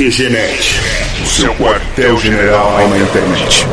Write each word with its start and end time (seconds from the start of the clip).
QGNet, 0.00 0.80
o 1.22 1.26
seu 1.26 1.54
quartel-general 1.56 2.88
na 2.88 2.98
internet. 3.00 3.66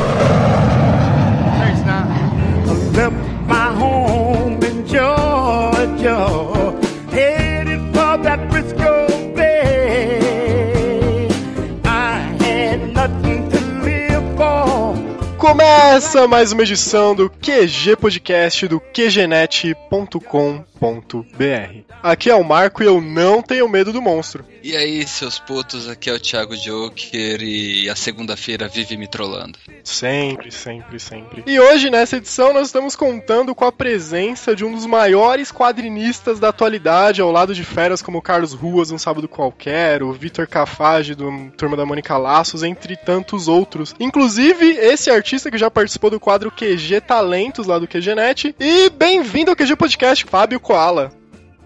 Começa 15.38 16.28
mais 16.28 16.52
uma 16.52 16.64
edição 16.64 17.16
do 17.16 17.30
QG 17.30 17.96
Podcast 17.96 18.68
do 18.68 18.82
QGNet.com 18.82 20.66
www.monstro.br. 20.80 21.84
Aqui 22.02 22.30
é 22.30 22.36
o 22.36 22.44
Marco 22.44 22.82
e 22.82 22.86
eu 22.86 23.02
não 23.02 23.42
tenho 23.42 23.68
medo 23.68 23.92
do 23.92 24.02
monstro. 24.02 24.46
E 24.64 24.76
aí, 24.76 25.08
seus 25.08 25.40
putos, 25.40 25.88
aqui 25.88 26.10
é 26.10 26.14
o 26.14 26.20
Thiago 26.20 26.56
Joker 26.56 27.42
e 27.42 27.90
a 27.90 27.96
segunda-feira 27.96 28.68
vive 28.68 28.98
me 28.98 29.08
trollando. 29.08 29.58
Sempre, 29.84 30.52
sempre, 30.52 31.00
sempre. 31.00 31.44
E 31.46 31.60
hoje, 31.60 31.90
nessa 31.90 32.18
edição, 32.18 32.54
nós 32.54 32.68
estamos 32.68 32.96
contando 32.96 33.56
com 33.56 33.66
a 33.66 33.72
presença 33.72 34.56
de 34.56 34.66
um 34.66 34.74
dos 34.74 34.86
maiores 34.86 35.52
quadrinistas 35.52 36.40
da 36.40 36.50
atualidade, 36.50 37.22
ao 37.22 37.32
lado 37.32 37.56
de 37.56 37.64
feras 37.64 38.02
como 38.02 38.22
Carlos 38.22 38.54
Ruas, 38.54 38.92
Um 38.92 38.98
Sábado 38.98 39.28
Qualquer, 39.28 40.04
o 40.04 40.12
Vitor 40.12 40.48
Cafage, 40.48 41.16
do 41.16 41.52
Turma 41.58 41.78
da 41.78 41.86
Mônica 41.86 42.18
Laços, 42.18 42.64
entre 42.64 42.96
tantos 42.98 43.48
outros. 43.48 43.96
Inclusive, 44.00 44.66
esse 44.72 45.10
artista 45.10 45.50
que 45.50 45.58
já 45.58 45.72
participou 45.72 46.10
do 46.10 46.20
quadro 46.20 46.52
QG 46.52 47.02
Talentos, 47.02 47.68
lá 47.68 47.80
do 47.80 47.88
QGNet. 47.88 48.56
E 48.60 48.90
bem-vindo 48.90 49.52
ao 49.52 49.56
QG 49.56 49.76
Podcast, 49.76 50.26
Fábio 50.26 50.60
Koala. 50.68 51.14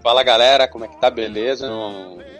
Fala 0.00 0.22
galera, 0.22 0.68
como 0.68 0.84
é 0.84 0.88
que 0.88 0.96
tá? 0.96 1.10
Beleza? 1.10 1.68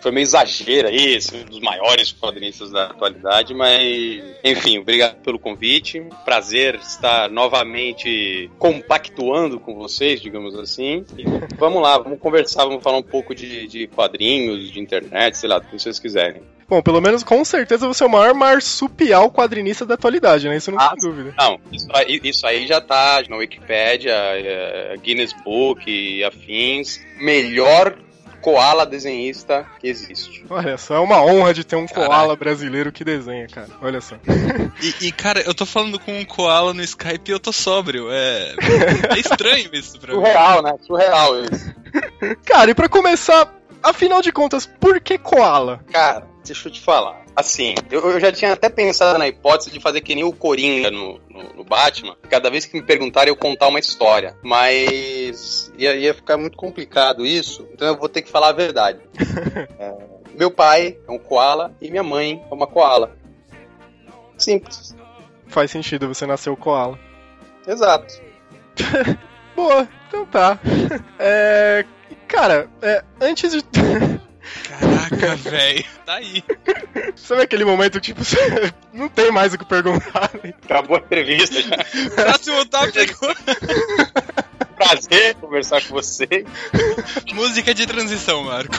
Foi 0.02 0.11
meio 0.11 0.24
exagero 0.24 0.91
isso, 0.91 1.37
um 1.37 1.45
dos 1.45 1.61
maiores 1.61 2.12
quadrinistas 2.12 2.73
da 2.73 2.87
atualidade, 2.87 3.55
mas 3.55 4.20
enfim, 4.42 4.78
obrigado 4.78 5.22
pelo 5.22 5.39
convite. 5.39 6.05
Prazer 6.25 6.75
estar 6.75 7.31
novamente 7.31 8.50
compactuando 8.58 9.61
com 9.61 9.77
vocês, 9.77 10.20
digamos 10.20 10.58
assim. 10.58 11.05
E 11.17 11.25
vamos 11.56 11.80
lá, 11.80 11.98
vamos 11.98 12.19
conversar, 12.19 12.64
vamos 12.64 12.83
falar 12.83 12.98
um 12.98 13.03
pouco 13.03 13.33
de, 13.33 13.69
de 13.69 13.86
quadrinhos, 13.86 14.73
de 14.73 14.80
internet, 14.80 15.39
sei 15.39 15.48
lá, 15.48 15.58
o 15.58 15.61
que 15.61 15.78
vocês 15.78 16.00
quiserem. 16.00 16.42
Bom, 16.69 16.83
pelo 16.83 17.00
menos 17.00 17.23
com 17.23 17.45
certeza 17.45 17.86
você 17.86 18.03
é 18.03 18.06
o 18.06 18.11
maior 18.11 18.34
marsupial 18.34 19.30
quadrinista 19.30 19.86
da 19.86 19.95
atualidade, 19.95 20.48
né? 20.48 20.56
Isso 20.56 20.73
não 20.73 20.80
ah, 20.80 20.97
tem 20.97 21.11
dúvida. 21.11 21.33
Não, 21.39 21.61
isso 21.70 21.89
aí, 21.95 22.20
isso 22.25 22.45
aí 22.45 22.67
já 22.67 22.80
tá 22.80 23.23
na 23.28 23.36
Wikipedia, 23.36 24.12
é, 24.14 24.97
Guinness 25.00 25.33
Book 25.45 25.89
e 25.89 26.25
afins. 26.25 26.98
Melhor 27.20 27.97
koala 28.43 28.85
desenhista 28.85 29.65
que 29.79 29.87
existe. 29.87 30.45
Olha 30.51 30.77
só, 30.77 30.97
é 30.97 30.98
uma 30.98 31.23
honra 31.23 31.55
de 31.55 31.65
ter 31.65 31.77
um 31.77 31.87
Caraca. 31.87 32.07
koala 32.07 32.37
brasileiro 32.37 32.91
que 32.93 33.05
desenha, 33.05 33.47
cara. 33.47 33.69
Olha 33.81 34.01
só. 34.01 34.17
E, 34.83 35.07
e, 35.07 35.12
cara, 35.12 35.41
eu 35.41 35.55
tô 35.55 35.65
falando 35.65 35.98
com 35.98 36.12
um 36.12 36.25
koala 36.25 36.75
no 36.75 36.83
Skype 36.83 37.31
e 37.31 37.33
eu 37.33 37.41
tô 37.41 37.53
sóbrio. 37.53 38.11
É, 38.11 38.55
é 39.15 39.19
estranho 39.19 39.70
isso 39.73 39.98
pra 39.98 40.13
mim. 40.13 40.20
Surreal, 40.20 40.63
né? 40.63 40.75
Surreal 40.87 41.45
isso. 41.45 41.75
Cara, 42.45 42.70
e 42.70 42.75
pra 42.75 42.89
começar, 42.89 43.55
afinal 43.83 44.20
de 44.20 44.33
contas, 44.33 44.67
por 44.67 45.01
que 45.01 45.17
koala? 45.17 45.81
Cara, 45.93 46.27
deixa 46.45 46.69
eu 46.69 46.73
te 46.73 46.81
falar. 46.81 47.22
Assim, 47.34 47.75
eu, 47.91 48.00
eu, 48.11 48.20
já 48.20 48.30
tinha 48.30 48.52
até 48.52 48.69
pensado 48.69 49.19
na 49.19 49.27
hipótese 49.27 49.70
de 49.70 49.80
fazer 49.80 50.02
que 50.02 50.14
nem 50.14 50.22
o 50.22 50.33
Coringa 50.33 50.91
no, 50.91 51.19
no, 51.30 51.55
no, 51.55 51.64
Batman. 51.64 52.14
Cada 52.28 52.50
vez 52.50 52.66
que 52.66 52.78
me 52.78 52.83
perguntarem, 52.83 53.30
eu 53.30 53.36
contar 53.36 53.69
uma 53.69 53.78
história. 53.78 54.36
Mas 54.42 55.72
ia, 55.78 55.94
ia 55.97 56.12
ficar 56.12 56.36
muito 56.36 56.58
complicado 56.58 57.24
isso, 57.24 57.66
então 57.72 57.89
eu 57.89 57.97
vou 57.97 58.08
ter 58.08 58.20
que 58.20 58.30
falar 58.30 58.48
a 58.48 58.52
verdade. 58.52 59.00
é, 59.78 59.94
meu 60.39 60.50
pai 60.50 60.98
é 61.08 61.11
um 61.11 61.19
koala 61.19 61.74
e 61.80 61.91
minha 61.91 62.02
mãe 62.02 62.44
é 62.50 62.55
uma 62.55 62.66
koala. 62.66 63.16
Simples. 64.36 64.94
Faz 65.46 65.70
sentido, 65.70 66.08
você 66.08 66.27
nasceu 66.27 66.56
koala. 66.56 66.98
Exato. 67.67 68.20
Boa, 69.57 69.89
então 70.08 70.27
tá. 70.27 70.58
É, 71.18 71.84
cara, 72.27 72.68
é, 72.83 73.05
antes 73.20 73.52
de. 73.52 73.62
Caraca, 74.69 75.36
velho. 75.48 75.85
Tá 76.05 76.14
aí. 76.14 76.45
Sabe 77.17 77.42
aquele 77.42 77.64
momento, 77.64 78.01
tipo, 78.01 78.23
não 78.92 79.08
tem 79.08 79.30
mais 79.30 79.55
o 79.55 79.58
que 79.58 79.64
perguntar. 79.64 80.30
Né? 80.42 80.55
Acabou 80.64 80.97
a 80.97 81.01
entrevista 81.01 81.61
já. 81.61 81.77
Próximo 82.14 82.64
tópico. 82.67 83.27
Prazer 84.77 85.35
conversar 85.36 85.83
com 85.83 85.95
você. 85.95 86.45
Música 87.33 87.73
de 87.73 87.86
transição, 87.86 88.45
Marco. 88.45 88.75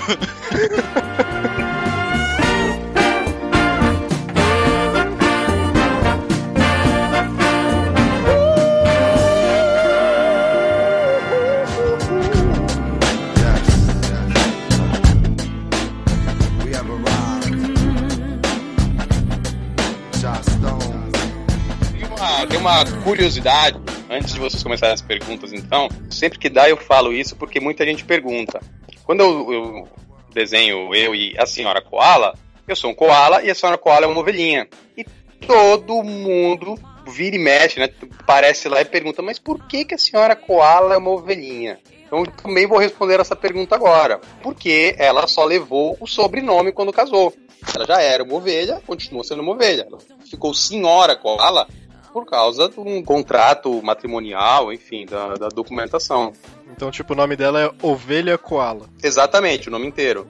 Curiosidade, 23.03 23.77
antes 24.09 24.33
de 24.33 24.39
vocês 24.39 24.63
começarem 24.63 24.93
as 24.93 25.01
perguntas, 25.01 25.51
então, 25.51 25.89
sempre 26.09 26.39
que 26.39 26.49
dá 26.49 26.69
eu 26.69 26.77
falo 26.77 27.11
isso 27.11 27.35
porque 27.35 27.59
muita 27.59 27.85
gente 27.85 28.05
pergunta. 28.05 28.61
Quando 29.03 29.19
eu, 29.21 29.53
eu 29.53 29.87
desenho 30.33 30.95
eu 30.95 31.13
e 31.13 31.35
a 31.37 31.45
senhora 31.45 31.81
Koala, 31.81 32.33
eu 32.65 32.75
sou 32.75 32.91
um 32.91 32.95
Koala 32.95 33.43
e 33.43 33.51
a 33.51 33.55
senhora 33.55 33.77
Koala 33.77 34.05
é 34.05 34.07
uma 34.07 34.21
ovelhinha. 34.21 34.67
E 34.97 35.05
todo 35.45 36.01
mundo 36.01 36.79
vira 37.05 37.35
e 37.35 37.39
mexe, 37.39 37.77
né? 37.77 37.89
Parece 38.25 38.69
lá 38.69 38.79
e 38.79 38.85
pergunta, 38.85 39.21
mas 39.21 39.37
por 39.37 39.67
que, 39.67 39.83
que 39.83 39.95
a 39.95 39.97
senhora 39.97 40.35
Koala 40.35 40.93
é 40.93 40.97
uma 40.97 41.11
ovelhinha? 41.11 41.79
Então 42.05 42.23
também 42.23 42.65
vou 42.65 42.77
responder 42.77 43.19
essa 43.19 43.35
pergunta 43.35 43.75
agora. 43.75 44.21
Porque 44.41 44.95
ela 44.97 45.27
só 45.27 45.43
levou 45.43 45.97
o 45.99 46.07
sobrenome 46.07 46.71
quando 46.71 46.93
casou. 46.93 47.33
Ela 47.75 47.85
já 47.85 48.01
era 48.01 48.23
uma 48.23 48.35
ovelha, 48.35 48.81
continuou 48.87 49.23
sendo 49.23 49.41
uma 49.41 49.53
ovelha. 49.53 49.87
Ela 49.89 49.97
ficou 50.29 50.53
senhora 50.53 51.15
Koala 51.15 51.67
por 52.13 52.25
causa 52.25 52.69
de 52.69 52.79
um 52.79 53.03
contrato 53.03 53.81
matrimonial, 53.81 54.71
enfim, 54.71 55.05
da, 55.05 55.33
da 55.33 55.49
documentação. 55.49 56.31
Então, 56.71 56.91
tipo, 56.91 57.13
o 57.13 57.15
nome 57.15 57.35
dela 57.35 57.59
é 57.61 57.71
Ovelha 57.81 58.37
Koala. 58.37 58.87
Exatamente, 59.01 59.67
o 59.67 59.71
nome 59.71 59.87
inteiro. 59.87 60.27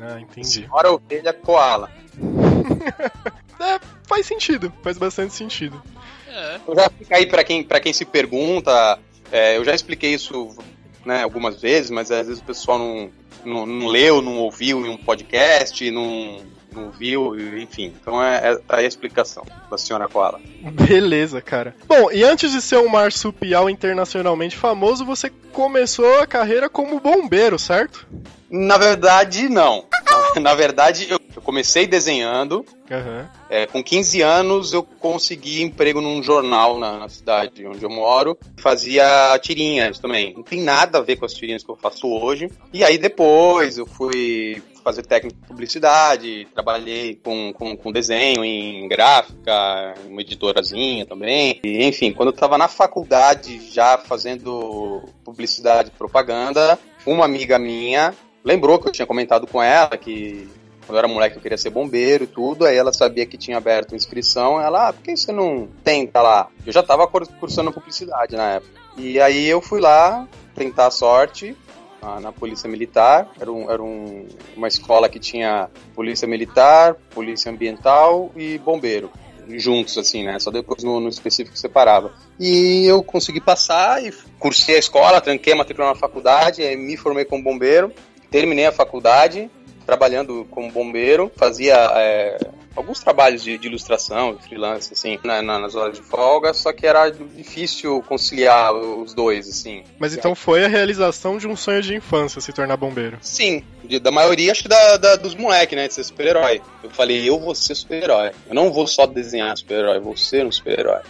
Ah, 0.00 0.18
entendi. 0.18 0.48
Senhora 0.48 0.90
Ovelha 0.90 1.34
Koala. 1.34 1.90
é, 3.60 3.78
faz 4.08 4.26
sentido, 4.26 4.72
faz 4.82 4.96
bastante 4.96 5.34
sentido. 5.34 5.80
É. 6.28 6.58
Eu 6.66 6.74
já 6.74 6.88
fico 6.88 7.14
aí 7.14 7.26
para 7.26 7.44
quem, 7.44 7.62
pra 7.62 7.80
quem 7.80 7.92
se 7.92 8.06
pergunta, 8.06 8.98
é, 9.30 9.58
eu 9.58 9.64
já 9.64 9.74
expliquei 9.74 10.14
isso 10.14 10.56
né, 11.04 11.22
algumas 11.22 11.60
vezes, 11.60 11.90
mas 11.90 12.10
às 12.10 12.26
vezes 12.26 12.42
o 12.42 12.46
pessoal 12.46 12.78
não, 12.78 13.10
não, 13.44 13.66
não 13.66 13.86
leu, 13.86 14.22
não 14.22 14.38
ouviu 14.38 14.86
em 14.86 14.88
um 14.88 14.96
podcast, 14.96 15.90
não, 15.90 16.40
não 16.72 16.90
viu, 16.90 17.38
enfim. 17.58 17.92
Então 18.00 18.22
é, 18.22 18.52
é 18.52 18.58
aí 18.68 18.84
a 18.84 18.88
explicação 18.88 19.44
da 19.70 19.78
senhora 19.78 20.08
Koala. 20.08 20.40
Beleza, 20.88 21.40
cara. 21.40 21.74
Bom, 21.86 22.10
e 22.10 22.22
antes 22.22 22.52
de 22.52 22.60
ser 22.60 22.78
um 22.78 22.88
marsupial 22.88 23.68
internacionalmente 23.70 24.56
famoso, 24.56 25.04
você 25.04 25.30
começou 25.52 26.20
a 26.20 26.26
carreira 26.26 26.68
como 26.68 27.00
bombeiro, 27.00 27.58
certo? 27.58 28.06
Na 28.50 28.76
verdade, 28.78 29.48
não. 29.48 29.84
Na 30.40 30.54
verdade, 30.54 31.08
eu 31.10 31.18
comecei 31.42 31.86
desenhando. 31.86 32.64
Uhum. 32.90 33.26
É, 33.48 33.66
com 33.66 33.82
15 33.82 34.22
anos, 34.22 34.72
eu 34.72 34.82
consegui 34.82 35.62
emprego 35.62 36.00
num 36.00 36.22
jornal 36.22 36.78
na, 36.78 36.98
na, 36.98 37.08
cidade 37.08 37.66
onde 37.66 37.82
eu 37.82 37.90
moro. 37.90 38.38
Fazia 38.56 39.38
tirinhas 39.40 39.98
também. 39.98 40.34
Não 40.34 40.42
tem 40.42 40.60
nada 40.60 40.98
a 40.98 41.02
ver 41.02 41.16
com 41.16 41.24
as 41.24 41.34
tirinhas 41.34 41.62
que 41.62 41.70
eu 41.70 41.76
faço 41.76 42.06
hoje. 42.08 42.50
E 42.72 42.84
aí, 42.84 42.98
depois, 42.98 43.78
eu 43.78 43.86
fui 43.86 44.62
fazer 44.86 45.04
técnico 45.04 45.36
de 45.40 45.48
publicidade, 45.48 46.46
trabalhei 46.54 47.16
com, 47.16 47.52
com, 47.52 47.76
com, 47.76 47.90
desenho 47.90 48.44
em 48.44 48.86
gráfica, 48.86 49.94
uma 50.06 50.20
editorazinha 50.20 51.04
também. 51.04 51.60
E, 51.64 51.84
enfim, 51.84 52.12
quando 52.12 52.28
eu 52.28 52.34
estava 52.34 52.56
na 52.56 52.68
faculdade 52.68 53.68
já 53.72 53.98
fazendo 53.98 55.02
publicidade 55.24 55.88
e 55.88 55.98
propaganda, 55.98 56.78
uma 57.04 57.24
amiga 57.24 57.58
minha 57.58 58.14
lembrou 58.44 58.78
que 58.78 58.86
eu 58.86 58.92
tinha 58.92 59.06
comentado 59.06 59.44
com 59.48 59.60
ela 59.60 59.96
que 59.96 60.48
quando 60.86 60.94
eu 60.94 60.98
era 60.98 61.08
moleque 61.08 61.34
eu 61.34 61.42
queria 61.42 61.58
ser 61.58 61.70
bombeiro 61.70 62.22
e 62.22 62.28
tudo, 62.28 62.64
aí 62.64 62.76
ela 62.76 62.92
sabia 62.92 63.26
que 63.26 63.36
tinha 63.36 63.56
aberto 63.56 63.96
inscrição, 63.96 64.60
ela, 64.60 64.88
ah, 64.88 64.92
por 64.92 65.02
que 65.02 65.16
você 65.16 65.32
não 65.32 65.68
tenta 65.82 66.22
lá? 66.22 66.46
Eu 66.64 66.72
já 66.72 66.78
estava 66.78 67.08
cursando 67.08 67.72
publicidade 67.72 68.36
na 68.36 68.52
época. 68.52 68.72
E 68.96 69.20
aí 69.20 69.48
eu 69.48 69.60
fui 69.60 69.80
lá 69.80 70.28
tentar 70.54 70.86
a 70.86 70.90
sorte, 70.92 71.56
na, 72.02 72.20
na 72.20 72.32
Polícia 72.32 72.68
Militar. 72.68 73.28
Era, 73.40 73.50
um, 73.50 73.70
era 73.70 73.82
um, 73.82 74.26
uma 74.56 74.68
escola 74.68 75.08
que 75.08 75.18
tinha 75.18 75.68
Polícia 75.94 76.26
Militar, 76.26 76.94
Polícia 77.14 77.50
Ambiental 77.50 78.30
e 78.36 78.58
Bombeiro. 78.58 79.10
Juntos, 79.48 79.96
assim, 79.96 80.24
né? 80.24 80.38
Só 80.40 80.50
depois 80.50 80.82
no, 80.82 80.98
no 80.98 81.08
específico 81.08 81.56
separava. 81.56 82.12
E 82.38 82.84
eu 82.84 83.02
consegui 83.02 83.40
passar 83.40 84.04
e 84.04 84.12
cursei 84.38 84.74
a 84.76 84.78
escola, 84.78 85.20
tranquei 85.20 85.52
a 85.52 85.56
matrícula 85.56 85.88
na 85.88 85.94
faculdade, 85.94 86.62
me 86.76 86.96
formei 86.96 87.24
como 87.24 87.44
bombeiro, 87.44 87.92
terminei 88.28 88.66
a 88.66 88.72
faculdade, 88.72 89.48
trabalhando 89.86 90.46
como 90.50 90.70
bombeiro, 90.70 91.30
fazia 91.36 91.74
é, 91.94 92.38
alguns 92.74 93.00
trabalhos 93.00 93.42
de, 93.42 93.56
de 93.56 93.68
ilustração, 93.68 94.36
freelance, 94.38 94.92
assim, 94.92 95.18
na, 95.24 95.40
na, 95.40 95.58
nas 95.58 95.74
horas 95.74 95.96
de 95.96 96.02
folga, 96.02 96.52
só 96.52 96.72
que 96.72 96.86
era 96.86 97.08
difícil 97.08 98.02
conciliar 98.02 98.74
os 98.74 99.14
dois, 99.14 99.48
assim. 99.48 99.84
Mas 99.98 100.14
então 100.14 100.34
foi 100.34 100.64
a 100.64 100.68
realização 100.68 101.38
de 101.38 101.46
um 101.46 101.56
sonho 101.56 101.80
de 101.80 101.94
infância 101.94 102.40
se 102.40 102.52
tornar 102.52 102.76
bombeiro? 102.76 103.16
Sim, 103.22 103.62
de, 103.84 103.98
da 103.98 104.10
maioria, 104.10 104.52
acho 104.52 104.62
que 104.62 104.68
da, 104.68 104.96
da 104.96 105.16
dos 105.16 105.34
moleques, 105.34 105.76
né, 105.76 105.88
de 105.88 105.94
ser 105.94 106.04
super-herói. 106.04 106.60
Eu 106.82 106.90
falei, 106.90 107.28
eu 107.28 107.38
vou 107.38 107.54
ser 107.54 107.74
super-herói. 107.74 108.32
Eu 108.48 108.54
não 108.54 108.72
vou 108.72 108.86
só 108.86 109.06
desenhar 109.06 109.56
super-herói, 109.56 109.98
vou 110.00 110.16
ser 110.16 110.44
um 110.44 110.52
super-herói. 110.52 111.00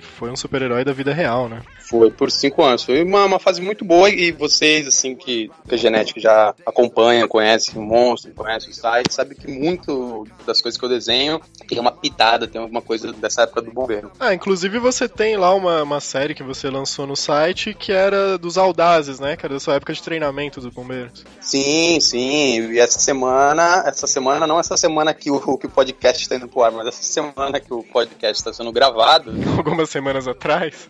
Foi 0.00 0.30
um 0.30 0.36
super-herói 0.36 0.84
da 0.84 0.92
vida 0.92 1.12
real, 1.12 1.48
né? 1.48 1.62
Foi, 1.88 2.10
por 2.10 2.30
cinco 2.30 2.62
anos. 2.62 2.82
Foi 2.82 3.02
uma, 3.02 3.24
uma 3.24 3.38
fase 3.38 3.60
muito 3.62 3.84
boa 3.84 4.10
e 4.10 4.32
vocês, 4.32 4.86
assim, 4.86 5.14
que, 5.14 5.50
que 5.68 5.74
a 5.74 5.78
genética 5.78 6.20
já 6.20 6.54
acompanha, 6.64 7.28
conhece 7.28 7.76
o 7.78 7.80
monstro, 7.80 8.32
conhece 8.34 8.70
o 8.70 8.74
site, 8.74 9.12
sabe 9.12 9.34
que 9.34 9.50
muito 9.50 10.26
das 10.44 10.60
coisas 10.60 10.78
que 10.78 10.84
eu 10.84 10.88
desenho 10.88 11.40
tem 11.68 11.78
uma 11.78 11.92
pitada, 11.92 12.46
tem 12.46 12.60
alguma 12.60 12.82
coisa 12.82 13.12
dessa 13.12 13.42
época 13.42 13.62
do 13.62 13.72
bombeiro. 13.72 14.10
Ah, 14.18 14.34
inclusive 14.34 14.78
você 14.78 15.08
tem 15.08 15.36
lá 15.36 15.54
uma, 15.54 15.82
uma 15.82 16.00
série 16.00 16.34
que 16.34 16.42
você 16.42 16.68
lançou 16.68 17.06
no 17.06 17.16
site 17.16 17.74
que 17.74 17.92
era 17.92 18.36
dos 18.36 18.58
audazes, 18.58 19.20
né? 19.20 19.36
Que 19.36 19.46
era 19.46 19.54
da 19.54 19.60
sua 19.60 19.74
época 19.74 19.92
de 19.92 20.02
treinamento 20.02 20.60
dos 20.60 20.72
bombeiros. 20.72 21.24
Sim, 21.40 22.00
sim. 22.00 22.72
E 22.72 22.78
essa 22.78 22.98
semana, 22.98 23.84
essa 23.86 24.06
semana, 24.06 24.46
não 24.46 24.58
essa 24.58 24.76
semana 24.76 25.14
que 25.14 25.30
o, 25.30 25.58
que 25.58 25.66
o 25.66 25.70
podcast 25.70 26.22
está 26.22 26.36
indo 26.36 26.48
pro 26.48 26.62
ar, 26.62 26.72
mas 26.72 26.88
essa 26.88 27.02
semana 27.02 27.60
que 27.60 27.72
o 27.72 27.82
podcast 27.82 28.40
está 28.40 28.52
sendo 28.52 28.72
gravado. 28.72 29.32
Algumas 29.56 29.90
semanas 29.90 30.26
atrás. 30.26 30.88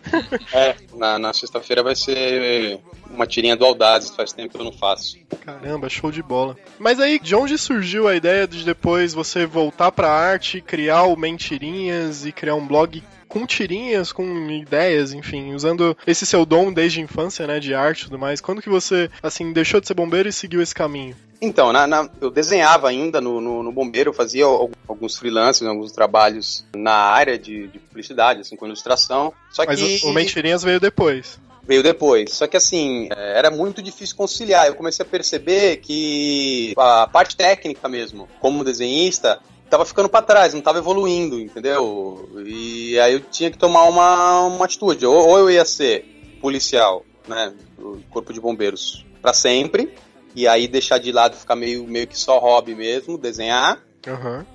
é, 0.53 0.75
na, 0.93 1.19
na 1.19 1.33
sexta-feira 1.33 1.83
vai 1.83 1.95
ser 1.95 2.79
uma 3.09 3.25
tirinha 3.25 3.55
do 3.55 3.65
Audazes, 3.65 4.15
faz 4.15 4.33
tempo 4.33 4.53
que 4.53 4.59
eu 4.59 4.65
não 4.65 4.71
faço. 4.71 5.17
Caramba, 5.43 5.89
show 5.89 6.11
de 6.11 6.21
bola. 6.21 6.57
Mas 6.79 6.99
aí, 6.99 7.19
de 7.19 7.35
onde 7.35 7.57
surgiu 7.57 8.07
a 8.07 8.15
ideia 8.15 8.47
de 8.47 8.63
depois 8.63 9.13
você 9.13 9.45
voltar 9.45 9.91
pra 9.91 10.11
arte, 10.11 10.61
criar 10.61 11.03
o 11.03 11.15
Mentirinhas 11.15 12.25
e 12.25 12.31
criar 12.31 12.55
um 12.55 12.65
blog 12.65 13.03
com 13.27 13.45
tirinhas, 13.45 14.11
com 14.11 14.49
ideias, 14.49 15.13
enfim, 15.13 15.53
usando 15.53 15.95
esse 16.07 16.25
seu 16.25 16.45
dom 16.45 16.71
desde 16.71 16.99
a 16.99 17.03
infância, 17.03 17.45
né, 17.45 17.59
de 17.59 17.73
arte 17.73 18.01
e 18.01 18.05
tudo 18.05 18.19
mais. 18.19 18.41
Quando 18.41 18.61
que 18.61 18.69
você, 18.69 19.09
assim, 19.21 19.51
deixou 19.51 19.81
de 19.81 19.87
ser 19.87 19.93
bombeiro 19.93 20.29
e 20.29 20.33
seguiu 20.33 20.61
esse 20.61 20.73
caminho? 20.73 21.15
Então, 21.41 21.71
na, 21.71 21.85
na, 21.85 22.09
eu 22.19 22.31
desenhava 22.31 22.89
ainda 22.89 23.21
no, 23.21 23.39
no, 23.39 23.63
no, 23.63 23.71
bombeiro, 23.71 24.09
eu 24.09 24.13
fazia 24.13 24.45
alguns 24.45 25.17
freelancers, 25.17 25.69
alguns 25.69 25.91
trabalhos 25.91 26.65
na 26.75 26.93
área 26.93 27.37
de, 27.37 27.67
de 27.67 27.79
publicidade, 27.79 28.41
assim, 28.41 28.55
com 28.55 28.65
ilustração. 28.65 29.31
Só 29.51 29.63
Mas 29.65 29.79
que... 29.79 30.05
o, 30.05 30.09
o 30.09 30.13
Mentirinhas 30.13 30.63
veio 30.63 30.79
depois. 30.79 31.39
Veio 31.63 31.83
depois. 31.83 32.33
Só 32.33 32.47
que 32.47 32.57
assim, 32.57 33.09
é, 33.11 33.37
era 33.37 33.51
muito 33.51 33.81
difícil 33.81 34.15
conciliar. 34.15 34.67
Eu 34.67 34.75
comecei 34.75 35.05
a 35.05 35.09
perceber 35.09 35.77
que 35.77 36.73
a 36.77 37.07
parte 37.07 37.35
técnica 37.35 37.87
mesmo, 37.87 38.27
como 38.39 38.63
desenhista, 38.63 39.39
tava 39.69 39.85
ficando 39.85 40.09
para 40.09 40.25
trás, 40.25 40.53
não 40.53 40.61
tava 40.61 40.79
evoluindo, 40.79 41.39
entendeu? 41.39 42.29
E 42.45 42.97
aí 42.99 43.13
eu 43.13 43.19
tinha 43.19 43.51
que 43.51 43.57
tomar 43.57 43.83
uma, 43.83 44.41
uma 44.43 44.65
atitude. 44.65 45.05
Ou, 45.05 45.27
ou 45.27 45.39
eu 45.39 45.51
ia 45.51 45.65
ser 45.65 46.37
policial, 46.41 47.03
né, 47.27 47.53
do 47.77 48.01
corpo 48.09 48.31
de 48.31 48.39
bombeiros 48.39 49.05
para 49.21 49.33
sempre, 49.33 49.93
e 50.35 50.47
aí 50.47 50.67
deixar 50.67 50.97
de 50.97 51.11
lado 51.11 51.35
ficar 51.35 51.55
meio, 51.55 51.85
meio 51.85 52.07
que 52.07 52.17
só 52.17 52.39
hobby 52.39 52.75
mesmo, 52.75 53.17
desenhar. 53.17 53.81
Uhum. 54.07 54.45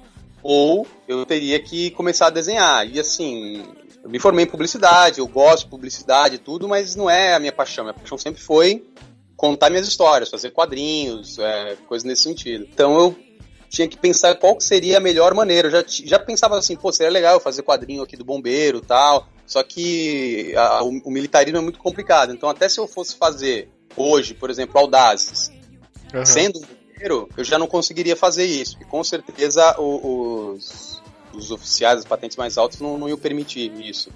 Ou 0.42 0.86
eu 1.06 1.24
teria 1.24 1.60
que 1.60 1.90
começar 1.92 2.26
a 2.26 2.30
desenhar. 2.30 2.86
E 2.86 2.98
assim, 2.98 3.64
eu 4.02 4.10
me 4.10 4.18
formei 4.18 4.44
em 4.44 4.48
publicidade, 4.48 5.20
eu 5.20 5.26
gosto 5.26 5.64
de 5.64 5.70
publicidade 5.70 6.36
e 6.36 6.38
tudo, 6.38 6.68
mas 6.68 6.96
não 6.96 7.08
é 7.08 7.34
a 7.34 7.38
minha 7.38 7.52
paixão. 7.52 7.84
Minha 7.84 7.94
paixão 7.94 8.18
sempre 8.18 8.42
foi 8.42 8.84
contar 9.36 9.70
minhas 9.70 9.86
histórias, 9.86 10.30
fazer 10.30 10.50
quadrinhos, 10.50 11.38
é, 11.38 11.76
coisas 11.88 12.04
nesse 12.04 12.22
sentido. 12.22 12.66
Então 12.72 12.96
eu 12.98 13.16
tinha 13.68 13.88
que 13.88 13.96
pensar 13.96 14.34
qual 14.36 14.60
seria 14.60 14.98
a 14.98 15.00
melhor 15.00 15.32
maneira. 15.34 15.68
Eu 15.68 15.72
já, 15.72 15.84
já 15.86 16.18
pensava 16.18 16.58
assim, 16.58 16.76
pô, 16.76 16.92
seria 16.92 17.10
legal 17.10 17.40
fazer 17.40 17.62
quadrinho 17.62 18.02
aqui 18.02 18.16
do 18.16 18.24
bombeiro 18.24 18.80
tal. 18.80 19.26
Só 19.46 19.62
que 19.62 20.54
a, 20.56 20.82
o, 20.84 21.00
o, 21.04 21.10
militarismo 21.10 21.58
é 21.58 21.60
muito 21.62 21.78
complicado. 21.78 22.32
Então, 22.32 22.48
até 22.48 22.68
se 22.68 22.78
eu 22.78 22.86
fosse 22.86 23.16
fazer 23.16 23.68
hoje, 23.96 24.34
por 24.34 24.50
exemplo, 24.50 24.78
Audazes, 24.78 25.50
uhum. 26.14 26.26
sendo 26.26 26.58
um 26.58 26.62
bombeiro, 26.62 27.28
eu 27.36 27.44
já 27.44 27.58
não 27.58 27.66
conseguiria 27.66 28.16
fazer 28.16 28.44
isso. 28.44 28.76
E 28.80 28.84
com 28.84 29.02
certeza 29.02 29.80
os, 29.80 31.02
os 31.32 31.50
oficiais, 31.50 32.00
as 32.00 32.04
patentes 32.04 32.36
mais 32.36 32.58
altas, 32.58 32.80
não, 32.80 32.98
não 32.98 33.08
iam 33.08 33.18
permitir 33.18 33.72
isso. 33.80 34.10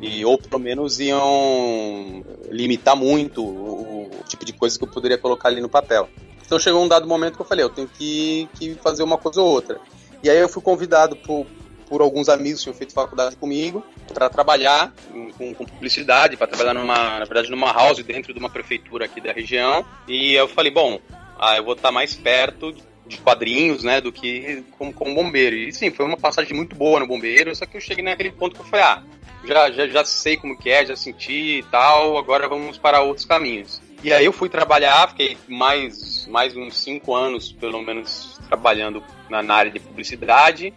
E, 0.00 0.24
ou 0.24 0.38
pelo 0.38 0.58
menos 0.58 0.98
iam 0.98 2.24
limitar 2.50 2.96
muito 2.96 3.44
o, 3.44 4.04
o 4.04 4.24
tipo 4.26 4.44
de 4.44 4.52
coisa 4.52 4.78
que 4.78 4.84
eu 4.84 4.88
poderia 4.88 5.18
colocar 5.18 5.48
ali 5.48 5.60
no 5.60 5.68
papel. 5.68 6.08
Então 6.44 6.58
chegou 6.58 6.82
um 6.82 6.88
dado 6.88 7.06
momento 7.06 7.36
que 7.36 7.42
eu 7.42 7.46
falei, 7.46 7.64
eu 7.64 7.68
tenho 7.68 7.86
que, 7.86 8.48
que 8.54 8.74
fazer 8.76 9.02
uma 9.02 9.18
coisa 9.18 9.40
ou 9.40 9.48
outra. 9.48 9.78
E 10.22 10.30
aí 10.30 10.38
eu 10.38 10.48
fui 10.48 10.62
convidado 10.62 11.14
por, 11.16 11.46
por 11.88 12.00
alguns 12.00 12.28
amigos 12.28 12.60
que 12.60 12.64
tinham 12.64 12.74
feito 12.74 12.94
faculdade 12.94 13.36
comigo 13.36 13.84
para 14.12 14.28
trabalhar 14.28 14.92
com, 15.36 15.54
com 15.54 15.64
publicidade, 15.64 16.36
para 16.36 16.46
trabalhar 16.46 16.74
numa, 16.74 17.18
na 17.18 17.24
verdade, 17.24 17.50
numa 17.50 17.72
house 17.72 18.02
dentro 18.02 18.32
de 18.32 18.38
uma 18.38 18.50
prefeitura 18.50 19.04
aqui 19.04 19.20
da 19.20 19.32
região. 19.32 19.84
E 20.08 20.34
eu 20.34 20.48
falei, 20.48 20.72
bom, 20.72 20.98
ah, 21.40 21.56
eu 21.56 21.64
vou 21.64 21.72
estar 21.72 21.90
mais 21.90 22.14
perto 22.14 22.74
de 23.06 23.16
quadrinhos, 23.16 23.82
né, 23.82 24.00
do 24.00 24.12
que 24.12 24.62
como, 24.78 24.92
como 24.92 25.14
bombeiro. 25.14 25.56
E 25.56 25.72
sim, 25.72 25.90
foi 25.90 26.04
uma 26.04 26.16
passagem 26.16 26.54
muito 26.54 26.76
boa 26.76 27.00
no 27.00 27.06
bombeiro, 27.06 27.54
só 27.56 27.64
que 27.64 27.76
eu 27.76 27.80
cheguei 27.80 28.04
naquele 28.04 28.30
ponto 28.30 28.54
que 28.54 28.60
eu 28.60 28.66
falei, 28.66 28.84
ah, 28.84 29.02
já, 29.44 29.70
já, 29.70 29.88
já 29.88 30.04
sei 30.04 30.36
como 30.36 30.56
que 30.56 30.68
é, 30.68 30.84
já 30.84 30.94
senti 30.94 31.58
e 31.58 31.62
tal, 31.64 32.18
agora 32.18 32.46
vamos 32.46 32.76
para 32.76 33.00
outros 33.00 33.24
caminhos. 33.24 33.80
E 34.02 34.12
aí 34.12 34.24
eu 34.24 34.32
fui 34.32 34.48
trabalhar, 34.48 35.08
fiquei 35.08 35.36
mais, 35.48 36.26
mais 36.26 36.56
uns 36.56 36.76
cinco 36.76 37.14
anos, 37.14 37.52
pelo 37.52 37.82
menos, 37.82 38.38
trabalhando 38.48 39.02
na, 39.28 39.42
na 39.42 39.54
área 39.54 39.70
de 39.70 39.80
publicidade. 39.80 40.72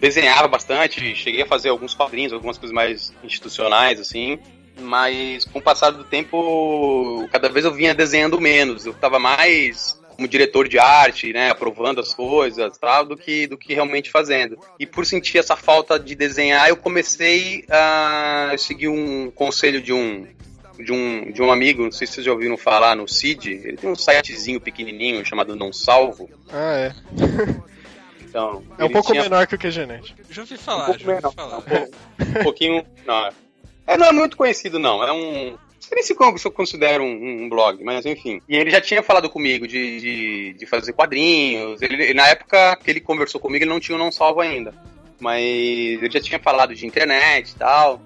Desenhava 0.00 0.48
bastante, 0.48 1.14
cheguei 1.14 1.42
a 1.42 1.46
fazer 1.46 1.68
alguns 1.70 1.94
quadrinhos, 1.94 2.32
algumas 2.32 2.56
coisas 2.56 2.74
mais 2.74 3.12
institucionais, 3.22 4.00
assim. 4.00 4.38
Mas 4.78 5.44
com 5.44 5.58
o 5.58 5.62
passar 5.62 5.90
do 5.90 6.04
tempo, 6.04 7.28
cada 7.32 7.48
vez 7.48 7.64
eu 7.64 7.72
vinha 7.72 7.94
desenhando 7.94 8.40
menos. 8.40 8.86
Eu 8.86 8.92
estava 8.92 9.18
mais 9.18 9.98
como 10.18 10.26
diretor 10.26 10.68
de 10.68 10.80
arte, 10.80 11.32
né, 11.32 11.50
aprovando 11.50 12.00
as 12.00 12.12
coisas, 12.12 12.76
tal, 12.76 13.06
do 13.06 13.16
que 13.16 13.46
do 13.46 13.56
que 13.56 13.72
realmente 13.72 14.10
fazendo. 14.10 14.58
E 14.76 14.84
por 14.84 15.06
sentir 15.06 15.38
essa 15.38 15.54
falta 15.54 15.98
de 15.98 16.16
desenhar, 16.16 16.68
eu 16.68 16.76
comecei 16.76 17.64
a 17.70 18.52
seguir 18.58 18.88
um 18.88 19.30
conselho 19.30 19.80
de 19.80 19.92
um 19.92 20.26
de 20.76 20.92
um, 20.92 21.32
de 21.32 21.42
um 21.42 21.50
amigo, 21.50 21.84
não 21.84 21.92
sei 21.92 22.06
se 22.06 22.14
vocês 22.14 22.26
já 22.26 22.32
ouviram 22.32 22.56
falar 22.56 22.94
no 22.94 23.08
Cid, 23.08 23.50
ele 23.50 23.76
tem 23.76 23.90
um 23.90 23.96
sitezinho 23.96 24.60
pequenininho 24.60 25.24
chamado 25.24 25.56
Não 25.56 25.72
Salvo. 25.72 26.28
Ah, 26.52 26.74
é. 26.74 26.94
Então, 28.28 28.62
é 28.76 28.84
um 28.84 28.90
pouco 28.90 29.10
tinha... 29.10 29.22
menor 29.22 29.46
que 29.46 29.54
o 29.54 29.58
que 29.58 29.70
Genet. 29.70 30.14
Já 30.28 30.42
ouvi 30.42 30.58
falar, 30.58 30.90
um 30.90 30.98
já 30.98 31.12
ouvi 31.12 31.34
falar. 31.34 31.58
Um, 31.60 32.40
um 32.40 32.42
pouquinho. 32.42 32.84
Não, 33.06 33.30
é, 33.88 33.96
não 33.96 34.06
é 34.06 34.12
muito 34.12 34.36
conhecido, 34.36 34.78
não. 34.78 35.02
É 35.02 35.12
um. 35.12 35.50
Não 35.52 35.58
sei 35.80 35.94
nem 35.94 36.02
se 36.02 36.14
eu 36.46 36.52
considero 36.52 37.02
um, 37.02 37.44
um, 37.44 37.48
blog, 37.48 37.82
mas 37.82 38.04
enfim. 38.04 38.42
E 38.46 38.56
ele 38.56 38.70
já 38.70 38.80
tinha 38.80 39.02
falado 39.02 39.30
comigo 39.30 39.66
de, 39.66 40.00
de, 40.00 40.52
de 40.52 40.66
fazer 40.66 40.92
quadrinhos. 40.92 41.80
Ele, 41.80 42.12
na 42.12 42.28
época 42.28 42.76
que 42.76 42.90
ele 42.90 43.00
conversou 43.00 43.40
comigo, 43.40 43.64
ele 43.64 43.70
não 43.70 43.80
tinha 43.80 43.96
o 43.96 43.98
Não 43.98 44.12
Salvo 44.12 44.40
ainda. 44.40 44.74
Mas 45.18 45.42
ele 45.42 46.10
já 46.10 46.20
tinha 46.20 46.38
falado 46.38 46.74
de 46.74 46.86
internet 46.86 47.50
e 47.50 47.54
tal. 47.54 48.02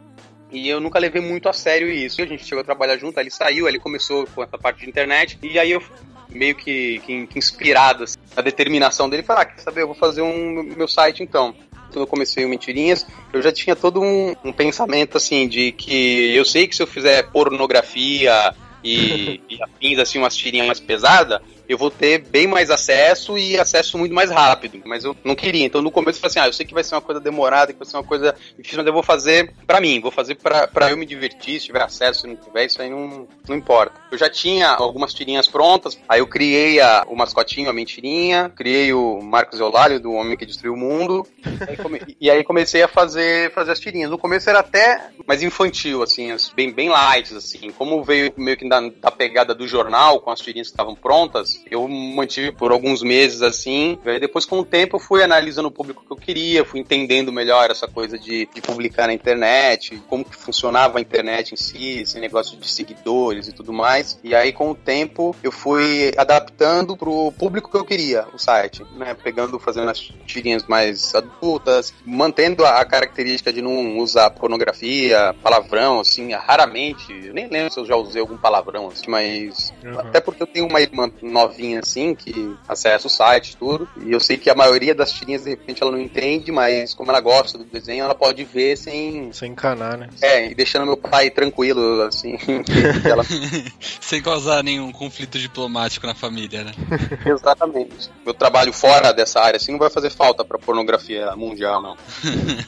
E 0.52 0.68
eu 0.68 0.80
nunca 0.80 0.98
levei 0.98 1.20
muito 1.20 1.48
a 1.48 1.52
sério 1.52 1.88
isso. 1.90 2.22
A 2.22 2.26
gente 2.26 2.44
chegou 2.44 2.60
a 2.60 2.64
trabalhar 2.64 2.96
junto, 2.98 3.18
aí 3.18 3.24
ele 3.24 3.30
saiu, 3.30 3.66
ele 3.66 3.80
começou 3.80 4.26
com 4.28 4.44
essa 4.44 4.58
parte 4.58 4.80
de 4.82 4.88
internet, 4.88 5.38
e 5.42 5.58
aí 5.58 5.72
eu 5.72 5.82
meio 6.28 6.54
que, 6.54 7.00
que, 7.00 7.26
que 7.26 7.38
inspirado 7.38 8.04
assim, 8.04 8.18
a 8.36 8.42
determinação 8.42 9.08
dele, 9.08 9.22
falei, 9.22 9.42
ah, 9.42 9.46
quer 9.46 9.60
saber, 9.60 9.82
eu 9.82 9.86
vou 9.86 9.96
fazer 9.96 10.22
um 10.22 10.62
meu 10.62 10.86
site 10.86 11.22
então. 11.22 11.54
Quando 11.92 12.04
eu 12.04 12.06
comecei 12.06 12.44
o 12.44 12.48
Mentirinhas, 12.48 13.06
eu 13.32 13.42
já 13.42 13.52
tinha 13.52 13.76
todo 13.76 14.00
um, 14.00 14.34
um 14.42 14.52
pensamento 14.52 15.16
assim 15.16 15.46
de 15.46 15.72
que 15.72 16.34
eu 16.34 16.44
sei 16.44 16.66
que 16.66 16.74
se 16.74 16.82
eu 16.82 16.86
fizer 16.86 17.22
pornografia 17.30 18.54
e, 18.82 19.40
e 19.48 19.62
afins, 19.62 19.98
assim, 19.98 20.18
umas 20.18 20.34
tirinhas 20.34 20.66
mais 20.66 20.80
pesadas, 20.80 21.40
eu 21.72 21.78
vou 21.78 21.90
ter 21.90 22.18
bem 22.18 22.46
mais 22.46 22.70
acesso 22.70 23.36
e 23.38 23.58
acesso 23.58 23.98
muito 23.98 24.14
mais 24.14 24.30
rápido. 24.30 24.80
Mas 24.84 25.04
eu 25.04 25.16
não 25.24 25.34
queria. 25.34 25.64
Então 25.64 25.82
no 25.82 25.90
começo 25.90 26.18
eu 26.18 26.20
falei 26.20 26.30
assim: 26.30 26.40
ah, 26.40 26.48
eu 26.48 26.52
sei 26.52 26.66
que 26.66 26.74
vai 26.74 26.84
ser 26.84 26.94
uma 26.94 27.00
coisa 27.00 27.20
demorada, 27.20 27.72
que 27.72 27.78
vai 27.78 27.88
ser 27.88 27.96
uma 27.96 28.04
coisa 28.04 28.34
difícil, 28.56 28.78
mas 28.78 28.86
eu 28.86 28.92
vou 28.92 29.02
fazer 29.02 29.52
pra 29.66 29.80
mim, 29.80 30.00
vou 30.00 30.10
fazer 30.10 30.34
pra, 30.36 30.66
pra 30.66 30.90
eu 30.90 30.96
me 30.96 31.06
divertir, 31.06 31.60
se 31.60 31.66
tiver 31.66 31.82
acesso, 31.82 32.20
se 32.20 32.26
não 32.26 32.36
tiver, 32.36 32.66
isso 32.66 32.80
aí 32.80 32.90
não, 32.90 33.26
não 33.48 33.56
importa. 33.56 34.00
Eu 34.10 34.18
já 34.18 34.28
tinha 34.28 34.68
algumas 34.68 35.14
tirinhas 35.14 35.46
prontas, 35.46 35.98
aí 36.08 36.20
eu 36.20 36.26
criei 36.26 36.80
a, 36.80 37.04
o 37.08 37.16
mascotinho, 37.16 37.70
a 37.70 37.72
mentirinha, 37.72 38.50
criei 38.54 38.92
o 38.92 39.20
Marcos 39.22 39.60
Eulalio, 39.60 40.00
do 40.00 40.12
Homem 40.12 40.36
que 40.36 40.46
Destruiu 40.46 40.74
o 40.74 40.76
Mundo, 40.76 41.26
e 42.20 42.30
aí 42.30 42.44
comecei 42.44 42.82
a 42.82 42.88
fazer, 42.88 43.52
fazer 43.52 43.72
as 43.72 43.80
tirinhas. 43.80 44.10
No 44.10 44.18
começo 44.18 44.48
era 44.50 44.60
até 44.60 45.10
mais 45.26 45.42
infantil, 45.42 46.02
assim, 46.02 46.34
bem, 46.54 46.72
bem 46.72 46.88
light, 46.88 47.34
assim. 47.34 47.70
Como 47.70 48.02
veio 48.02 48.32
meio 48.36 48.56
que 48.56 48.68
da, 48.68 48.80
da 48.80 49.10
pegada 49.10 49.54
do 49.54 49.66
jornal, 49.66 50.20
com 50.20 50.30
as 50.30 50.40
tirinhas 50.40 50.68
que 50.68 50.72
estavam 50.72 50.94
prontas, 50.94 51.61
eu 51.70 51.86
mantive 51.88 52.52
por 52.52 52.72
alguns 52.72 53.02
meses 53.02 53.42
assim. 53.42 53.98
Aí 54.04 54.20
depois, 54.20 54.44
com 54.44 54.60
o 54.60 54.64
tempo, 54.64 54.96
eu 54.96 55.00
fui 55.00 55.22
analisando 55.22 55.68
o 55.68 55.70
público 55.70 56.04
que 56.06 56.12
eu 56.12 56.16
queria, 56.16 56.64
fui 56.64 56.80
entendendo 56.80 57.32
melhor 57.32 57.70
essa 57.70 57.86
coisa 57.86 58.18
de, 58.18 58.48
de 58.52 58.60
publicar 58.60 59.06
na 59.06 59.12
internet, 59.12 60.02
como 60.08 60.24
que 60.24 60.36
funcionava 60.36 60.98
a 60.98 61.00
internet 61.00 61.52
em 61.52 61.56
si, 61.56 62.00
esse 62.00 62.18
negócio 62.18 62.58
de 62.58 62.68
seguidores 62.68 63.48
e 63.48 63.52
tudo 63.52 63.72
mais. 63.72 64.18
E 64.22 64.34
aí, 64.34 64.52
com 64.52 64.70
o 64.70 64.74
tempo, 64.74 65.34
eu 65.42 65.52
fui 65.52 66.12
adaptando 66.16 66.96
pro 66.96 67.32
público 67.32 67.70
que 67.70 67.76
eu 67.76 67.84
queria 67.84 68.26
o 68.32 68.38
site, 68.38 68.84
né? 68.96 69.14
Pegando, 69.14 69.58
fazendo 69.58 69.90
as 69.90 69.98
tirinhas 70.26 70.64
mais 70.66 71.14
adultas, 71.14 71.92
mantendo 72.04 72.64
a 72.64 72.84
característica 72.84 73.52
de 73.52 73.62
não 73.62 73.98
usar 73.98 74.30
pornografia, 74.30 75.34
palavrão, 75.42 76.00
assim, 76.00 76.32
raramente. 76.32 77.12
Eu 77.26 77.34
nem 77.34 77.48
lembro 77.48 77.72
se 77.72 77.80
eu 77.80 77.86
já 77.86 77.96
usei 77.96 78.20
algum 78.20 78.36
palavrão, 78.36 78.88
assim, 78.88 79.08
mas. 79.08 79.72
Uhum. 79.84 80.00
Até 80.00 80.20
porque 80.20 80.42
eu 80.42 80.46
tenho 80.46 80.66
uma 80.66 80.80
irmã 80.80 81.10
novinha, 81.52 81.80
assim, 81.80 82.14
que 82.14 82.56
acessa 82.66 83.06
o 83.06 83.10
site 83.10 83.56
tudo. 83.56 83.88
E 84.04 84.10
eu 84.10 84.18
sei 84.18 84.36
que 84.36 84.48
a 84.48 84.54
maioria 84.54 84.94
das 84.94 85.12
tirinhas, 85.12 85.44
de 85.44 85.50
repente, 85.50 85.82
ela 85.82 85.92
não 85.92 86.00
entende, 86.00 86.50
mas 86.50 86.94
como 86.94 87.10
ela 87.10 87.20
gosta 87.20 87.58
do 87.58 87.64
desenho, 87.64 88.04
ela 88.04 88.14
pode 88.14 88.42
ver 88.44 88.76
sem. 88.76 89.32
Sem 89.32 89.52
encanar, 89.52 89.98
né? 89.98 90.08
É, 90.22 90.50
e 90.50 90.54
deixando 90.54 90.86
meu 90.86 90.96
pai 90.96 91.30
tranquilo, 91.30 92.02
assim. 92.02 92.38
ela... 93.04 93.22
sem 94.00 94.22
causar 94.22 94.64
nenhum 94.64 94.90
conflito 94.90 95.38
diplomático 95.38 96.06
na 96.06 96.14
família, 96.14 96.64
né? 96.64 96.72
Exatamente. 97.26 98.10
Meu 98.24 98.34
trabalho 98.34 98.72
fora 98.72 99.12
dessa 99.12 99.40
área, 99.40 99.56
assim, 99.56 99.72
não 99.72 99.78
vai 99.78 99.90
fazer 99.90 100.10
falta 100.10 100.44
pra 100.44 100.58
pornografia 100.58 101.34
mundial, 101.36 101.82
não. 101.82 101.96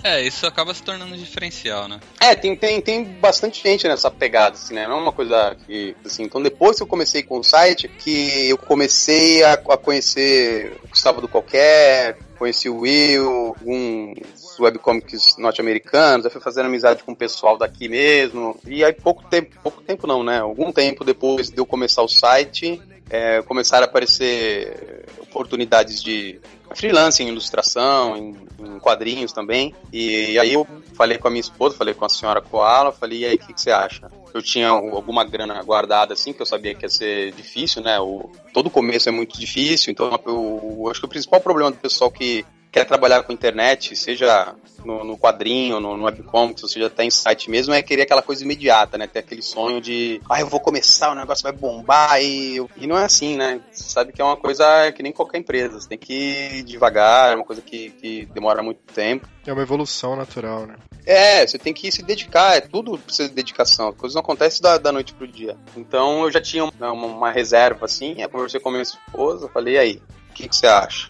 é, 0.03 0.23
isso 0.23 0.47
acaba 0.47 0.75
se 0.75 0.83
tornando 0.83 1.15
um 1.15 1.19
diferencial, 1.19 1.89
né? 1.89 2.01
É, 2.21 2.35
tem, 2.35 2.55
tem, 2.57 2.81
tem 2.81 3.05
bastante 3.05 3.63
gente 3.63 3.89
nessa 3.89 4.11
pegada, 4.11 4.57
assim, 4.57 4.75
né? 4.75 4.87
Não 4.87 4.99
é 4.99 5.01
uma 5.01 5.13
coisa 5.13 5.57
que, 5.67 5.97
assim, 6.05 6.25
então 6.25 6.43
depois 6.43 6.77
que 6.77 6.83
eu 6.83 6.87
comecei 6.87 7.23
com 7.23 7.39
o 7.39 7.45
site, 7.45 7.89
que 7.89 8.49
eu 8.49 8.59
comecei 8.65 9.43
a, 9.43 9.53
a 9.53 9.77
conhecer 9.77 10.79
o 10.85 10.89
Gustavo 10.89 11.21
do 11.21 11.29
Qualquer, 11.29 12.19
conheci 12.39 12.69
o 12.69 12.81
Will, 12.81 13.55
alguns 13.57 14.59
webcomics 14.59 15.37
norte-americanos, 15.39 16.31
fui 16.33 16.41
fazendo 16.41 16.67
amizade 16.67 17.03
com 17.03 17.13
o 17.13 17.17
pessoal 17.17 17.57
daqui 17.57 17.89
mesmo. 17.89 18.59
E 18.67 18.85
aí 18.85 18.93
pouco 18.93 19.25
tempo, 19.25 19.57
pouco 19.63 19.83
tempo 19.83 20.07
não, 20.07 20.23
né? 20.23 20.41
Algum 20.41 20.73
tempo 20.73 21.05
depois 21.05 21.51
de 21.51 21.59
eu 21.59 21.67
começar 21.67 22.03
o 22.03 22.09
site, 22.09 22.81
é, 23.09 23.43
começaram 23.43 23.87
a 23.87 23.89
aparecer 23.89 25.05
oportunidades 25.21 26.03
de 26.03 26.41
freelance 26.75 27.23
em 27.23 27.29
ilustração, 27.29 28.17
em, 28.17 28.37
em 28.59 28.79
quadrinhos 28.79 29.33
também. 29.33 29.75
E, 29.93 30.33
e, 30.33 30.39
aí 30.39 30.53
eu 30.53 30.67
falei 30.95 31.19
com 31.19 31.29
a 31.29 31.31
minha 31.31 31.41
esposa, 31.41 31.77
falei 31.77 31.95
com 31.95 32.05
a 32.05 32.09
senhora 32.09 32.41
Koala, 32.41 32.93
falei, 32.93 33.21
e 33.21 33.25
aí, 33.25 33.35
o 33.37 33.39
que, 33.39 33.53
que, 33.53 33.61
você 33.61 33.71
acha? 33.71 34.11
Eu 34.33 34.43
tinha 34.43 34.69
alguma 34.69 35.25
grana 35.25 35.63
guardada, 35.63 36.15
assim, 36.15 36.33
que 36.33 36.43
eu 36.43 36.47
sabia 36.47 36.75
que 36.75 36.85
ia 36.85 36.89
ser 36.89 37.33
difícil, 37.33 37.83
né? 37.83 37.99
O, 38.01 38.31
todo 38.53 38.71
começo 38.71 39.09
é 39.09 39.13
muito 39.13 39.39
difícil, 39.39 39.93
então 39.93 40.19
eu, 40.27 40.77
eu 40.79 40.91
acho 40.91 41.01
que 41.01 41.07
o 41.07 41.09
principal 41.09 41.41
problema 41.41 41.71
do 41.71 41.77
pessoal 41.77 42.11
que 42.11 42.45
quer 42.75 42.85
trabalhar 42.85 43.23
com 43.23 43.33
internet, 43.33 43.95
seja 43.95 44.53
no, 44.85 45.05
no 45.05 45.17
quadrinho, 45.17 45.79
no, 45.79 45.97
no 45.97 46.07
webcomics, 46.07 46.61
ou 46.61 46.69
seja, 46.69 46.89
até 46.89 47.05
em 47.05 47.11
site 47.11 47.49
mesmo, 47.49 47.73
é 47.73 47.81
querer 47.81 48.03
aquela 48.03 48.21
coisa 48.21 48.43
imediata, 48.43 48.99
né? 48.99 49.07
Ter 49.07 49.21
aquele 49.21 49.43
sonho 49.43 49.81
de, 49.81 50.21
ah, 50.29 50.41
eu 50.41 50.49
vou 50.49 50.59
começar, 50.59 51.13
o 51.13 51.15
negócio 51.15 51.45
vai 51.45 51.53
bombar 51.53 52.21
e, 52.21 52.57
e 52.77 52.87
não 52.89 52.99
é 52.99 53.05
assim, 53.05 53.37
né? 53.37 53.61
Você 53.71 53.85
sabe 53.85 54.13
que 54.13 54.21
é 54.21 54.25
uma 54.25 54.37
coisa 54.37 54.91
que 54.91 55.05
nem 55.05 55.13
qualquer 55.13 55.39
empresa, 55.39 55.81
você 55.81 55.89
tem 55.89 55.97
que 55.97 56.13
ir 56.13 56.63
devagar, 56.65 57.31
é 57.31 57.37
uma 57.37 57.45
coisa 57.45 57.63
que, 57.63 57.91
que 57.91 58.27
demora 58.35 58.61
muito 58.61 58.81
tempo. 58.93 59.29
É 59.47 59.53
uma 59.53 59.63
evolução 59.63 60.17
natural, 60.17 60.67
né? 60.67 60.75
É, 61.07 61.47
você 61.47 61.59
tem 61.59 61.73
que 61.73 61.93
se 61.93 62.03
dedicar, 62.03 62.57
é 62.57 62.61
tudo 62.61 62.99
precisa 62.99 63.29
de 63.29 63.37
dedicação, 63.37 63.91
a 63.91 63.93
coisa 63.93 64.15
não 64.17 64.21
acontece 64.23 64.61
da, 64.61 64.79
da 64.79 64.91
noite 64.91 65.15
pro 65.15 65.29
dia. 65.29 65.57
Então 65.77 66.25
eu 66.25 66.31
já 66.33 66.41
tinha 66.41 66.65
uma, 66.65 66.91
uma 66.91 67.31
reserva 67.31 67.85
assim, 67.85 68.17
eu 68.19 68.29
conversei 68.29 68.59
com 68.59 68.71
a 68.71 68.73
minha 68.73 68.83
esposa, 68.83 69.49
falei, 69.49 69.79
aí, 69.79 70.03
o 70.31 70.35
que, 70.35 70.49
que 70.49 70.57
você 70.57 70.67
acha? 70.67 71.09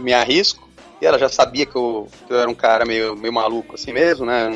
Me 0.00 0.12
arrisco? 0.12 0.65
E 1.00 1.06
ela 1.06 1.18
já 1.18 1.28
sabia 1.28 1.66
que 1.66 1.76
eu, 1.76 2.08
que 2.26 2.32
eu, 2.32 2.38
era 2.38 2.50
um 2.50 2.54
cara 2.54 2.84
meio, 2.84 3.14
meio 3.14 3.32
maluco 3.32 3.74
assim 3.74 3.92
mesmo, 3.92 4.24
né? 4.24 4.50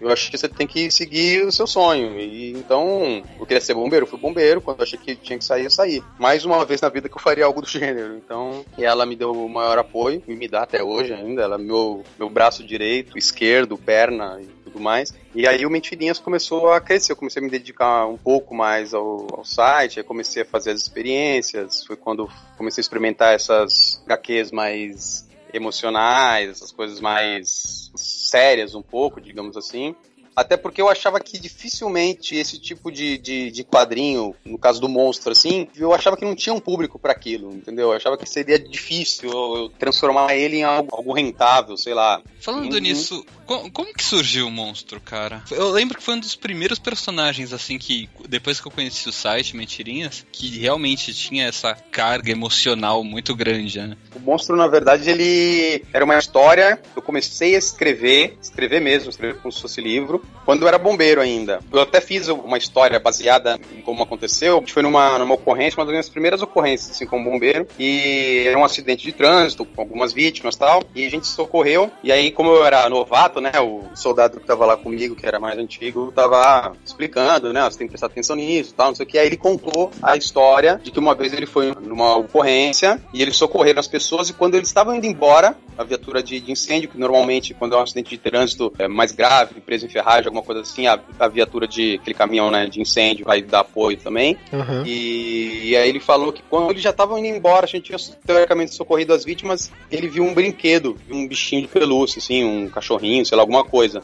Eu 0.00 0.10
achei 0.10 0.30
que 0.30 0.36
você 0.36 0.48
tem 0.48 0.66
que 0.66 0.90
seguir 0.90 1.46
o 1.46 1.52
seu 1.52 1.66
sonho. 1.66 2.18
E 2.18 2.52
então, 2.52 3.22
eu 3.38 3.46
queria 3.46 3.60
ser 3.60 3.74
bombeiro, 3.74 4.06
fui 4.06 4.18
bombeiro. 4.18 4.60
Quando 4.60 4.78
eu 4.78 4.84
achei 4.84 4.98
que 4.98 5.14
tinha 5.14 5.38
que 5.38 5.44
sair, 5.44 5.64
eu 5.64 5.70
saí. 5.70 6.02
Mais 6.18 6.44
uma 6.44 6.64
vez 6.64 6.80
na 6.80 6.88
vida 6.88 7.08
que 7.08 7.16
eu 7.16 7.20
faria 7.20 7.44
algo 7.44 7.60
do 7.60 7.68
gênero. 7.68 8.16
Então, 8.16 8.64
e 8.76 8.84
ela 8.84 9.06
me 9.06 9.14
deu 9.14 9.30
o 9.30 9.48
maior 9.48 9.78
apoio, 9.78 10.22
e 10.26 10.34
me 10.34 10.48
dá 10.48 10.62
até 10.62 10.82
hoje 10.82 11.12
ainda. 11.12 11.42
Ela 11.42 11.54
é 11.56 11.58
meu, 11.58 12.02
meu 12.18 12.28
braço 12.28 12.64
direito, 12.64 13.16
esquerdo, 13.16 13.78
perna 13.78 14.40
e 14.40 14.46
tudo 14.64 14.80
mais. 14.80 15.14
E 15.34 15.46
aí 15.46 15.64
o 15.64 15.70
Mentirinhas 15.70 16.18
começou 16.18 16.72
a 16.72 16.80
crescer, 16.80 17.12
eu 17.12 17.16
comecei 17.16 17.40
a 17.40 17.44
me 17.44 17.50
dedicar 17.50 18.06
um 18.06 18.16
pouco 18.16 18.54
mais 18.54 18.92
ao, 18.92 19.28
ao 19.32 19.44
site, 19.44 20.00
aí 20.00 20.04
comecei 20.04 20.42
a 20.42 20.46
fazer 20.46 20.72
as 20.72 20.80
experiências, 20.80 21.84
foi 21.84 21.96
quando 21.96 22.28
comecei 22.56 22.80
a 22.80 22.84
experimentar 22.84 23.34
essas 23.34 24.02
HQs 24.06 24.50
mais 24.50 25.26
emocionais, 25.54 26.50
essas 26.50 26.72
coisas 26.72 27.00
mais 27.00 27.90
sérias 27.94 28.74
um 28.74 28.82
pouco, 28.82 29.20
digamos 29.20 29.56
assim. 29.56 29.94
Até 30.36 30.56
porque 30.56 30.82
eu 30.82 30.88
achava 30.88 31.20
que 31.20 31.38
dificilmente 31.38 32.34
esse 32.34 32.58
tipo 32.58 32.90
de, 32.90 33.18
de, 33.18 33.50
de, 33.50 33.64
quadrinho, 33.64 34.34
no 34.44 34.58
caso 34.58 34.80
do 34.80 34.88
monstro, 34.88 35.32
assim, 35.32 35.68
eu 35.76 35.92
achava 35.92 36.16
que 36.16 36.24
não 36.24 36.34
tinha 36.34 36.54
um 36.54 36.60
público 36.60 36.98
para 36.98 37.12
aquilo, 37.12 37.52
entendeu? 37.52 37.90
Eu 37.90 37.96
achava 37.96 38.16
que 38.16 38.28
seria 38.28 38.58
difícil 38.58 39.30
eu 39.30 39.72
transformar 39.78 40.34
ele 40.34 40.56
em 40.58 40.64
algo, 40.64 40.88
algo 40.92 41.12
rentável, 41.12 41.76
sei 41.76 41.94
lá. 41.94 42.20
Falando 42.40 42.72
uhum. 42.74 42.80
nisso, 42.80 43.24
como, 43.46 43.70
como, 43.70 43.94
que 43.94 44.02
surgiu 44.02 44.48
o 44.48 44.50
monstro, 44.50 45.00
cara? 45.00 45.42
Eu 45.50 45.70
lembro 45.70 45.96
que 45.96 46.02
foi 46.02 46.14
um 46.14 46.20
dos 46.20 46.34
primeiros 46.34 46.78
personagens, 46.78 47.52
assim, 47.52 47.78
que 47.78 48.08
depois 48.28 48.60
que 48.60 48.66
eu 48.66 48.72
conheci 48.72 49.08
o 49.08 49.12
site 49.12 49.56
Mentirinhas, 49.56 50.26
que 50.32 50.58
realmente 50.58 51.14
tinha 51.14 51.46
essa 51.46 51.74
carga 51.74 52.30
emocional 52.30 53.04
muito 53.04 53.34
grande, 53.36 53.80
né? 53.80 53.96
O 54.14 54.20
monstro, 54.20 54.56
na 54.56 54.66
verdade, 54.66 55.08
ele 55.08 55.84
era 55.92 56.04
uma 56.04 56.18
história. 56.18 56.80
Eu 56.96 57.02
comecei 57.02 57.54
a 57.54 57.58
escrever, 57.58 58.36
escrever 58.42 58.80
mesmo, 58.80 59.10
escrever 59.10 59.40
como 59.40 59.52
se 59.52 59.60
fosse 59.60 59.80
livro 59.80 60.23
quando 60.44 60.62
eu 60.62 60.68
era 60.68 60.78
bombeiro 60.78 61.20
ainda. 61.20 61.60
Eu 61.72 61.80
até 61.80 62.00
fiz 62.00 62.28
uma 62.28 62.58
história 62.58 63.00
baseada 63.00 63.58
em 63.76 63.80
como 63.80 64.02
aconteceu. 64.02 64.62
Foi 64.66 64.82
numa, 64.82 65.18
numa 65.18 65.34
ocorrência, 65.34 65.78
uma 65.78 65.84
das 65.84 65.92
minhas 65.92 66.08
primeiras 66.08 66.42
ocorrências, 66.42 66.90
assim, 66.90 67.06
como 67.06 67.30
bombeiro. 67.30 67.66
E 67.78 68.44
era 68.46 68.58
um 68.58 68.64
acidente 68.64 69.04
de 69.04 69.12
trânsito, 69.12 69.64
com 69.64 69.80
algumas 69.80 70.12
vítimas 70.12 70.54
e 70.54 70.58
tal. 70.58 70.82
E 70.94 71.06
a 71.06 71.10
gente 71.10 71.26
socorreu. 71.26 71.90
E 72.02 72.12
aí, 72.12 72.30
como 72.30 72.50
eu 72.50 72.64
era 72.64 72.88
novato, 72.88 73.40
né, 73.40 73.52
o 73.60 73.84
soldado 73.94 74.38
que 74.38 74.46
tava 74.46 74.66
lá 74.66 74.76
comigo, 74.76 75.16
que 75.16 75.26
era 75.26 75.40
mais 75.40 75.58
antigo, 75.58 76.12
tava 76.12 76.76
explicando, 76.84 77.52
né, 77.52 77.62
você 77.64 77.78
tem 77.78 77.86
que 77.86 77.92
prestar 77.92 78.06
atenção 78.06 78.36
nisso 78.36 78.74
tal, 78.74 78.88
não 78.88 78.94
sei 78.94 79.04
o 79.04 79.08
que. 79.08 79.18
Aí 79.18 79.26
ele 79.26 79.36
contou 79.36 79.90
a 80.02 80.16
história 80.16 80.80
de 80.82 80.90
que 80.90 80.98
uma 80.98 81.14
vez 81.14 81.32
ele 81.32 81.46
foi 81.46 81.74
numa 81.80 82.16
ocorrência 82.16 83.00
e 83.12 83.22
ele 83.22 83.32
socorreu 83.32 83.78
as 83.78 83.88
pessoas. 83.88 84.28
E 84.28 84.32
quando 84.32 84.54
eles 84.54 84.68
estavam 84.68 84.94
indo 84.94 85.06
embora, 85.06 85.56
a 85.76 85.84
viatura 85.84 86.22
de, 86.22 86.40
de 86.40 86.52
incêndio, 86.52 86.88
que 86.88 86.98
normalmente, 86.98 87.54
quando 87.54 87.74
é 87.74 87.78
um 87.78 87.82
acidente 87.82 88.10
de 88.10 88.18
trânsito 88.18 88.72
é 88.78 88.86
mais 88.86 89.12
grave, 89.12 89.60
preso 89.60 89.86
em 89.86 89.88
ferragem, 89.88 90.13
alguma 90.18 90.42
coisa 90.42 90.60
assim, 90.60 90.86
a, 90.86 90.98
a 91.18 91.28
viatura 91.28 91.66
de 91.66 91.98
aquele 92.00 92.14
caminhão 92.14 92.50
né, 92.50 92.66
de 92.66 92.80
incêndio 92.80 93.24
vai 93.24 93.42
dar 93.42 93.60
apoio 93.60 93.96
também. 93.96 94.36
Uhum. 94.52 94.84
E, 94.84 95.70
e, 95.70 95.76
aí 95.76 95.88
ele 95.88 96.00
falou 96.00 96.32
que 96.32 96.42
quando 96.42 96.70
eles 96.70 96.82
já 96.82 96.90
estavam 96.90 97.18
indo 97.18 97.28
embora, 97.28 97.64
a 97.64 97.68
gente 97.68 97.84
tinha 97.84 97.98
teoricamente 98.26 98.74
socorrido 98.74 99.12
as 99.12 99.24
vítimas, 99.24 99.72
ele 99.90 100.08
viu 100.08 100.24
um 100.24 100.34
brinquedo, 100.34 100.96
um 101.10 101.26
bichinho 101.26 101.62
de 101.62 101.68
pelúcia, 101.68 102.18
assim, 102.18 102.44
um 102.44 102.68
cachorrinho, 102.68 103.24
sei 103.24 103.36
lá, 103.36 103.42
alguma 103.42 103.64
coisa. 103.64 104.02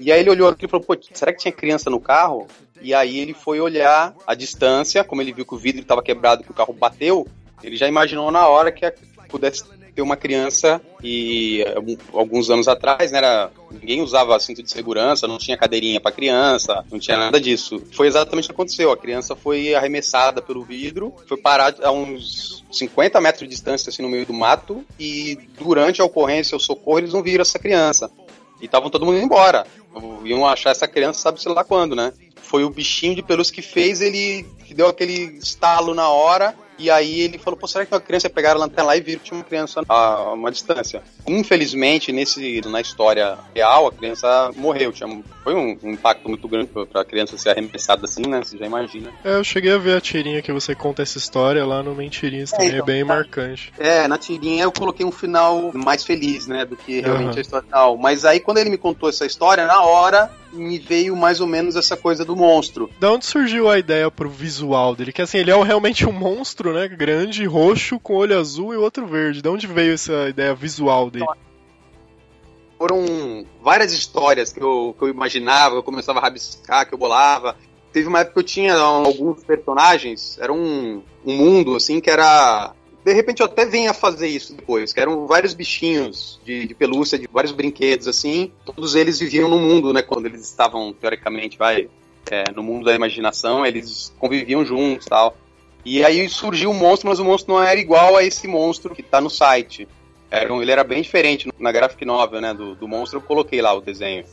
E 0.00 0.12
aí 0.12 0.20
ele 0.20 0.30
olhou 0.30 0.48
aquilo 0.48 0.68
e 0.68 0.70
falou, 0.70 0.86
pô, 0.86 0.96
será 1.12 1.32
que 1.32 1.40
tinha 1.40 1.52
criança 1.52 1.90
no 1.90 2.00
carro? 2.00 2.46
E 2.80 2.94
aí 2.94 3.18
ele 3.18 3.34
foi 3.34 3.60
olhar 3.60 4.14
a 4.26 4.34
distância, 4.34 5.02
como 5.02 5.20
ele 5.20 5.32
viu 5.32 5.44
que 5.44 5.54
o 5.54 5.58
vidro 5.58 5.82
estava 5.82 6.02
quebrado, 6.02 6.44
que 6.44 6.50
o 6.50 6.54
carro 6.54 6.72
bateu, 6.72 7.26
ele 7.62 7.76
já 7.76 7.88
imaginou 7.88 8.30
na 8.30 8.46
hora 8.46 8.70
que 8.70 8.92
pudesse 9.28 9.64
ter 9.98 10.02
uma 10.02 10.16
criança 10.16 10.80
e 11.02 11.64
alguns 12.12 12.48
anos 12.50 12.68
atrás, 12.68 13.10
né, 13.10 13.18
era, 13.18 13.50
ninguém 13.68 14.00
usava 14.00 14.38
cinto 14.38 14.62
de 14.62 14.70
segurança, 14.70 15.26
não 15.26 15.38
tinha 15.38 15.56
cadeirinha 15.56 16.00
para 16.00 16.12
criança, 16.12 16.84
não 16.88 17.00
tinha 17.00 17.16
nada 17.16 17.40
disso. 17.40 17.82
Foi 17.90 18.06
exatamente 18.06 18.44
o 18.44 18.48
que 18.48 18.52
aconteceu. 18.52 18.92
A 18.92 18.96
criança 18.96 19.34
foi 19.34 19.74
arremessada 19.74 20.40
pelo 20.40 20.62
vidro, 20.62 21.12
foi 21.26 21.36
parar 21.36 21.74
a 21.82 21.90
uns 21.90 22.64
50 22.70 23.20
metros 23.20 23.40
de 23.42 23.48
distância 23.48 23.90
assim 23.90 24.02
no 24.02 24.08
meio 24.08 24.24
do 24.24 24.32
mato 24.32 24.84
e 25.00 25.36
durante 25.58 26.00
a 26.00 26.04
ocorrência, 26.04 26.56
o 26.56 26.60
socorro, 26.60 27.00
eles 27.00 27.12
não 27.12 27.22
viram 27.22 27.42
essa 27.42 27.58
criança. 27.58 28.08
E 28.60 28.66
estavam 28.66 28.90
todo 28.90 29.04
mundo 29.04 29.16
indo 29.16 29.24
embora. 29.24 29.66
Iam 30.24 30.46
achar 30.46 30.70
essa 30.70 30.86
criança, 30.86 31.18
sabe-se 31.18 31.48
lá 31.48 31.64
quando, 31.64 31.96
né? 31.96 32.12
Foi 32.36 32.62
o 32.62 32.70
bichinho 32.70 33.16
de 33.16 33.22
pelúcia 33.22 33.52
que 33.52 33.62
fez 33.62 34.00
ele, 34.00 34.46
que 34.64 34.74
deu 34.74 34.86
aquele 34.86 35.38
estalo 35.38 35.92
na 35.92 36.08
hora 36.08 36.54
e 36.78 36.90
aí 36.90 37.20
ele 37.20 37.38
falou, 37.38 37.58
pô, 37.58 37.66
será 37.66 37.84
que 37.84 37.92
uma 37.92 38.00
criança 38.00 38.26
ia 38.26 38.30
pegar 38.30 38.52
a 38.52 38.58
lanterna 38.58 38.88
lá 38.88 38.96
e 38.96 39.00
viram 39.00 39.18
que 39.18 39.26
tinha 39.26 39.38
uma 39.38 39.44
criança 39.44 39.82
a 39.88 40.32
uma 40.32 40.50
distância? 40.50 41.02
Infelizmente, 41.26 42.12
nesse, 42.12 42.60
na 42.66 42.80
história 42.80 43.36
real, 43.54 43.86
a 43.88 43.92
criança 43.92 44.50
morreu. 44.56 44.92
Tinha, 44.92 45.22
foi 45.42 45.54
um, 45.54 45.76
um 45.82 45.90
impacto 45.90 46.28
muito 46.28 46.46
grande 46.46 46.68
pra 46.90 47.04
criança 47.04 47.36
ser 47.36 47.50
arremessada 47.50 48.04
assim, 48.04 48.22
né? 48.26 48.42
Você 48.42 48.56
já 48.56 48.66
imagina. 48.66 49.10
É, 49.24 49.34
eu 49.34 49.44
cheguei 49.44 49.72
a 49.72 49.78
ver 49.78 49.96
a 49.96 50.00
tirinha 50.00 50.42
que 50.42 50.52
você 50.52 50.74
conta 50.74 51.02
essa 51.02 51.18
história 51.18 51.64
lá 51.66 51.82
no 51.82 51.94
Mentirinhas, 51.94 52.50
também 52.50 52.66
é, 52.66 52.70
então, 52.70 52.82
é 52.82 52.86
bem 52.86 53.04
marcante. 53.04 53.72
É, 53.78 54.06
na 54.06 54.18
tirinha 54.18 54.64
eu 54.64 54.72
coloquei 54.72 55.04
um 55.04 55.12
final 55.12 55.72
mais 55.74 56.04
feliz, 56.04 56.46
né? 56.46 56.64
Do 56.64 56.76
que 56.76 57.00
realmente 57.00 57.32
uhum. 57.32 57.38
a 57.38 57.40
história 57.40 57.66
real. 57.70 57.96
Mas 57.96 58.24
aí 58.24 58.40
quando 58.40 58.58
ele 58.58 58.70
me 58.70 58.78
contou 58.78 59.08
essa 59.08 59.26
história, 59.26 59.66
na 59.66 59.82
hora 59.82 60.30
me 60.52 60.78
veio 60.78 61.16
mais 61.16 61.40
ou 61.40 61.46
menos 61.46 61.76
essa 61.76 61.96
coisa 61.96 62.24
do 62.24 62.36
monstro. 62.36 62.90
Da 62.98 63.12
onde 63.12 63.26
surgiu 63.26 63.68
a 63.68 63.78
ideia 63.78 64.10
pro 64.10 64.28
visual 64.28 64.94
dele? 64.94 65.12
Que 65.12 65.22
assim, 65.22 65.38
ele 65.38 65.50
é 65.50 65.62
realmente 65.62 66.06
um 66.06 66.12
monstro, 66.12 66.72
né? 66.72 66.88
Grande, 66.88 67.44
roxo, 67.46 67.98
com 67.98 68.14
olho 68.14 68.38
azul 68.38 68.72
e 68.72 68.76
outro 68.76 69.06
verde. 69.06 69.42
De 69.42 69.48
onde 69.48 69.66
veio 69.66 69.94
essa 69.94 70.28
ideia 70.28 70.54
visual 70.54 71.10
dele? 71.10 71.26
Foram 72.78 73.44
várias 73.60 73.92
histórias 73.92 74.52
que 74.52 74.62
eu, 74.62 74.94
que 74.96 75.04
eu 75.04 75.08
imaginava, 75.08 75.74
eu 75.74 75.82
começava 75.82 76.20
a 76.20 76.22
rabiscar, 76.22 76.86
que 76.86 76.94
eu 76.94 76.98
bolava. 76.98 77.56
Teve 77.92 78.06
uma 78.06 78.20
época 78.20 78.34
que 78.34 78.40
eu 78.40 78.44
tinha 78.44 78.74
alguns 78.76 79.42
personagens, 79.42 80.38
era 80.40 80.52
um, 80.52 81.02
um 81.24 81.36
mundo 81.36 81.74
assim 81.74 82.00
que 82.00 82.10
era 82.10 82.72
de 83.04 83.12
repente 83.12 83.40
eu 83.40 83.46
até 83.46 83.86
a 83.86 83.94
fazer 83.94 84.28
isso 84.28 84.54
depois, 84.54 84.92
que 84.92 85.00
eram 85.00 85.26
vários 85.26 85.54
bichinhos 85.54 86.40
de, 86.44 86.66
de, 86.66 86.74
pelúcia, 86.74 87.18
de 87.18 87.28
vários 87.30 87.52
brinquedos, 87.52 88.08
assim. 88.08 88.52
Todos 88.64 88.94
eles 88.94 89.18
viviam 89.18 89.48
no 89.48 89.58
mundo, 89.58 89.92
né? 89.92 90.02
Quando 90.02 90.26
eles 90.26 90.42
estavam, 90.42 90.92
teoricamente, 90.92 91.56
vai, 91.56 91.88
é, 92.30 92.50
no 92.54 92.62
mundo 92.62 92.84
da 92.84 92.94
imaginação, 92.94 93.64
eles 93.64 94.12
conviviam 94.18 94.64
juntos 94.64 95.06
tal. 95.06 95.36
E 95.84 96.04
aí 96.04 96.28
surgiu 96.28 96.70
um 96.70 96.74
monstro, 96.74 97.08
mas 97.08 97.18
o 97.18 97.24
monstro 97.24 97.54
não 97.54 97.62
era 97.62 97.78
igual 97.78 98.16
a 98.16 98.24
esse 98.24 98.46
monstro 98.46 98.94
que 98.94 99.02
tá 99.02 99.20
no 99.20 99.30
site. 99.30 99.88
Era 100.30 100.52
um, 100.52 100.60
ele 100.60 100.72
era 100.72 100.84
bem 100.84 101.00
diferente 101.00 101.48
na 101.58 101.72
graphic 101.72 102.04
novel, 102.04 102.40
né? 102.40 102.52
Do, 102.52 102.74
do 102.74 102.86
monstro 102.86 103.18
eu 103.18 103.22
coloquei 103.22 103.62
lá 103.62 103.72
o 103.72 103.80
desenho. 103.80 104.24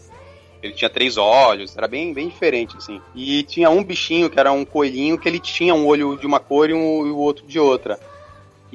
Ele 0.62 0.74
tinha 0.74 0.90
três 0.90 1.16
olhos, 1.16 1.78
era 1.78 1.88
bem, 1.88 2.14
bem 2.14 2.28
diferente, 2.28 2.76
assim. 2.76 3.00
E 3.14 3.44
tinha 3.44 3.70
um 3.70 3.84
bichinho 3.84 4.30
que 4.30 4.40
era 4.40 4.52
um 4.52 4.66
coelhinho 4.66 5.18
que 5.18 5.30
ele 5.30 5.40
tinha 5.40 5.76
um 5.76 5.86
olho 5.86 6.18
de 6.18 6.26
uma 6.26 6.40
cor 6.40 6.70
e, 6.70 6.74
um, 6.74 7.06
e 7.06 7.12
o 7.12 7.18
outro 7.18 7.46
de 7.46 7.60
outra. 7.60 8.00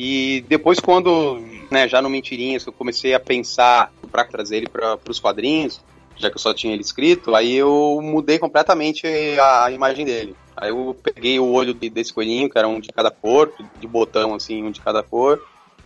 E 0.03 0.43
depois, 0.49 0.81
quando, 0.81 1.45
né, 1.71 1.87
já 1.87 2.01
no 2.01 2.09
Mentirinhas, 2.09 2.65
eu 2.65 2.73
comecei 2.73 3.13
a 3.13 3.21
pensar 3.21 3.93
para 4.11 4.25
trazer 4.25 4.57
ele 4.57 4.67
para 4.67 4.99
os 5.07 5.21
quadrinhos, 5.21 5.79
já 6.17 6.31
que 6.31 6.37
eu 6.37 6.41
só 6.41 6.55
tinha 6.55 6.73
ele 6.73 6.81
escrito, 6.81 7.35
aí 7.35 7.55
eu 7.55 8.01
mudei 8.03 8.39
completamente 8.39 9.07
a, 9.39 9.71
imagem 9.71 10.07
dele. 10.07 10.35
Aí 10.57 10.71
eu 10.71 10.97
peguei 11.03 11.39
o 11.39 11.53
olho 11.53 11.75
de, 11.75 11.91
desse 11.91 12.15
coelhinho, 12.15 12.49
que 12.49 12.57
era 12.57 12.67
um 12.67 12.81
de 12.81 12.89
cada 12.89 13.11
cor, 13.11 13.53
de 13.79 13.87
botão 13.87 14.35
assim, 14.35 14.63
um 14.63 14.71
de 14.71 14.81
cada 14.81 15.03
cor, 15.03 15.39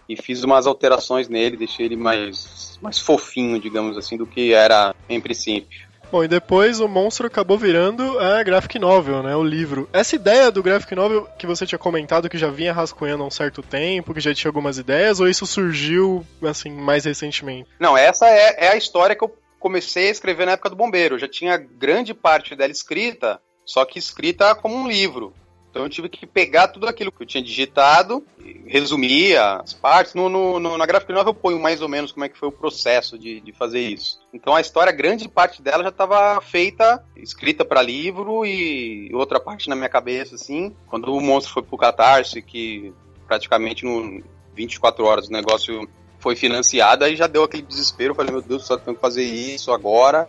e 0.09 0.17
fiz 0.17 0.45
umas 0.45 0.69
alterações 0.69 1.29
nele, 1.29 1.57
deixei 1.57 1.87
ele 1.87 1.97
mais, 1.97 2.79
mais 2.81 3.01
fofinho, 3.01 3.59
digamos 3.59 3.99
assim, 3.99 4.17
do 4.17 4.29
que 4.29 4.53
era 4.53 4.95
em 5.09 5.21
princípio. 5.21 5.84
Bom, 6.15 6.23
e 6.23 6.29
depois 6.29 6.79
o 6.79 6.87
monstro 6.87 7.27
acabou 7.27 7.59
virando 7.59 8.21
a 8.21 8.41
graphic 8.45 8.79
novel, 8.79 9.21
né? 9.21 9.35
O 9.35 9.43
livro. 9.43 9.91
Essa 9.93 10.15
ideia 10.15 10.49
do 10.49 10.63
graphic 10.63 10.95
novel 10.95 11.29
que 11.37 11.45
você 11.45 11.67
tinha 11.67 11.77
comentado 11.77 12.29
que 12.29 12.39
já 12.39 12.49
vinha 12.51 12.73
rascunhando 12.73 13.25
há 13.25 13.27
um 13.27 13.33
certo 13.33 13.65
tempo, 13.65 14.15
que 14.15 14.21
já 14.21 14.33
tinha 14.33 14.49
algumas 14.49 14.79
ideias, 14.79 15.19
ou 15.19 15.29
isso 15.29 15.45
surgiu, 15.45 16.25
assim, 16.45 16.71
mais 16.71 17.05
recentemente? 17.05 17.69
Não, 17.81 17.99
essa 17.99 18.29
é, 18.29 18.67
é 18.67 18.69
a 18.69 18.77
história 18.77 19.17
que 19.17 19.25
eu 19.25 19.37
comecei 19.59 20.07
a 20.07 20.13
escrever 20.13 20.47
na 20.47 20.53
época 20.53 20.71
do 20.71 20.77
Bombeiro. 20.77 21.17
Eu 21.17 21.19
já 21.19 21.27
tinha 21.27 21.57
grande 21.57 22.15
parte 22.15 22.55
dela 22.55 22.71
escrita, 22.71 23.41
só 23.67 23.85
que 23.85 23.99
escrita 23.99 24.55
como 24.55 24.77
um 24.77 24.87
livro. 24.87 25.35
Então 25.75 25.83
eu 25.83 25.91
tive 25.91 26.09
que 26.09 26.25
pegar 26.25 26.69
tudo 26.69 26.87
aquilo 26.87 27.11
que 27.11 27.21
eu 27.21 27.27
tinha 27.27 27.43
digitado, 27.43 28.25
resumir 28.65 29.37
as 29.37 29.75
partes. 29.75 30.15
No, 30.15 30.29
no, 30.29 30.61
no, 30.61 30.79
na 30.79 30.87
Graphic 30.87 31.13
Novel 31.13 31.31
eu 31.31 31.35
ponho 31.35 31.59
mais 31.59 31.83
ou 31.83 31.89
menos 31.89 32.13
como 32.13 32.25
é 32.25 32.29
que 32.29 32.39
foi 32.39 32.49
o 32.49 32.53
processo 32.53 33.19
de, 33.19 33.41
de 33.41 33.53
fazer 33.53 33.81
isso. 33.81 34.21
Então 34.33 34.55
a 34.55 34.61
história, 34.61 34.93
grande 34.93 35.29
parte 35.29 35.61
dela 35.61 35.83
já 35.83 35.89
estava 35.89 36.41
feita, 36.41 37.05
escrita 37.17 37.65
para 37.65 37.83
livro 37.83 38.47
e 38.47 39.11
outra 39.13 39.41
parte 39.41 39.69
na 39.69 39.75
minha 39.75 39.89
cabeça, 39.89 40.37
assim. 40.37 40.73
Quando 40.87 41.13
o 41.13 41.21
monstro 41.21 41.55
foi 41.55 41.63
pro 41.65 41.77
Catarse, 41.77 42.41
que 42.41 42.95
praticamente 43.27 43.85
no 43.85 44.23
24 44.55 45.05
horas 45.05 45.27
o 45.27 45.33
negócio 45.33 45.89
foi 46.21 46.37
financiado, 46.37 47.05
aí 47.05 47.17
já 47.17 47.27
deu 47.27 47.43
aquele 47.43 47.65
desespero. 47.65 48.15
Falei, 48.15 48.31
meu 48.31 48.43
Deus, 48.43 48.65
só 48.65 48.77
tenho 48.77 48.95
que 48.95 49.01
fazer 49.01 49.25
isso 49.25 49.73
agora. 49.73 50.29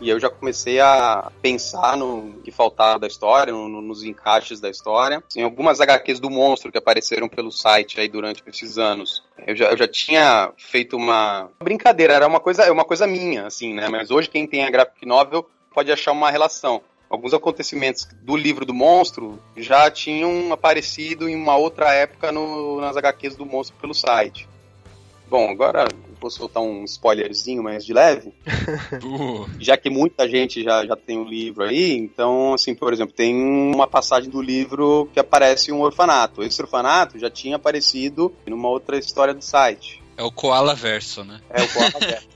E 0.00 0.08
eu 0.08 0.18
já 0.18 0.28
comecei 0.28 0.80
a 0.80 1.30
pensar 1.40 1.96
no 1.96 2.34
que 2.42 2.50
faltava 2.50 2.98
da 2.98 3.06
história, 3.06 3.52
no, 3.52 3.68
nos 3.80 4.02
encaixes 4.02 4.60
da 4.60 4.68
história. 4.68 5.22
Em 5.36 5.42
algumas 5.42 5.80
HQs 5.80 6.18
do 6.18 6.30
monstro 6.30 6.72
que 6.72 6.78
apareceram 6.78 7.28
pelo 7.28 7.52
site 7.52 8.00
aí 8.00 8.08
durante 8.08 8.42
esses 8.46 8.78
anos, 8.78 9.22
eu 9.46 9.54
já, 9.54 9.66
eu 9.66 9.76
já 9.76 9.86
tinha 9.86 10.52
feito 10.56 10.96
uma 10.96 11.48
brincadeira, 11.62 12.14
era 12.14 12.26
uma 12.26 12.40
coisa, 12.40 12.70
uma 12.72 12.84
coisa 12.84 13.06
minha, 13.06 13.46
assim, 13.46 13.74
né? 13.74 13.88
Mas 13.88 14.10
hoje 14.10 14.28
quem 14.28 14.46
tem 14.46 14.64
a 14.64 14.70
graphic 14.70 15.06
novel 15.06 15.48
pode 15.72 15.92
achar 15.92 16.12
uma 16.12 16.30
relação 16.30 16.82
alguns 17.12 17.34
acontecimentos 17.34 18.08
do 18.22 18.34
livro 18.34 18.64
do 18.64 18.72
monstro 18.72 19.38
já 19.54 19.90
tinham 19.90 20.50
aparecido 20.50 21.28
em 21.28 21.36
uma 21.36 21.54
outra 21.56 21.92
época 21.92 22.32
no, 22.32 22.80
nas 22.80 22.96
HQs 22.96 23.36
do 23.36 23.44
monstro 23.44 23.76
pelo 23.78 23.92
site. 23.92 24.48
Bom, 25.32 25.48
agora 25.48 25.88
vou 26.20 26.30
soltar 26.30 26.62
um 26.62 26.84
spoilerzinho 26.84 27.62
mais 27.62 27.86
de 27.86 27.94
leve. 27.94 28.34
Uh. 29.02 29.48
Já 29.58 29.76
que 29.76 29.88
muita 29.88 30.28
gente 30.28 30.62
já, 30.62 30.84
já 30.84 30.94
tem 30.94 31.16
o 31.16 31.22
um 31.22 31.24
livro 31.24 31.64
aí, 31.64 31.96
então, 31.96 32.52
assim, 32.52 32.74
por 32.74 32.92
exemplo, 32.92 33.14
tem 33.14 33.34
uma 33.34 33.86
passagem 33.86 34.28
do 34.28 34.42
livro 34.42 35.08
que 35.12 35.18
aparece 35.18 35.72
um 35.72 35.80
orfanato. 35.80 36.42
Esse 36.42 36.60
orfanato 36.60 37.18
já 37.18 37.30
tinha 37.30 37.56
aparecido 37.56 38.32
numa 38.46 38.68
outra 38.68 38.98
história 38.98 39.32
do 39.32 39.42
site. 39.42 40.02
É 40.16 40.22
o 40.22 40.30
Koala 40.30 40.74
Verso, 40.74 41.24
né? 41.24 41.40
É 41.48 41.62
o 41.62 41.68
Koala 41.72 41.98
Verso. 41.98 42.28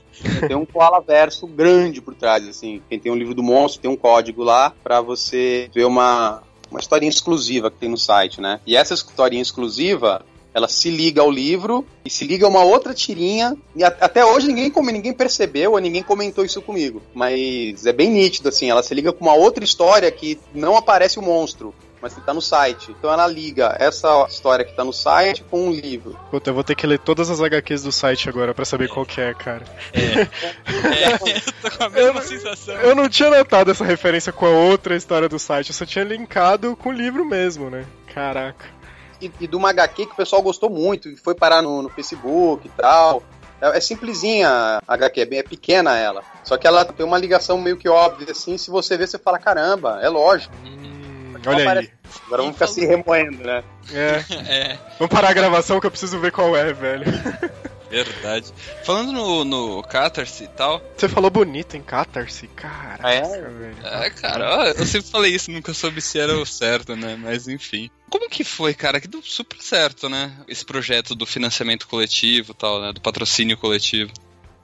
tem 0.47 0.57
um 0.57 0.65
koala 0.65 0.99
verso 0.99 1.45
grande 1.45 2.01
por 2.01 2.15
trás, 2.15 2.47
assim. 2.47 2.81
Quem 2.89 2.99
tem 2.99 3.11
um 3.11 3.15
livro 3.15 3.35
do 3.35 3.43
monstro 3.43 3.81
tem 3.81 3.91
um 3.91 3.95
código 3.95 4.43
lá 4.43 4.73
para 4.83 4.99
você 5.01 5.69
ver 5.73 5.85
uma, 5.85 6.41
uma 6.71 6.79
historinha 6.79 7.09
exclusiva 7.09 7.69
que 7.69 7.77
tem 7.77 7.89
no 7.89 7.97
site, 7.97 8.41
né? 8.41 8.59
E 8.65 8.75
essa 8.75 8.95
historinha 8.95 9.41
exclusiva 9.41 10.25
ela 10.57 10.67
se 10.67 10.89
liga 10.89 11.21
ao 11.21 11.29
livro 11.29 11.85
e 12.03 12.09
se 12.09 12.25
liga 12.25 12.47
a 12.47 12.49
uma 12.49 12.63
outra 12.63 12.91
tirinha. 12.91 13.55
E 13.75 13.83
a, 13.83 13.89
até 13.89 14.25
hoje 14.25 14.47
ninguém, 14.47 14.73
ninguém 14.91 15.13
percebeu 15.13 15.73
ou 15.73 15.77
ninguém 15.77 16.01
comentou 16.01 16.43
isso 16.43 16.63
comigo. 16.63 16.99
Mas 17.13 17.85
é 17.85 17.93
bem 17.93 18.09
nítido, 18.09 18.49
assim. 18.49 18.67
Ela 18.67 18.81
se 18.81 18.91
liga 18.95 19.13
com 19.13 19.23
uma 19.23 19.35
outra 19.35 19.63
história 19.63 20.11
que 20.11 20.39
não 20.55 20.75
aparece 20.75 21.19
o 21.19 21.21
monstro 21.21 21.75
mas 21.99 22.13
que 22.13 22.21
tá 22.21 22.31
no 22.31 22.41
site. 22.41 22.91
Então 22.91 23.11
ela 23.11 23.25
liga 23.25 23.75
essa 23.79 24.27
história 24.29 24.63
que 24.63 24.71
tá 24.71 24.83
no 24.83 24.93
site 24.93 25.43
com 25.49 25.67
um 25.67 25.71
livro. 25.71 26.17
Puta, 26.29 26.51
eu 26.51 26.53
vou 26.53 26.63
ter 26.63 26.75
que 26.75 26.85
ler 26.85 26.99
todas 26.99 27.27
as 27.27 27.41
HQs 27.41 27.81
do 27.81 27.91
site 27.91 28.29
agora 28.29 28.53
para 28.53 28.65
saber 28.65 28.85
é. 28.85 28.87
qual 28.87 29.03
que 29.03 29.19
é, 29.19 29.33
cara. 29.33 29.65
É. 29.91 30.21
é. 31.09 31.13
eu 31.13 31.19
tô 31.59 31.75
com 31.75 31.83
a 31.83 31.89
mesma 31.89 32.19
eu, 32.19 32.23
sensação. 32.23 32.75
Eu 32.75 32.95
não 32.95 33.09
tinha 33.09 33.31
notado 33.31 33.71
essa 33.71 33.83
referência 33.83 34.31
com 34.31 34.45
a 34.45 34.49
outra 34.49 34.95
história 34.95 35.27
do 35.27 35.39
site, 35.39 35.69
eu 35.69 35.75
só 35.75 35.87
tinha 35.87 36.05
linkado 36.05 36.75
com 36.75 36.89
o 36.89 36.93
livro 36.93 37.25
mesmo, 37.25 37.67
né? 37.67 37.83
Caraca 38.13 38.76
e, 39.21 39.31
e 39.39 39.47
de 39.47 39.55
uma 39.55 39.69
HQ 39.69 40.05
que 40.05 40.13
o 40.13 40.15
pessoal 40.15 40.41
gostou 40.41 40.69
muito, 40.69 41.09
e 41.09 41.15
foi 41.15 41.35
parar 41.35 41.61
no, 41.61 41.81
no 41.81 41.89
Facebook 41.89 42.67
e 42.67 42.71
tal. 42.71 43.23
É, 43.61 43.77
é 43.77 43.79
simplesinha 43.79 44.49
a 44.87 44.93
HQ, 44.93 45.21
é, 45.21 45.25
bem, 45.25 45.39
é 45.39 45.43
pequena 45.43 45.97
ela. 45.97 46.23
Só 46.43 46.57
que 46.57 46.67
ela 46.67 46.85
tem 46.85 47.05
uma 47.05 47.17
ligação 47.17 47.57
meio 47.57 47.77
que 47.77 47.89
óbvia, 47.89 48.31
assim, 48.31 48.57
se 48.57 48.69
você 48.69 48.97
ver, 48.97 49.07
você 49.07 49.17
fala, 49.17 49.39
caramba, 49.39 49.99
é 50.01 50.09
lógico. 50.09 50.53
Hum, 50.65 51.33
olha 51.45 51.71
aí. 51.71 51.91
Agora 52.25 52.41
vamos 52.41 52.55
ficar 52.55 52.67
se 52.67 52.85
remoendo, 52.85 53.43
né? 53.43 53.63
É. 53.91 54.23
é. 54.49 54.79
Vamos 54.97 55.13
parar 55.13 55.29
a 55.29 55.33
gravação 55.33 55.79
que 55.79 55.87
eu 55.87 55.91
preciso 55.91 56.19
ver 56.19 56.31
qual 56.31 56.55
é, 56.55 56.73
velho. 56.73 57.05
Verdade. 57.89 58.53
Falando 58.83 59.11
no, 59.11 59.45
no 59.45 59.83
Catarse 59.83 60.43
e 60.43 60.47
tal. 60.47 60.81
Você 60.95 61.07
falou 61.07 61.29
bonito 61.29 61.77
em 61.77 61.81
Catarse? 61.81 62.47
Caraca, 62.47 63.09
é? 63.09 63.21
velho. 63.21 63.77
É, 63.83 64.09
cara, 64.09 64.73
eu 64.77 64.85
sempre 64.85 65.09
falei 65.09 65.33
isso, 65.33 65.51
nunca 65.51 65.73
soube 65.73 66.01
se 66.01 66.19
era 66.19 66.37
o 66.37 66.45
certo, 66.45 66.95
né? 66.95 67.17
Mas 67.19 67.47
enfim. 67.47 67.89
Como 68.09 68.29
que 68.29 68.43
foi, 68.43 68.73
cara? 68.73 68.99
Que 68.99 69.07
deu 69.07 69.21
super 69.21 69.61
certo, 69.61 70.09
né? 70.09 70.31
Esse 70.47 70.65
projeto 70.65 71.15
do 71.15 71.25
financiamento 71.25 71.87
coletivo 71.87 72.51
e 72.51 72.55
tal, 72.55 72.81
né? 72.81 72.93
Do 72.93 73.01
patrocínio 73.01 73.57
coletivo. 73.57 74.11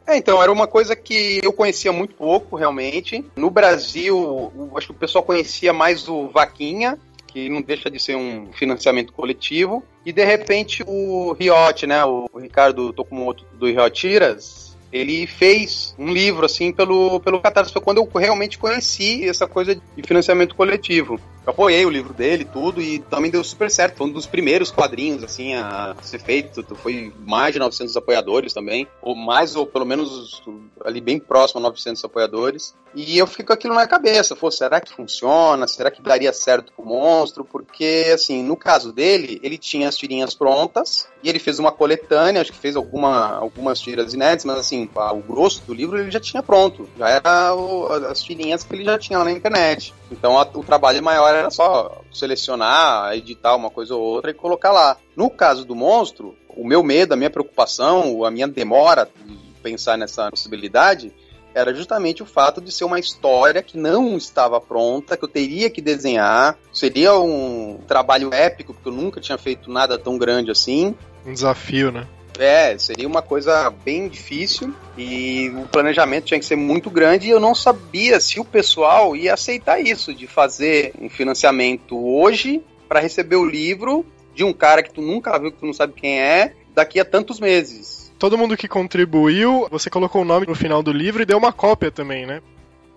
É, 0.05 0.17
então, 0.17 0.41
era 0.41 0.51
uma 0.51 0.67
coisa 0.67 0.95
que 0.95 1.39
eu 1.41 1.53
conhecia 1.53 1.91
muito 1.93 2.13
pouco, 2.15 2.57
realmente. 2.57 3.23
No 3.36 3.49
Brasil, 3.49 4.51
acho 4.75 4.88
que 4.88 4.93
o 4.93 4.97
pessoal 4.97 5.23
conhecia 5.23 5.71
mais 5.71 6.09
o 6.09 6.27
Vaquinha, 6.27 6.99
que 7.34 7.50
não 7.50 7.62
deixa 7.62 7.89
de 7.89 8.00
ser 8.00 8.15
um 8.15 8.54
financiamento 8.54 9.12
coletivo. 9.12 9.84
E 10.06 10.13
de 10.13 10.24
repente 10.24 10.84
o 10.86 11.34
Riot, 11.34 11.88
né, 11.88 12.06
o 12.06 12.30
Ricardo 12.38 12.93
Tokumoto 12.93 13.43
do 13.54 13.65
Riot 13.65 13.91
Tiras, 13.91 14.72
ele 14.93 15.25
fez 15.25 15.95
um 15.97 16.13
livro, 16.13 16.45
assim, 16.45 16.71
pelo, 16.71 17.19
pelo 17.19 17.41
Catarse. 17.41 17.73
Foi 17.73 17.82
quando 17.82 17.97
eu 17.97 18.08
realmente 18.13 18.60
conheci 18.60 19.27
essa 19.27 19.47
coisa 19.47 19.73
de 19.73 20.03
financiamento 20.03 20.56
coletivo. 20.56 21.19
Eu 21.45 21.51
apoiei 21.51 21.84
o 21.84 21.89
livro 21.89 22.13
dele, 22.13 22.45
tudo, 22.45 22.79
e 22.79 22.99
também 22.99 23.32
deu 23.32 23.43
super 23.43 23.71
certo. 23.71 23.97
Foi 23.97 24.08
um 24.08 24.12
dos 24.12 24.27
primeiros 24.27 24.69
quadrinhos, 24.71 25.23
assim, 25.23 25.56
a 25.56 25.95
ser 26.01 26.19
feito. 26.19 26.63
Foi 26.75 27.12
mais 27.25 27.53
de 27.53 27.60
900 27.60 27.97
apoiadores 27.97 28.53
também, 28.53 28.88
ou 29.01 29.15
mais, 29.15 29.56
ou 29.56 29.65
pelo 29.65 29.84
menos 29.84 30.43
ali 30.86 31.01
bem 31.01 31.19
próximo 31.19 31.60
a 31.60 31.63
900 31.63 32.06
apoiadores. 32.06 32.75
E 32.95 33.17
eu 33.17 33.25
fiquei 33.25 33.45
com 33.45 33.53
aquilo 33.53 33.73
na 33.73 33.88
cabeça. 33.88 34.36
Pô, 34.36 34.51
será 34.51 34.79
que 34.79 34.93
funciona? 34.93 35.67
Será 35.67 35.89
que 35.89 36.03
daria 36.03 36.32
certo 36.32 36.71
pro 36.71 36.86
monstro? 36.86 37.43
Porque, 37.43 38.12
assim, 38.13 38.43
no 38.43 38.56
caso 38.56 38.93
dele, 38.93 39.39
ele 39.43 39.58
tinha 39.58 39.89
as 39.89 39.97
tirinhas 39.97 40.36
prontas, 40.36 41.08
e 41.23 41.29
ele 41.29 41.39
fez 41.39 41.58
uma 41.58 41.71
coletânea, 41.71 42.41
acho 42.41 42.51
que 42.51 42.58
fez 42.58 42.75
alguma, 42.75 43.36
algumas 43.36 43.79
tiras 43.79 44.13
inéditas, 44.13 44.45
mas 44.45 44.60
assim, 44.60 44.83
o 44.86 45.19
grosso 45.22 45.63
do 45.65 45.74
livro 45.74 45.98
ele 45.98 46.12
já 46.12 46.19
tinha 46.19 46.43
pronto. 46.43 46.88
Já 46.98 47.10
era 47.10 47.56
o, 47.56 47.88
as 48.10 48.22
tirinhas 48.22 48.63
que 48.63 48.76
ele 48.76 48.84
já 48.84 48.98
tinha 48.98 49.19
lá 49.19 49.26
na 49.26 49.32
internet. 49.32 49.93
Então 50.12 50.38
a, 50.38 50.43
o 50.54 50.63
trabalho 50.63 51.04
maior 51.04 51.34
era 51.34 51.50
só 51.50 52.02
selecionar, 52.12 53.13
editar 53.15 53.56
uma 53.56 53.69
coisa 53.69 53.96
ou 53.96 54.02
outra 54.02 54.32
e 54.32 54.34
colocar 54.34 54.72
lá. 54.72 54.98
No 55.15 55.30
caso 55.30 55.65
do 55.65 55.76
monstro, 55.76 56.36
o 56.50 56.65
meu 56.65 56.84
medo, 56.84 57.13
a 57.13 57.17
minha 57.17 57.30
preocupação, 57.30 58.24
a 58.24 58.32
minha 58.32 58.48
demora 58.48 59.10
de 59.26 59.38
pensar 59.62 59.98
nessa 59.98 60.30
possibilidade 60.30 61.13
era 61.54 61.74
justamente 61.74 62.24
o 62.24 62.26
fato 62.26 62.60
de 62.60 62.72
ser 62.72 62.84
uma 62.84 63.00
história 63.00 63.62
que 63.62 63.78
não 63.78 64.17
estava 64.17 64.60
pronta, 64.60 65.15
que 65.15 65.24
eu 65.24 65.30
teria 65.30 65.69
que 65.69 65.82
desenhar. 65.82 66.58
Seria 66.74 67.15
um 67.15 67.80
trabalho 67.88 68.34
épico, 68.34 68.74
porque 68.74 68.89
eu 68.89 68.93
nunca 68.93 69.22
tinha 69.22 69.38
feito 69.38 69.72
nada 69.72 69.98
tão 69.98 70.17
grande 70.17 70.50
assim. 70.50 70.96
Um 71.26 71.34
desafio, 71.34 71.91
né? 71.91 72.08
É, 72.38 72.78
seria 72.78 73.08
uma 73.08 73.22
coisa 73.22 73.69
bem 73.69 74.08
difícil 74.08 74.74
e 74.98 75.52
o 75.56 75.67
planejamento 75.67 76.26
tinha 76.26 76.39
que 76.39 76.46
ser 76.46 76.56
muito 76.56 76.89
grande 76.89 77.28
e 77.28 77.30
eu 77.30 77.39
não 77.39 77.54
sabia 77.54 78.19
se 78.19 78.39
o 78.39 78.46
pessoal 78.46 79.15
ia 79.15 79.34
aceitar 79.34 79.80
isso, 79.80 80.13
de 80.13 80.26
fazer 80.26 80.93
um 81.00 81.10
financiamento 81.10 81.98
hoje 81.98 82.62
para 82.88 83.00
receber 83.00 83.36
o 83.36 83.46
livro 83.46 84.06
de 84.34 84.43
um 84.43 84.52
cara 84.52 84.82
que 84.82 84.91
tu 84.91 85.02
nunca 85.02 85.38
viu, 85.38 85.52
que 85.52 85.60
tu 85.60 85.65
não 85.65 85.74
sabe 85.74 85.93
quem 85.93 86.19
é, 86.19 86.54
daqui 86.74 87.00
a 87.00 87.06
tantos 87.06 87.39
meses. 87.39 88.12
Todo 88.17 88.38
mundo 88.38 88.58
que 88.58 88.67
contribuiu, 88.67 89.67
você 89.69 89.89
colocou 89.89 90.22
o 90.22 90.26
nome 90.26 90.48
no 90.48 90.56
final 90.56 90.82
do 90.82 90.91
livro 90.91 91.22
e 91.22 91.26
deu 91.26 91.38
uma 91.38 91.52
cópia 91.52 91.91
também, 91.91 92.26
né? 92.26 92.41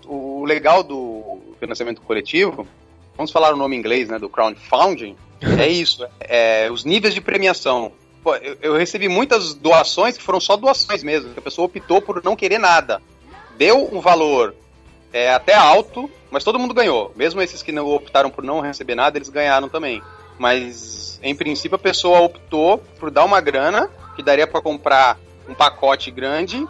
O 0.07 0.45
legal 0.45 0.83
do 0.83 1.41
financiamento 1.59 2.01
coletivo, 2.01 2.67
vamos 3.17 3.33
falar 3.33 3.53
o 3.53 3.57
nome 3.57 3.77
em 3.77 3.79
inglês, 3.79 4.09
né, 4.09 4.19
do 4.19 4.29
crowdfunding, 4.29 5.17
é 5.59 5.69
isso, 5.69 6.07
é, 6.21 6.71
os 6.71 6.85
níveis 6.85 7.13
de 7.13 7.21
premiação. 7.21 7.93
Pô, 8.27 8.35
eu, 8.35 8.57
eu, 8.61 8.77
recebi 8.77 9.09
muitas 9.09 9.55
doações 9.55 10.17
que 10.17 10.23
foram 10.25 10.41
só 10.41 10.57
doações 10.57 11.05
mesmo, 11.05 11.33
que 11.33 11.39
a 11.39 11.43
pessoa 11.43 11.67
optou 11.67 12.03
por 12.03 12.25
não 12.25 12.35
querer 12.35 12.59
nada. 12.59 13.01
Deu 13.57 13.89
um 13.95 14.01
valor 14.01 14.53
é, 15.13 15.33
até 15.33 15.55
alto, 15.55 16.11
mas 16.29 16.43
todo 16.43 16.59
mundo 16.59 16.75
ganhou. 16.75 17.13
Mesmo 17.15 17.41
esses 17.41 17.63
que 17.63 17.71
não 17.71 17.87
optaram 17.87 18.29
por 18.29 18.43
não 18.43 18.59
receber 18.59 18.97
nada, 18.97 19.17
eles 19.17 19.29
ganharam 19.29 19.69
também. 19.69 20.03
Mas, 20.41 21.21
em 21.23 21.37
princípio, 21.37 21.77
a 21.77 21.79
pessoa 21.79 22.19
optou 22.19 22.79
por 22.99 23.13
dar 23.13 23.25
uma 23.25 23.41
grana 23.41 23.89
que 24.17 24.25
daria 24.25 24.45
para 24.49 24.61
comprar 24.61 25.17
um 25.49 25.55
pacote 25.55 26.11
grande 26.11 26.67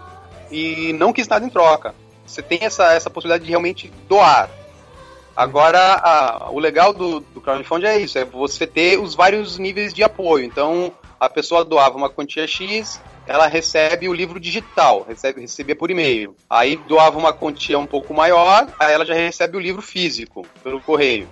e 0.50 0.92
não 0.92 1.10
quis 1.10 1.26
nada 1.26 1.46
em 1.46 1.48
troca. 1.48 1.94
Você 2.26 2.42
tem 2.42 2.58
essa, 2.60 2.92
essa 2.92 3.08
possibilidade 3.08 3.44
de 3.44 3.48
realmente 3.48 3.90
doar. 4.06 4.50
Agora, 5.34 5.94
a, 5.94 6.50
o 6.50 6.58
legal 6.58 6.92
do, 6.92 7.20
do 7.20 7.40
crowdfunding 7.40 7.86
é 7.86 7.98
isso, 7.98 8.18
é 8.18 8.26
você 8.26 8.66
ter 8.66 9.00
os 9.00 9.14
vários 9.14 9.56
níveis 9.56 9.94
de 9.94 10.02
apoio. 10.02 10.44
Então, 10.44 10.92
a 11.18 11.28
pessoa 11.28 11.64
doava 11.64 11.96
uma 11.96 12.10
quantia 12.10 12.46
X, 12.46 13.00
ela 13.26 13.46
recebe 13.46 14.08
o 14.08 14.12
livro 14.12 14.38
digital, 14.38 15.04
recebe, 15.06 15.40
recebia 15.40 15.74
por 15.74 15.90
e-mail. 15.90 16.36
Aí 16.48 16.76
doava 16.88 17.18
uma 17.18 17.32
quantia 17.32 17.78
um 17.78 17.86
pouco 17.86 18.14
maior, 18.14 18.68
aí 18.78 18.92
ela 18.92 19.04
já 19.04 19.14
recebe 19.14 19.56
o 19.56 19.60
livro 19.60 19.82
físico 19.82 20.46
pelo 20.62 20.80
correio. 20.80 21.28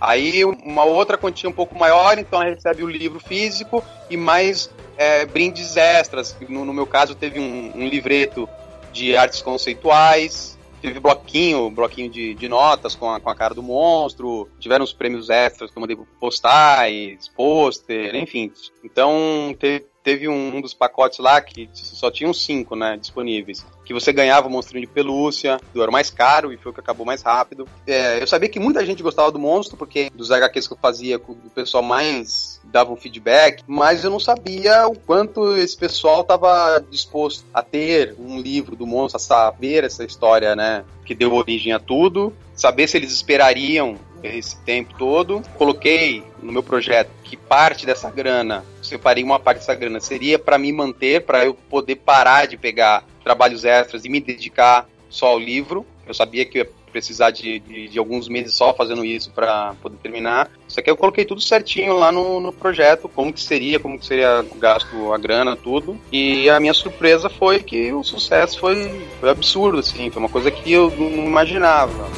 Aí 0.00 0.44
uma 0.44 0.84
outra 0.84 1.16
quantia 1.16 1.48
um 1.48 1.52
pouco 1.52 1.78
maior, 1.78 2.18
então 2.18 2.42
ela 2.42 2.54
recebe 2.54 2.82
o 2.82 2.90
livro 2.90 3.20
físico 3.20 3.82
e 4.10 4.16
mais 4.16 4.70
é, 4.96 5.24
brindes 5.24 5.76
extras. 5.76 6.36
No, 6.48 6.64
no, 6.64 6.74
meu 6.74 6.86
caso, 6.86 7.14
teve 7.14 7.40
um, 7.40 7.72
um, 7.74 7.88
livreto 7.88 8.48
de 8.92 9.16
artes 9.16 9.40
conceituais, 9.40 10.58
teve 10.84 11.00
bloquinho, 11.00 11.70
bloquinho 11.70 12.10
de, 12.10 12.34
de 12.34 12.46
notas 12.46 12.94
com 12.94 13.10
a, 13.10 13.18
com 13.18 13.30
a 13.30 13.34
cara 13.34 13.54
do 13.54 13.62
monstro, 13.62 14.46
tiveram 14.60 14.84
os 14.84 14.92
prêmios 14.92 15.30
extras, 15.30 15.70
como 15.70 15.86
eu 15.90 16.06
postais, 16.20 17.26
pôster, 17.28 18.14
enfim. 18.14 18.52
Então, 18.84 19.56
teve, 19.58 19.86
teve 20.02 20.28
um, 20.28 20.56
um, 20.56 20.60
dos 20.60 20.74
pacotes 20.74 21.18
lá 21.20 21.40
que 21.40 21.70
só 21.72 22.10
tinham 22.10 22.34
cinco, 22.34 22.76
né, 22.76 22.98
disponíveis. 22.98 23.64
Que 23.82 23.94
você 23.94 24.12
ganhava 24.12 24.46
o 24.46 24.50
monstrinho 24.50 24.86
de 24.86 24.92
pelúcia, 24.92 25.58
era 25.74 25.90
mais 25.90 26.10
caro 26.10 26.52
e 26.52 26.58
foi 26.58 26.70
o 26.70 26.74
que 26.74 26.80
acabou 26.80 27.06
mais 27.06 27.22
rápido. 27.22 27.66
É, 27.86 28.20
eu 28.20 28.26
sabia 28.26 28.50
que 28.50 28.60
muita 28.60 28.84
gente 28.84 29.02
gostava 29.02 29.32
do 29.32 29.38
monstro, 29.38 29.78
porque 29.78 30.10
dos 30.14 30.30
HQs 30.30 30.68
que 30.68 30.74
eu 30.74 30.78
fazia, 30.78 31.16
o 31.16 31.50
pessoal 31.54 31.82
mais 31.82 32.53
dava 32.72 32.92
um 32.92 32.96
feedback, 32.96 33.62
mas 33.66 34.04
eu 34.04 34.10
não 34.10 34.20
sabia 34.20 34.86
o 34.86 34.96
quanto 34.96 35.56
esse 35.56 35.76
pessoal 35.76 36.22
estava 36.22 36.84
disposto 36.90 37.44
a 37.52 37.62
ter 37.62 38.14
um 38.18 38.40
livro 38.40 38.74
do 38.74 38.86
monstro, 38.86 39.16
a 39.16 39.20
saber 39.20 39.84
essa 39.84 40.04
história, 40.04 40.56
né, 40.56 40.84
que 41.04 41.14
deu 41.14 41.32
origem 41.34 41.72
a 41.72 41.78
tudo, 41.78 42.32
saber 42.54 42.88
se 42.88 42.96
eles 42.96 43.12
esperariam 43.12 43.98
esse 44.22 44.56
tempo 44.60 44.94
todo. 44.96 45.42
Coloquei 45.56 46.24
no 46.42 46.52
meu 46.52 46.62
projeto 46.62 47.10
que 47.22 47.36
parte 47.36 47.84
dessa 47.84 48.10
grana, 48.10 48.64
separei 48.82 49.22
uma 49.22 49.38
parte 49.38 49.58
dessa 49.58 49.74
grana, 49.74 50.00
seria 50.00 50.38
para 50.38 50.58
me 50.58 50.72
manter, 50.72 51.22
para 51.22 51.44
eu 51.44 51.54
poder 51.54 51.96
parar 51.96 52.46
de 52.46 52.56
pegar 52.56 53.04
trabalhos 53.22 53.64
extras 53.64 54.04
e 54.04 54.08
me 54.08 54.20
dedicar 54.20 54.88
só 55.08 55.26
ao 55.26 55.38
livro. 55.38 55.86
Eu 56.06 56.14
sabia 56.14 56.44
que 56.44 56.66
precisar 56.94 57.32
de, 57.32 57.58
de, 57.58 57.88
de 57.88 57.98
alguns 57.98 58.28
meses 58.28 58.54
só 58.54 58.72
fazendo 58.72 59.04
isso 59.04 59.32
para 59.32 59.74
poder 59.82 59.96
terminar. 59.96 60.48
Isso 60.68 60.78
aqui 60.78 60.88
eu 60.88 60.96
coloquei 60.96 61.24
tudo 61.24 61.40
certinho 61.40 61.94
lá 61.94 62.12
no, 62.12 62.38
no 62.38 62.52
projeto, 62.52 63.08
como 63.08 63.32
que 63.32 63.42
seria, 63.42 63.80
como 63.80 63.98
que 63.98 64.06
seria 64.06 64.44
gasto 64.58 65.12
a 65.12 65.18
grana, 65.18 65.56
tudo. 65.56 65.98
E 66.12 66.48
a 66.48 66.60
minha 66.60 66.72
surpresa 66.72 67.28
foi 67.28 67.58
que 67.58 67.92
o 67.92 68.04
sucesso 68.04 68.60
foi, 68.60 69.06
foi 69.18 69.28
absurdo, 69.28 69.80
assim, 69.80 70.08
foi 70.08 70.22
uma 70.22 70.28
coisa 70.28 70.52
que 70.52 70.72
eu 70.72 70.88
não 70.96 71.24
imaginava. 71.24 72.08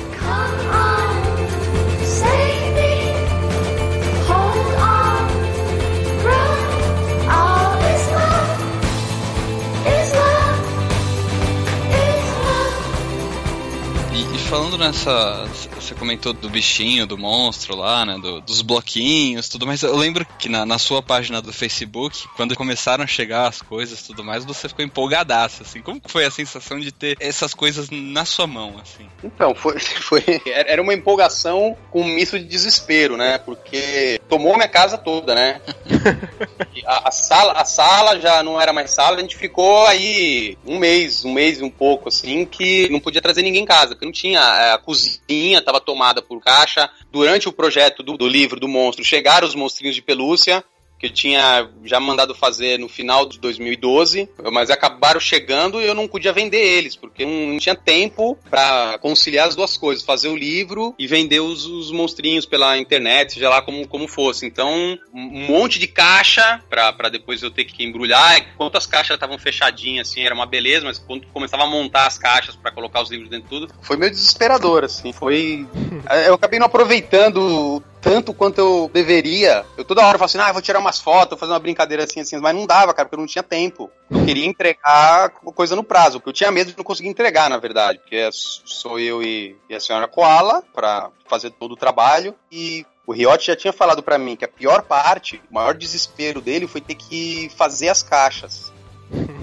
Falando 14.46 14.78
nessa. 14.78 15.44
Você 15.86 15.94
comentou 15.94 16.32
do 16.32 16.50
bichinho, 16.50 17.06
do 17.06 17.16
monstro 17.16 17.76
lá, 17.76 18.04
né? 18.04 18.18
Do, 18.18 18.40
dos 18.40 18.60
bloquinhos, 18.60 19.48
tudo 19.48 19.66
mais. 19.66 19.82
Eu 19.82 19.96
lembro 19.96 20.26
que 20.38 20.48
na, 20.48 20.66
na, 20.66 20.78
sua 20.78 21.00
página 21.00 21.40
do 21.40 21.52
Facebook, 21.52 22.26
quando 22.36 22.56
começaram 22.56 23.04
a 23.04 23.06
chegar 23.06 23.46
as 23.46 23.62
coisas 23.62 24.02
tudo 24.02 24.24
mais, 24.24 24.44
você 24.44 24.68
ficou 24.68 24.84
empolgadaço, 24.84 25.62
assim. 25.62 25.80
Como 25.80 26.00
foi 26.06 26.24
a 26.24 26.30
sensação 26.30 26.80
de 26.80 26.90
ter 26.90 27.16
essas 27.20 27.54
coisas 27.54 27.88
na 27.90 28.24
sua 28.24 28.46
mão, 28.46 28.74
assim? 28.82 29.06
Então, 29.22 29.54
foi. 29.54 29.78
foi 30.02 30.24
era 30.44 30.82
uma 30.82 30.92
empolgação 30.92 31.76
com 31.90 32.02
um 32.02 32.04
misto 32.04 32.38
de 32.38 32.44
desespero, 32.44 33.16
né? 33.16 33.38
Porque 33.38 34.20
tomou 34.28 34.56
minha 34.56 34.68
casa 34.68 34.98
toda, 34.98 35.34
né? 35.34 35.60
a, 36.84 37.08
a, 37.08 37.10
sala, 37.12 37.52
a 37.52 37.64
sala 37.64 38.20
já 38.20 38.42
não 38.42 38.60
era 38.60 38.72
mais 38.72 38.90
sala, 38.90 39.18
a 39.18 39.20
gente 39.20 39.36
ficou 39.36 39.86
aí 39.86 40.58
um 40.66 40.78
mês, 40.78 41.24
um 41.24 41.32
mês 41.32 41.60
e 41.60 41.62
um 41.62 41.70
pouco, 41.70 42.08
assim, 42.08 42.44
que 42.44 42.88
não 42.90 42.98
podia 42.98 43.22
trazer 43.22 43.42
ninguém 43.42 43.62
em 43.62 43.66
casa, 43.66 43.94
porque 43.94 44.04
não 44.04 44.12
tinha 44.12 44.26
tinha 44.26 44.74
a 44.74 44.78
cozinha, 44.78 45.62
estava 45.76 45.80
tomada 45.80 46.22
por 46.22 46.40
caixa. 46.40 46.90
Durante 47.10 47.48
o 47.48 47.52
projeto 47.52 48.02
do, 48.02 48.16
do 48.16 48.28
livro 48.28 48.58
do 48.58 48.68
monstro, 48.68 49.04
chegaram 49.04 49.46
os 49.46 49.54
monstrinhos 49.54 49.94
de 49.94 50.02
pelúcia 50.02 50.64
que 50.98 51.06
eu 51.06 51.10
tinha 51.10 51.68
já 51.84 52.00
mandado 52.00 52.34
fazer 52.34 52.78
no 52.78 52.88
final 52.88 53.26
de 53.26 53.38
2012, 53.38 54.28
mas 54.52 54.70
acabaram 54.70 55.20
chegando 55.20 55.80
e 55.80 55.86
eu 55.86 55.94
não 55.94 56.08
podia 56.08 56.32
vender 56.32 56.58
eles, 56.58 56.96
porque 56.96 57.24
não 57.24 57.58
tinha 57.58 57.74
tempo 57.74 58.38
para 58.48 58.98
conciliar 58.98 59.48
as 59.48 59.54
duas 59.54 59.76
coisas, 59.76 60.04
fazer 60.04 60.28
o 60.28 60.36
livro 60.36 60.94
e 60.98 61.06
vender 61.06 61.40
os, 61.40 61.66
os, 61.66 61.90
monstrinhos 61.90 62.46
pela 62.46 62.76
internet, 62.78 63.34
seja 63.34 63.48
lá 63.48 63.62
como, 63.62 63.86
como 63.86 64.08
fosse. 64.08 64.46
Então, 64.46 64.98
um 65.12 65.46
monte 65.46 65.78
de 65.78 65.86
caixa 65.86 66.62
para 66.68 67.08
depois 67.08 67.42
eu 67.42 67.50
ter 67.50 67.64
que 67.64 67.84
embrulhar. 67.84 68.38
Enquanto 68.38 68.76
as 68.76 68.86
caixas 68.86 69.14
estavam 69.14 69.38
fechadinhas, 69.38 70.08
assim, 70.08 70.22
era 70.22 70.34
uma 70.34 70.46
beleza, 70.46 70.84
mas 70.84 70.98
quando 70.98 71.26
começava 71.28 71.64
a 71.64 71.66
montar 71.66 72.06
as 72.06 72.18
caixas 72.18 72.56
para 72.56 72.70
colocar 72.70 73.02
os 73.02 73.10
livros 73.10 73.28
dentro 73.28 73.44
de 73.44 73.50
tudo, 73.50 73.74
foi 73.82 73.96
meio 73.96 74.10
desesperador, 74.10 74.84
assim. 74.84 75.12
Foi. 75.12 75.66
Eu 76.26 76.34
acabei 76.34 76.58
não 76.58 76.66
aproveitando 76.66 77.82
tanto 78.06 78.32
quanto 78.32 78.58
eu 78.58 78.90
deveria. 78.94 79.66
Eu 79.76 79.84
toda 79.84 80.06
hora 80.06 80.16
falo 80.16 80.26
assim, 80.26 80.38
ah, 80.38 80.52
vou 80.52 80.62
tirar 80.62 80.78
umas 80.78 81.00
fotos, 81.00 81.36
fazer 81.36 81.50
uma 81.50 81.58
brincadeira 81.58 82.04
assim, 82.04 82.20
assim, 82.20 82.36
mas 82.36 82.54
não 82.54 82.64
dava, 82.64 82.94
cara, 82.94 83.04
porque 83.04 83.16
eu 83.16 83.20
não 83.20 83.26
tinha 83.26 83.42
tempo. 83.42 83.90
Eu 84.08 84.24
queria 84.24 84.46
entregar 84.46 85.30
coisa 85.30 85.74
no 85.74 85.82
prazo, 85.82 86.20
porque 86.20 86.28
eu 86.28 86.32
tinha 86.32 86.52
medo 86.52 86.70
de 86.70 86.76
não 86.76 86.84
conseguir 86.84 87.08
entregar, 87.08 87.50
na 87.50 87.58
verdade, 87.58 87.98
porque 87.98 88.14
é 88.14 88.28
sou 88.30 89.00
eu 89.00 89.24
e, 89.24 89.56
e 89.68 89.74
a 89.74 89.80
senhora 89.80 90.06
Koala 90.06 90.62
para 90.72 91.10
fazer 91.26 91.50
todo 91.50 91.72
o 91.72 91.76
trabalho 91.76 92.32
e 92.50 92.86
o 93.04 93.12
Riotti 93.12 93.48
já 93.48 93.56
tinha 93.56 93.72
falado 93.72 94.04
para 94.04 94.18
mim 94.18 94.36
que 94.36 94.44
a 94.44 94.48
pior 94.48 94.82
parte, 94.82 95.42
o 95.50 95.54
maior 95.54 95.74
desespero 95.74 96.40
dele 96.40 96.68
foi 96.68 96.80
ter 96.80 96.94
que 96.94 97.50
fazer 97.56 97.88
as 97.88 98.04
caixas. 98.04 98.72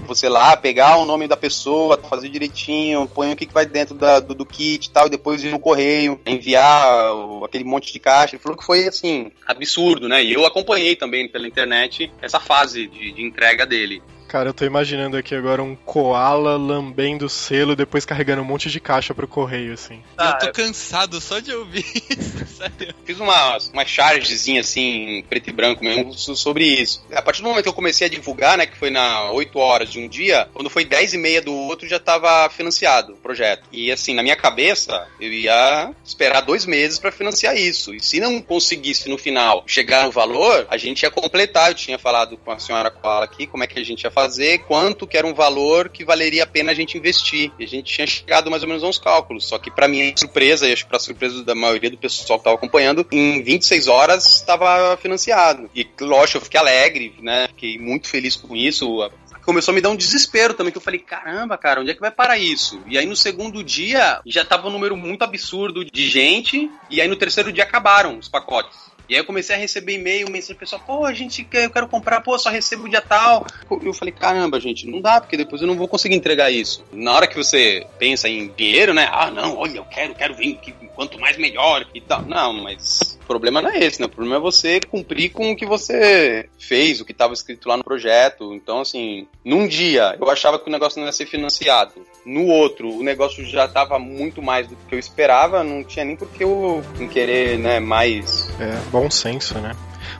Você 0.06 0.28
lá, 0.28 0.56
pegar 0.56 0.98
o 0.98 1.06
nome 1.06 1.26
da 1.26 1.36
pessoa, 1.36 1.98
fazer 1.98 2.28
direitinho, 2.28 3.08
põe 3.08 3.32
o 3.32 3.36
que, 3.36 3.46
que 3.46 3.54
vai 3.54 3.64
dentro 3.64 3.94
da, 3.94 4.20
do, 4.20 4.34
do, 4.34 4.44
kit 4.44 4.86
e 4.86 4.90
tal, 4.90 5.06
e 5.06 5.10
depois 5.10 5.42
ir 5.42 5.50
no 5.50 5.58
correio, 5.58 6.20
enviar 6.26 7.14
o, 7.14 7.44
aquele 7.44 7.64
monte 7.64 7.92
de 7.92 7.98
caixa. 7.98 8.36
Ele 8.36 8.42
falou 8.42 8.58
que 8.58 8.64
foi, 8.64 8.86
assim, 8.86 9.32
absurdo, 9.46 10.08
né? 10.08 10.22
E 10.22 10.32
eu 10.32 10.44
acompanhei 10.44 10.94
também 10.94 11.26
pela 11.26 11.48
internet 11.48 12.12
essa 12.20 12.38
fase 12.38 12.86
de, 12.86 13.12
de 13.12 13.22
entrega 13.22 13.64
dele. 13.64 14.02
Cara, 14.34 14.48
eu 14.48 14.52
tô 14.52 14.64
imaginando 14.64 15.16
aqui 15.16 15.32
agora 15.32 15.62
um 15.62 15.76
koala 15.76 16.56
lambendo 16.56 17.26
o 17.26 17.28
selo 17.28 17.76
depois 17.76 18.04
carregando 18.04 18.42
um 18.42 18.44
monte 18.44 18.68
de 18.68 18.80
caixa 18.80 19.14
pro 19.14 19.28
correio, 19.28 19.72
assim. 19.72 20.02
Ah, 20.18 20.36
eu 20.40 20.46
tô 20.48 20.52
cansado 20.52 21.20
só 21.20 21.38
de 21.38 21.54
ouvir 21.54 21.84
isso, 22.10 22.44
sério. 22.56 22.92
Fiz 23.04 23.20
uma, 23.20 23.58
uma 23.72 23.86
chargezinha 23.86 24.60
assim, 24.60 25.24
preto 25.28 25.50
e 25.50 25.52
branco 25.52 25.84
mesmo, 25.84 26.12
sobre 26.14 26.64
isso. 26.64 27.00
A 27.12 27.22
partir 27.22 27.42
do 27.42 27.48
momento 27.48 27.62
que 27.62 27.68
eu 27.68 27.74
comecei 27.74 28.08
a 28.08 28.10
divulgar, 28.10 28.58
né, 28.58 28.66
que 28.66 28.76
foi 28.76 28.90
na 28.90 29.30
8 29.30 29.56
horas 29.56 29.92
de 29.92 30.00
um 30.00 30.08
dia, 30.08 30.48
quando 30.52 30.68
foi 30.68 30.84
10 30.84 31.14
e 31.14 31.18
meia 31.18 31.40
do 31.40 31.54
outro 31.54 31.86
já 31.86 32.00
tava 32.00 32.50
financiado 32.50 33.12
o 33.12 33.18
projeto. 33.18 33.68
E 33.70 33.92
assim, 33.92 34.14
na 34.14 34.22
minha 34.24 34.34
cabeça, 34.34 35.06
eu 35.20 35.32
ia 35.32 35.92
esperar 36.04 36.40
dois 36.40 36.66
meses 36.66 36.98
para 36.98 37.12
financiar 37.12 37.56
isso. 37.56 37.94
E 37.94 38.00
se 38.00 38.18
não 38.18 38.42
conseguisse 38.42 39.08
no 39.08 39.16
final 39.16 39.62
chegar 39.64 40.06
no 40.06 40.10
valor, 40.10 40.66
a 40.68 40.76
gente 40.76 41.04
ia 41.04 41.10
completar. 41.12 41.70
Eu 41.70 41.74
tinha 41.74 42.00
falado 42.00 42.36
com 42.36 42.50
a 42.50 42.58
senhora 42.58 42.90
Koala 42.90 43.26
aqui 43.26 43.46
como 43.46 43.62
é 43.62 43.68
que 43.68 43.78
a 43.78 43.84
gente 43.84 44.02
ia 44.02 44.10
fazer 44.10 44.23
fazer, 44.24 44.58
quanto 44.60 45.06
que 45.06 45.16
era 45.16 45.26
um 45.26 45.34
valor 45.34 45.88
que 45.88 46.04
valeria 46.04 46.44
a 46.44 46.46
pena 46.46 46.72
a 46.72 46.74
gente 46.74 46.96
investir. 46.96 47.52
E 47.58 47.64
a 47.64 47.68
gente 47.68 47.92
tinha 47.92 48.06
chegado 48.06 48.50
mais 48.50 48.62
ou 48.62 48.68
menos 48.68 48.82
a 48.82 48.88
uns 48.88 48.98
cálculos. 48.98 49.46
Só 49.46 49.58
que 49.58 49.70
para 49.70 49.86
minha 49.88 50.12
surpresa, 50.16 50.66
e 50.66 50.72
acho 50.72 50.84
que 50.84 50.90
para 50.90 50.98
surpresa 50.98 51.44
da 51.44 51.54
maioria 51.54 51.90
do 51.90 51.98
pessoal 51.98 52.38
que 52.38 52.42
estava 52.42 52.56
acompanhando, 52.56 53.06
em 53.12 53.42
26 53.42 53.88
horas 53.88 54.36
estava 54.36 54.96
financiado. 54.96 55.70
E 55.74 55.86
lógico, 56.00 56.38
eu 56.38 56.42
fiquei 56.42 56.60
alegre, 56.60 57.14
né? 57.20 57.48
Fiquei 57.48 57.78
muito 57.78 58.08
feliz 58.08 58.36
com 58.36 58.56
isso 58.56 59.02
começou 59.44 59.72
a 59.72 59.74
me 59.74 59.80
dar 59.82 59.90
um 59.90 59.96
desespero 59.96 60.54
também, 60.54 60.72
que 60.72 60.78
eu 60.78 60.82
falei, 60.82 61.00
caramba, 61.00 61.58
cara, 61.58 61.80
onde 61.80 61.90
é 61.90 61.94
que 61.94 62.00
vai 62.00 62.10
parar 62.10 62.38
isso? 62.38 62.80
E 62.86 62.96
aí 62.96 63.04
no 63.04 63.14
segundo 63.14 63.62
dia 63.62 64.20
já 64.24 64.44
tava 64.44 64.68
um 64.68 64.70
número 64.70 64.96
muito 64.96 65.22
absurdo 65.22 65.84
de 65.84 66.08
gente, 66.08 66.70
e 66.90 67.00
aí 67.00 67.06
no 67.06 67.16
terceiro 67.16 67.52
dia 67.52 67.62
acabaram 67.62 68.18
os 68.18 68.26
pacotes. 68.26 68.93
E 69.08 69.14
aí 69.14 69.20
eu 69.20 69.24
comecei 69.24 69.54
a 69.54 69.58
receber 69.58 69.94
e-mail, 69.94 70.30
mensagem 70.30 70.56
pessoal, 70.56 70.82
pô, 70.84 71.04
a 71.04 71.12
gente 71.12 71.44
quer, 71.44 71.64
eu 71.64 71.70
quero 71.70 71.88
comprar, 71.88 72.20
pô, 72.20 72.38
só 72.38 72.48
recebo 72.48 72.88
dia 72.88 73.02
tal. 73.02 73.46
Eu 73.82 73.92
falei, 73.92 74.12
caramba, 74.12 74.58
gente, 74.58 74.86
não 74.86 75.00
dá, 75.00 75.20
porque 75.20 75.36
depois 75.36 75.60
eu 75.60 75.68
não 75.68 75.76
vou 75.76 75.86
conseguir 75.88 76.14
entregar 76.14 76.50
isso. 76.50 76.84
Na 76.92 77.12
hora 77.12 77.26
que 77.26 77.36
você 77.36 77.86
pensa 77.98 78.28
em 78.28 78.48
dinheiro, 78.48 78.94
né? 78.94 79.08
Ah, 79.12 79.30
não, 79.30 79.58
olha, 79.58 79.78
eu 79.78 79.84
quero, 79.84 80.14
quero 80.14 80.34
vir, 80.34 80.58
quanto 80.94 81.18
mais 81.18 81.36
melhor 81.36 81.86
e 81.94 82.00
tal. 82.00 82.22
Não, 82.22 82.52
mas 82.52 83.18
o 83.22 83.26
problema 83.26 83.60
não 83.60 83.70
é 83.70 83.78
esse, 83.78 84.00
né? 84.00 84.06
O 84.06 84.10
problema 84.10 84.36
é 84.36 84.40
você 84.40 84.80
cumprir 84.80 85.30
com 85.30 85.52
o 85.52 85.56
que 85.56 85.66
você 85.66 86.48
fez, 86.58 87.00
o 87.00 87.04
que 87.04 87.12
estava 87.12 87.34
escrito 87.34 87.68
lá 87.68 87.76
no 87.76 87.84
projeto. 87.84 88.54
Então, 88.54 88.80
assim, 88.80 89.26
num 89.44 89.66
dia 89.66 90.16
eu 90.18 90.30
achava 90.30 90.58
que 90.58 90.68
o 90.68 90.72
negócio 90.72 90.98
não 90.98 91.06
ia 91.06 91.12
ser 91.12 91.26
financiado. 91.26 91.94
No 92.24 92.46
outro, 92.46 92.88
o 92.88 93.02
negócio 93.02 93.44
já 93.44 93.66
estava 93.66 93.98
muito 93.98 94.40
mais 94.40 94.66
do 94.66 94.76
que 94.88 94.94
eu 94.94 94.98
esperava, 94.98 95.62
não 95.62 95.84
tinha 95.84 96.04
nem 96.04 96.16
porque 96.16 96.42
eu 96.42 96.82
querer, 97.12 97.58
né, 97.58 97.80
mais. 97.80 98.48
É, 98.58 98.90
bom 98.90 99.10
senso, 99.10 99.58
né? 99.58 99.72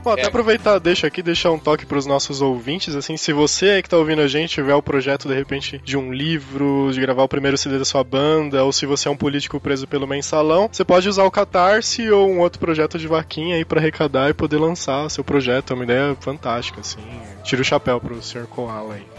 Bom, 0.03 0.11
até 0.11 0.23
é. 0.23 0.27
aproveitar, 0.27 0.79
deixa 0.79 1.07
aqui, 1.07 1.23
deixar 1.23 1.51
um 1.51 1.57
toque 1.57 1.85
para 1.85 1.97
os 1.97 2.05
nossos 2.05 2.41
ouvintes, 2.41 2.95
assim, 2.95 3.17
se 3.17 3.33
você 3.33 3.69
aí 3.69 3.83
que 3.83 3.89
tá 3.89 3.97
ouvindo 3.97 4.21
a 4.21 4.27
gente 4.27 4.51
tiver 4.51 4.75
o 4.75 4.81
projeto, 4.81 5.27
de 5.27 5.33
repente, 5.33 5.81
de 5.83 5.97
um 5.97 6.13
livro, 6.13 6.91
de 6.91 7.01
gravar 7.01 7.23
o 7.23 7.27
primeiro 7.27 7.57
CD 7.57 7.79
da 7.79 7.85
sua 7.85 8.03
banda, 8.03 8.63
ou 8.63 8.71
se 8.71 8.85
você 8.85 9.07
é 9.07 9.11
um 9.11 9.17
político 9.17 9.59
preso 9.59 9.87
pelo 9.87 10.07
mensalão, 10.07 10.69
você 10.71 10.85
pode 10.85 11.09
usar 11.09 11.23
o 11.23 11.31
Catarse 11.31 12.09
ou 12.11 12.29
um 12.29 12.39
outro 12.39 12.59
projeto 12.59 12.99
de 12.99 13.07
vaquinha 13.07 13.55
aí 13.55 13.65
para 13.65 13.79
arrecadar 13.79 14.29
e 14.29 14.33
poder 14.33 14.57
lançar 14.57 15.09
seu 15.09 15.23
projeto, 15.23 15.71
é 15.71 15.75
uma 15.75 15.83
ideia 15.83 16.15
fantástica, 16.19 16.81
assim. 16.81 16.99
Tira 17.43 17.61
o 17.61 17.65
chapéu 17.65 17.99
pro 17.99 18.21
Sr. 18.21 18.47
Koala 18.47 18.95
aí. 18.95 19.14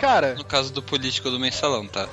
Cara... 0.00 0.34
No 0.34 0.44
caso 0.44 0.72
do 0.72 0.82
político 0.82 1.30
do 1.30 1.38
mensalão, 1.38 1.86
tá? 1.86 2.08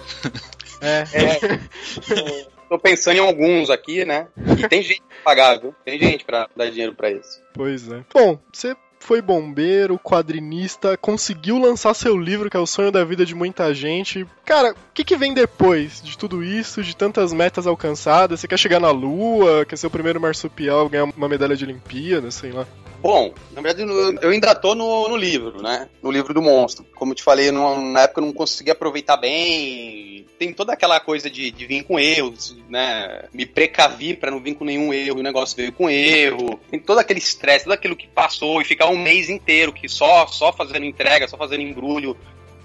É. 0.82 1.06
é. 1.14 2.46
Tô 2.70 2.78
pensando 2.78 3.16
em 3.16 3.22
alguns 3.22 3.70
aqui, 3.70 4.04
né? 4.04 4.28
E 4.60 4.68
tem 4.68 4.84
gente 4.84 5.02
pra 5.02 5.18
pagar, 5.24 5.60
viu? 5.60 5.74
Tem 5.86 5.98
gente 5.98 6.26
pra 6.26 6.50
dar 6.56 6.70
dinheiro 6.70 6.94
pra 6.94 7.10
isso. 7.10 7.42
Pois 7.54 7.90
é. 7.90 8.04
Bom, 8.14 8.38
você 8.52 8.76
foi 9.00 9.22
bombeiro, 9.22 9.98
quadrinista, 9.98 10.98
conseguiu 10.98 11.58
lançar 11.58 11.94
seu 11.94 12.18
livro, 12.18 12.50
que 12.50 12.58
é 12.58 12.60
o 12.60 12.68
sonho 12.68 12.92
da 12.92 13.06
vida 13.06 13.26
de 13.26 13.34
muita 13.34 13.74
gente. 13.74 14.28
Cara, 14.44 14.74
o 14.74 14.76
que, 14.94 15.06
que 15.06 15.16
vem 15.16 15.34
depois 15.34 16.02
de 16.02 16.18
tudo 16.18 16.44
isso, 16.44 16.84
de 16.84 16.96
tantas 16.96 17.32
metas 17.32 17.66
alcançadas? 17.66 18.42
Você 18.42 18.48
quer 18.48 18.60
chegar 18.60 18.82
na 18.82 18.92
Lua? 18.92 19.66
Quer 19.66 19.78
ser 19.78 19.88
o 19.88 19.92
primeiro 19.92 20.20
marsupial 20.20 20.90
ganhar 20.90 21.06
uma 21.06 21.30
medalha 21.30 21.56
de 21.56 21.64
Olimpíada, 21.64 22.30
sei 22.32 22.52
lá? 22.52 22.68
Bom, 23.00 23.34
na 23.52 23.62
verdade 23.62 23.90
eu 24.22 24.30
ainda 24.30 24.56
tô 24.56 24.74
no, 24.74 25.08
no 25.08 25.16
livro, 25.16 25.62
né? 25.62 25.88
No 26.02 26.12
livro 26.12 26.34
do 26.34 26.42
monstro. 26.42 26.86
Como 26.96 27.12
eu 27.12 27.16
te 27.16 27.24
falei, 27.24 27.52
na 27.52 28.02
época 28.02 28.22
eu 28.22 28.26
não 28.26 28.34
consegui 28.34 28.72
aproveitar 28.72 29.18
bem. 29.18 30.26
Tem 30.38 30.54
toda 30.54 30.74
aquela 30.74 31.00
coisa 31.00 31.30
de, 31.30 31.52
de 31.52 31.66
vir 31.66 31.84
com 31.84 32.00
erros, 32.00 32.56
né? 32.70 33.26
Me 33.34 33.46
precavi 33.46 34.16
para 34.16 34.32
não 34.32 34.40
vir 34.40 34.56
com 34.56 34.66
nenhum 34.66 34.94
erro, 34.94 35.20
o 35.20 35.24
negócio 35.24 35.56
veio 35.56 35.72
com 35.72 35.90
erro. 35.90 36.60
Tem 36.70 36.80
todo 36.80 37.00
aquele 37.00 37.20
estresse, 37.20 37.66
tudo 37.66 37.74
aquilo 37.74 37.96
que 37.96 38.08
passou 38.08 38.62
e 38.62 38.66
ficar 38.66 38.88
um 38.88 38.98
mês 38.98 39.30
inteiro 39.30 39.74
que 39.74 39.88
só, 39.88 40.28
só 40.28 40.52
fazendo 40.52 40.86
entrega, 40.86 41.28
só 41.28 41.38
fazendo 41.38 41.62
embrulho. 41.62 42.18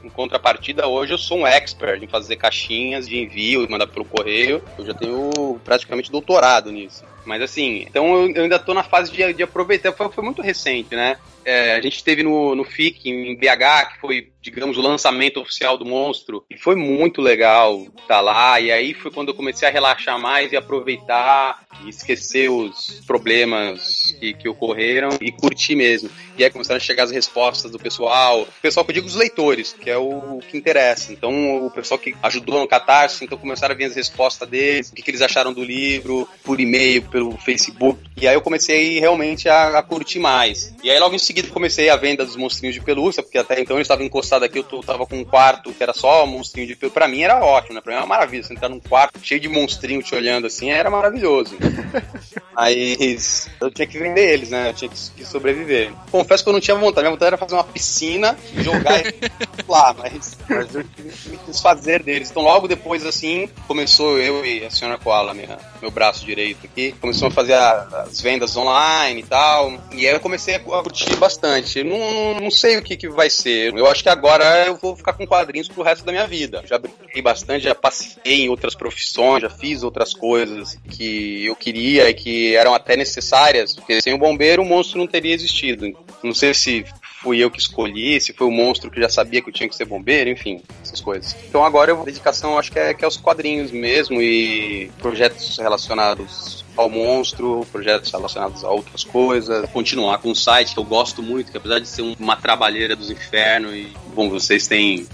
Em 0.04 0.10
contrapartida, 0.10 0.88
hoje 0.88 1.12
eu 1.12 1.18
sou 1.18 1.38
um 1.38 1.46
expert 1.46 2.02
em 2.02 2.08
fazer 2.08 2.34
caixinhas 2.34 3.08
de 3.08 3.18
envio 3.18 3.62
e 3.62 3.68
mandar 3.68 3.86
pelo 3.86 4.04
correio. 4.04 4.60
Eu 4.76 4.84
já 4.84 4.94
tenho 4.94 5.60
praticamente 5.62 6.10
doutorado 6.10 6.72
nisso. 6.72 7.04
Mas 7.24 7.42
assim, 7.42 7.84
então 7.88 8.26
eu, 8.26 8.42
ainda 8.42 8.58
tô 8.58 8.74
na 8.74 8.82
fase 8.82 9.12
de, 9.12 9.32
de 9.32 9.42
aproveitar. 9.42 9.92
Foi, 9.92 10.08
foi 10.10 10.24
muito 10.24 10.42
recente, 10.42 10.94
né? 10.94 11.16
É, 11.44 11.74
a 11.74 11.80
gente 11.80 12.02
teve 12.04 12.22
no, 12.22 12.54
no 12.54 12.64
FIC, 12.64 13.10
em 13.10 13.36
BH, 13.36 13.92
que 13.92 14.00
foi, 14.00 14.28
digamos, 14.40 14.78
o 14.78 14.82
lançamento 14.82 15.40
oficial 15.40 15.76
do 15.76 15.84
monstro, 15.84 16.44
e 16.48 16.56
foi 16.56 16.76
muito 16.76 17.20
legal 17.20 17.82
estar 17.82 18.06
tá 18.06 18.20
lá. 18.20 18.60
E 18.60 18.70
aí 18.70 18.94
foi 18.94 19.10
quando 19.10 19.28
eu 19.28 19.34
comecei 19.34 19.66
a 19.66 19.70
relaxar 19.70 20.18
mais 20.20 20.52
e 20.52 20.56
aproveitar 20.56 21.64
e 21.84 21.88
esquecer 21.88 22.48
os 22.48 23.02
problemas 23.06 24.14
que, 24.18 24.34
que 24.34 24.48
ocorreram 24.48 25.10
e 25.20 25.32
curtir 25.32 25.74
mesmo. 25.74 26.10
E 26.36 26.44
aí 26.44 26.50
começaram 26.50 26.76
a 26.76 26.80
chegar 26.80 27.04
as 27.04 27.10
respostas 27.10 27.70
do 27.70 27.78
pessoal, 27.78 28.42
o 28.42 28.46
pessoal 28.62 28.84
que 28.84 28.92
eu 28.92 28.94
digo 28.94 29.06
os 29.06 29.14
leitores, 29.14 29.72
que 29.78 29.90
é 29.90 29.98
o, 29.98 30.38
o 30.38 30.40
que 30.40 30.56
interessa. 30.56 31.12
Então, 31.12 31.66
o 31.66 31.70
pessoal 31.70 31.98
que 31.98 32.14
ajudou 32.22 32.60
no 32.60 32.68
Catarse, 32.68 33.24
então 33.24 33.36
começaram 33.36 33.74
a 33.74 33.76
vir 33.76 33.84
as 33.84 33.96
respostas 33.96 34.48
deles, 34.48 34.90
o 34.90 34.94
que, 34.94 35.02
que 35.02 35.10
eles 35.10 35.22
acharam 35.22 35.52
do 35.52 35.64
livro, 35.64 36.28
por 36.42 36.60
e-mail, 36.60 37.02
pelo 37.12 37.36
Facebook. 37.36 38.00
E 38.16 38.26
aí 38.26 38.34
eu 38.34 38.40
comecei 38.40 38.98
realmente 38.98 39.48
a, 39.48 39.78
a 39.78 39.82
curtir 39.82 40.18
mais. 40.18 40.74
E 40.82 40.90
aí 40.90 40.98
logo 40.98 41.14
em 41.14 41.18
seguida 41.18 41.48
comecei 41.48 41.90
a 41.90 41.96
venda 41.96 42.24
dos 42.24 42.36
monstrinhos 42.36 42.74
de 42.74 42.80
pelúcia, 42.80 43.22
porque 43.22 43.38
até 43.38 43.60
então 43.60 43.76
eu 43.76 43.82
estava 43.82 44.02
encostado 44.02 44.44
aqui, 44.44 44.58
eu 44.58 44.64
tô, 44.64 44.80
tava 44.80 45.06
com 45.06 45.18
um 45.18 45.24
quarto 45.24 45.72
que 45.72 45.82
era 45.82 45.92
só 45.92 46.26
monstrinho 46.26 46.66
de 46.66 46.74
pelúcia. 46.74 46.94
Pra 46.94 47.06
mim 47.06 47.22
era 47.22 47.44
ótimo, 47.44 47.74
né? 47.74 47.80
Pra 47.82 47.92
mim 47.92 47.96
era 47.96 48.06
uma 48.06 48.14
maravilha. 48.14 48.42
Você 48.42 48.54
entrar 48.54 48.70
num 48.70 48.80
quarto 48.80 49.20
cheio 49.22 49.40
de 49.40 49.48
monstrinho 49.48 50.02
te 50.02 50.14
olhando 50.14 50.46
assim, 50.46 50.70
era 50.70 50.90
maravilhoso. 50.90 51.56
Mas 52.54 53.48
eu 53.60 53.70
tinha 53.70 53.86
que 53.86 53.98
vender 53.98 54.32
eles, 54.32 54.50
né? 54.50 54.70
Eu 54.70 54.74
tinha 54.74 54.90
que 54.90 55.24
sobreviver. 55.24 55.90
Confesso 56.10 56.42
que 56.42 56.48
eu 56.50 56.52
não 56.52 56.60
tinha 56.60 56.76
vontade. 56.76 57.02
Minha 57.02 57.12
vontade 57.12 57.28
era 57.28 57.38
fazer 57.38 57.54
uma 57.54 57.64
piscina, 57.64 58.36
jogar 58.56 59.00
eles 59.00 59.14
lá, 59.68 59.94
mas, 59.98 60.36
mas 60.48 60.74
eu 60.74 60.84
me 61.26 61.38
desfazer 61.46 62.02
deles. 62.02 62.30
Então 62.30 62.42
logo 62.42 62.68
depois, 62.68 63.04
assim, 63.06 63.48
começou 63.66 64.18
eu 64.18 64.44
e 64.44 64.64
a 64.64 64.70
senhora 64.70 64.98
Koala, 64.98 65.34
minha, 65.34 65.58
meu 65.80 65.90
braço 65.90 66.24
direito 66.24 66.66
aqui, 66.66 66.92
começou 67.00 67.28
a 67.28 67.30
fazer 67.30 67.54
a, 67.54 68.04
as 68.06 68.20
vendas 68.20 68.56
online 68.56 69.20
e 69.20 69.24
tal. 69.24 69.72
E 69.92 70.06
aí 70.06 70.14
eu 70.14 70.20
comecei 70.20 70.56
a 70.56 70.60
curtir 70.60 71.16
bastante. 71.16 71.82
Não, 71.82 72.40
não 72.40 72.50
sei 72.50 72.76
o 72.76 72.82
que, 72.82 72.96
que 72.96 73.08
vai 73.08 73.30
ser. 73.30 73.74
Eu 73.74 73.86
acho 73.86 74.02
que 74.02 74.08
agora 74.08 74.66
eu 74.66 74.76
vou 74.76 74.94
ficar 74.96 75.14
com 75.14 75.26
quadrinhos 75.26 75.68
pro 75.68 75.82
resto 75.82 76.04
da 76.04 76.12
minha 76.12 76.26
vida. 76.26 76.62
Já 76.66 76.78
brinquei 76.78 77.22
bastante, 77.22 77.64
já 77.64 77.74
passei 77.74 78.44
em 78.44 78.48
outras 78.48 78.74
profissões, 78.74 79.42
já 79.42 79.50
fiz 79.50 79.82
outras 79.82 80.12
coisas 80.12 80.78
que 80.90 81.46
eu 81.46 81.56
queria 81.56 82.10
e 82.10 82.14
que 82.14 82.41
eram 82.54 82.74
até 82.74 82.96
necessárias, 82.96 83.74
porque 83.74 84.00
sem 84.00 84.14
o 84.14 84.18
bombeiro 84.18 84.62
o 84.62 84.64
monstro 84.64 84.98
não 84.98 85.06
teria 85.06 85.34
existido. 85.34 85.92
Não 86.22 86.34
sei 86.34 86.54
se 86.54 86.84
fui 87.22 87.38
eu 87.38 87.50
que 87.50 87.58
escolhi, 87.58 88.20
se 88.20 88.32
foi 88.32 88.46
o 88.46 88.50
monstro 88.50 88.90
que 88.90 89.00
já 89.00 89.08
sabia 89.08 89.40
que 89.40 89.48
eu 89.48 89.52
tinha 89.52 89.68
que 89.68 89.76
ser 89.76 89.84
bombeiro, 89.84 90.28
enfim, 90.28 90.60
essas 90.82 91.00
coisas. 91.00 91.36
Então 91.48 91.64
agora 91.64 91.92
a 91.92 92.04
dedicação 92.04 92.58
acho 92.58 92.72
que 92.72 92.78
é, 92.78 92.92
que 92.92 93.04
é 93.04 93.06
aos 93.06 93.16
quadrinhos 93.16 93.70
mesmo 93.70 94.20
e 94.20 94.90
projetos 94.98 95.56
relacionados 95.56 96.64
ao 96.76 96.88
monstro, 96.88 97.66
projetos 97.70 98.10
relacionados 98.10 98.64
a 98.64 98.70
outras 98.70 99.04
coisas, 99.04 99.68
continuar 99.70 100.18
com 100.18 100.30
um 100.30 100.34
site 100.34 100.74
que 100.74 100.80
eu 100.80 100.84
gosto 100.84 101.22
muito, 101.22 101.52
que 101.52 101.58
apesar 101.58 101.78
de 101.78 101.86
ser 101.86 102.02
uma 102.18 102.36
trabalheira 102.36 102.96
dos 102.96 103.10
infernos 103.10 103.72
e, 103.74 103.92
bom, 104.12 104.28
vocês 104.28 104.66
têm 104.66 105.06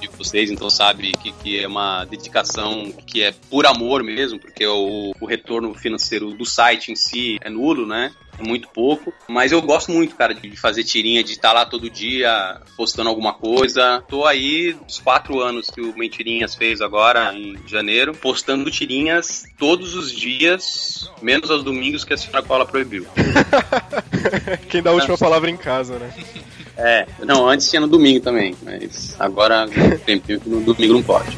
de 0.00 0.08
vocês, 0.08 0.50
então 0.50 0.68
sabe 0.70 1.12
que, 1.12 1.32
que 1.32 1.60
é 1.60 1.66
uma 1.66 2.04
dedicação 2.04 2.92
que 3.06 3.22
é 3.22 3.32
por 3.48 3.66
amor 3.66 4.02
mesmo, 4.02 4.38
porque 4.38 4.66
o, 4.66 5.12
o 5.20 5.26
retorno 5.26 5.74
financeiro 5.74 6.32
do 6.32 6.44
site 6.44 6.90
em 6.90 6.96
si 6.96 7.38
é 7.40 7.50
nulo, 7.50 7.86
né? 7.86 8.12
É 8.38 8.42
muito 8.42 8.68
pouco. 8.68 9.12
Mas 9.28 9.52
eu 9.52 9.60
gosto 9.60 9.92
muito, 9.92 10.16
cara, 10.16 10.34
de 10.34 10.56
fazer 10.56 10.82
tirinha, 10.82 11.22
de 11.22 11.32
estar 11.32 11.52
lá 11.52 11.66
todo 11.66 11.90
dia 11.90 12.60
postando 12.76 13.10
alguma 13.10 13.34
coisa. 13.34 14.02
Tô 14.08 14.24
aí 14.24 14.74
uns 14.86 14.98
quatro 14.98 15.40
anos 15.40 15.68
que 15.68 15.80
o 15.80 15.96
Mentirinhas 15.96 16.54
fez 16.54 16.80
agora, 16.80 17.34
em 17.34 17.56
janeiro, 17.66 18.14
postando 18.14 18.70
tirinhas 18.70 19.44
todos 19.58 19.94
os 19.94 20.10
dias, 20.10 21.10
menos 21.20 21.50
aos 21.50 21.62
domingos 21.62 22.04
que 22.04 22.14
a 22.14 22.16
senhora 22.16 22.42
Cola 22.42 22.64
proibiu. 22.64 23.06
Quem 24.70 24.82
dá 24.82 24.90
a 24.90 24.94
última 24.94 25.18
palavra 25.18 25.50
em 25.50 25.56
casa, 25.56 25.98
né? 25.98 26.12
É, 26.82 27.06
não, 27.26 27.46
antes 27.46 27.68
tinha 27.68 27.80
no 27.80 27.86
domingo 27.86 28.20
também, 28.20 28.56
mas 28.62 29.14
agora 29.18 29.68
tem 30.06 30.20
no 30.46 30.62
domingo 30.62 30.94
não 30.94 31.02
pode. 31.02 31.36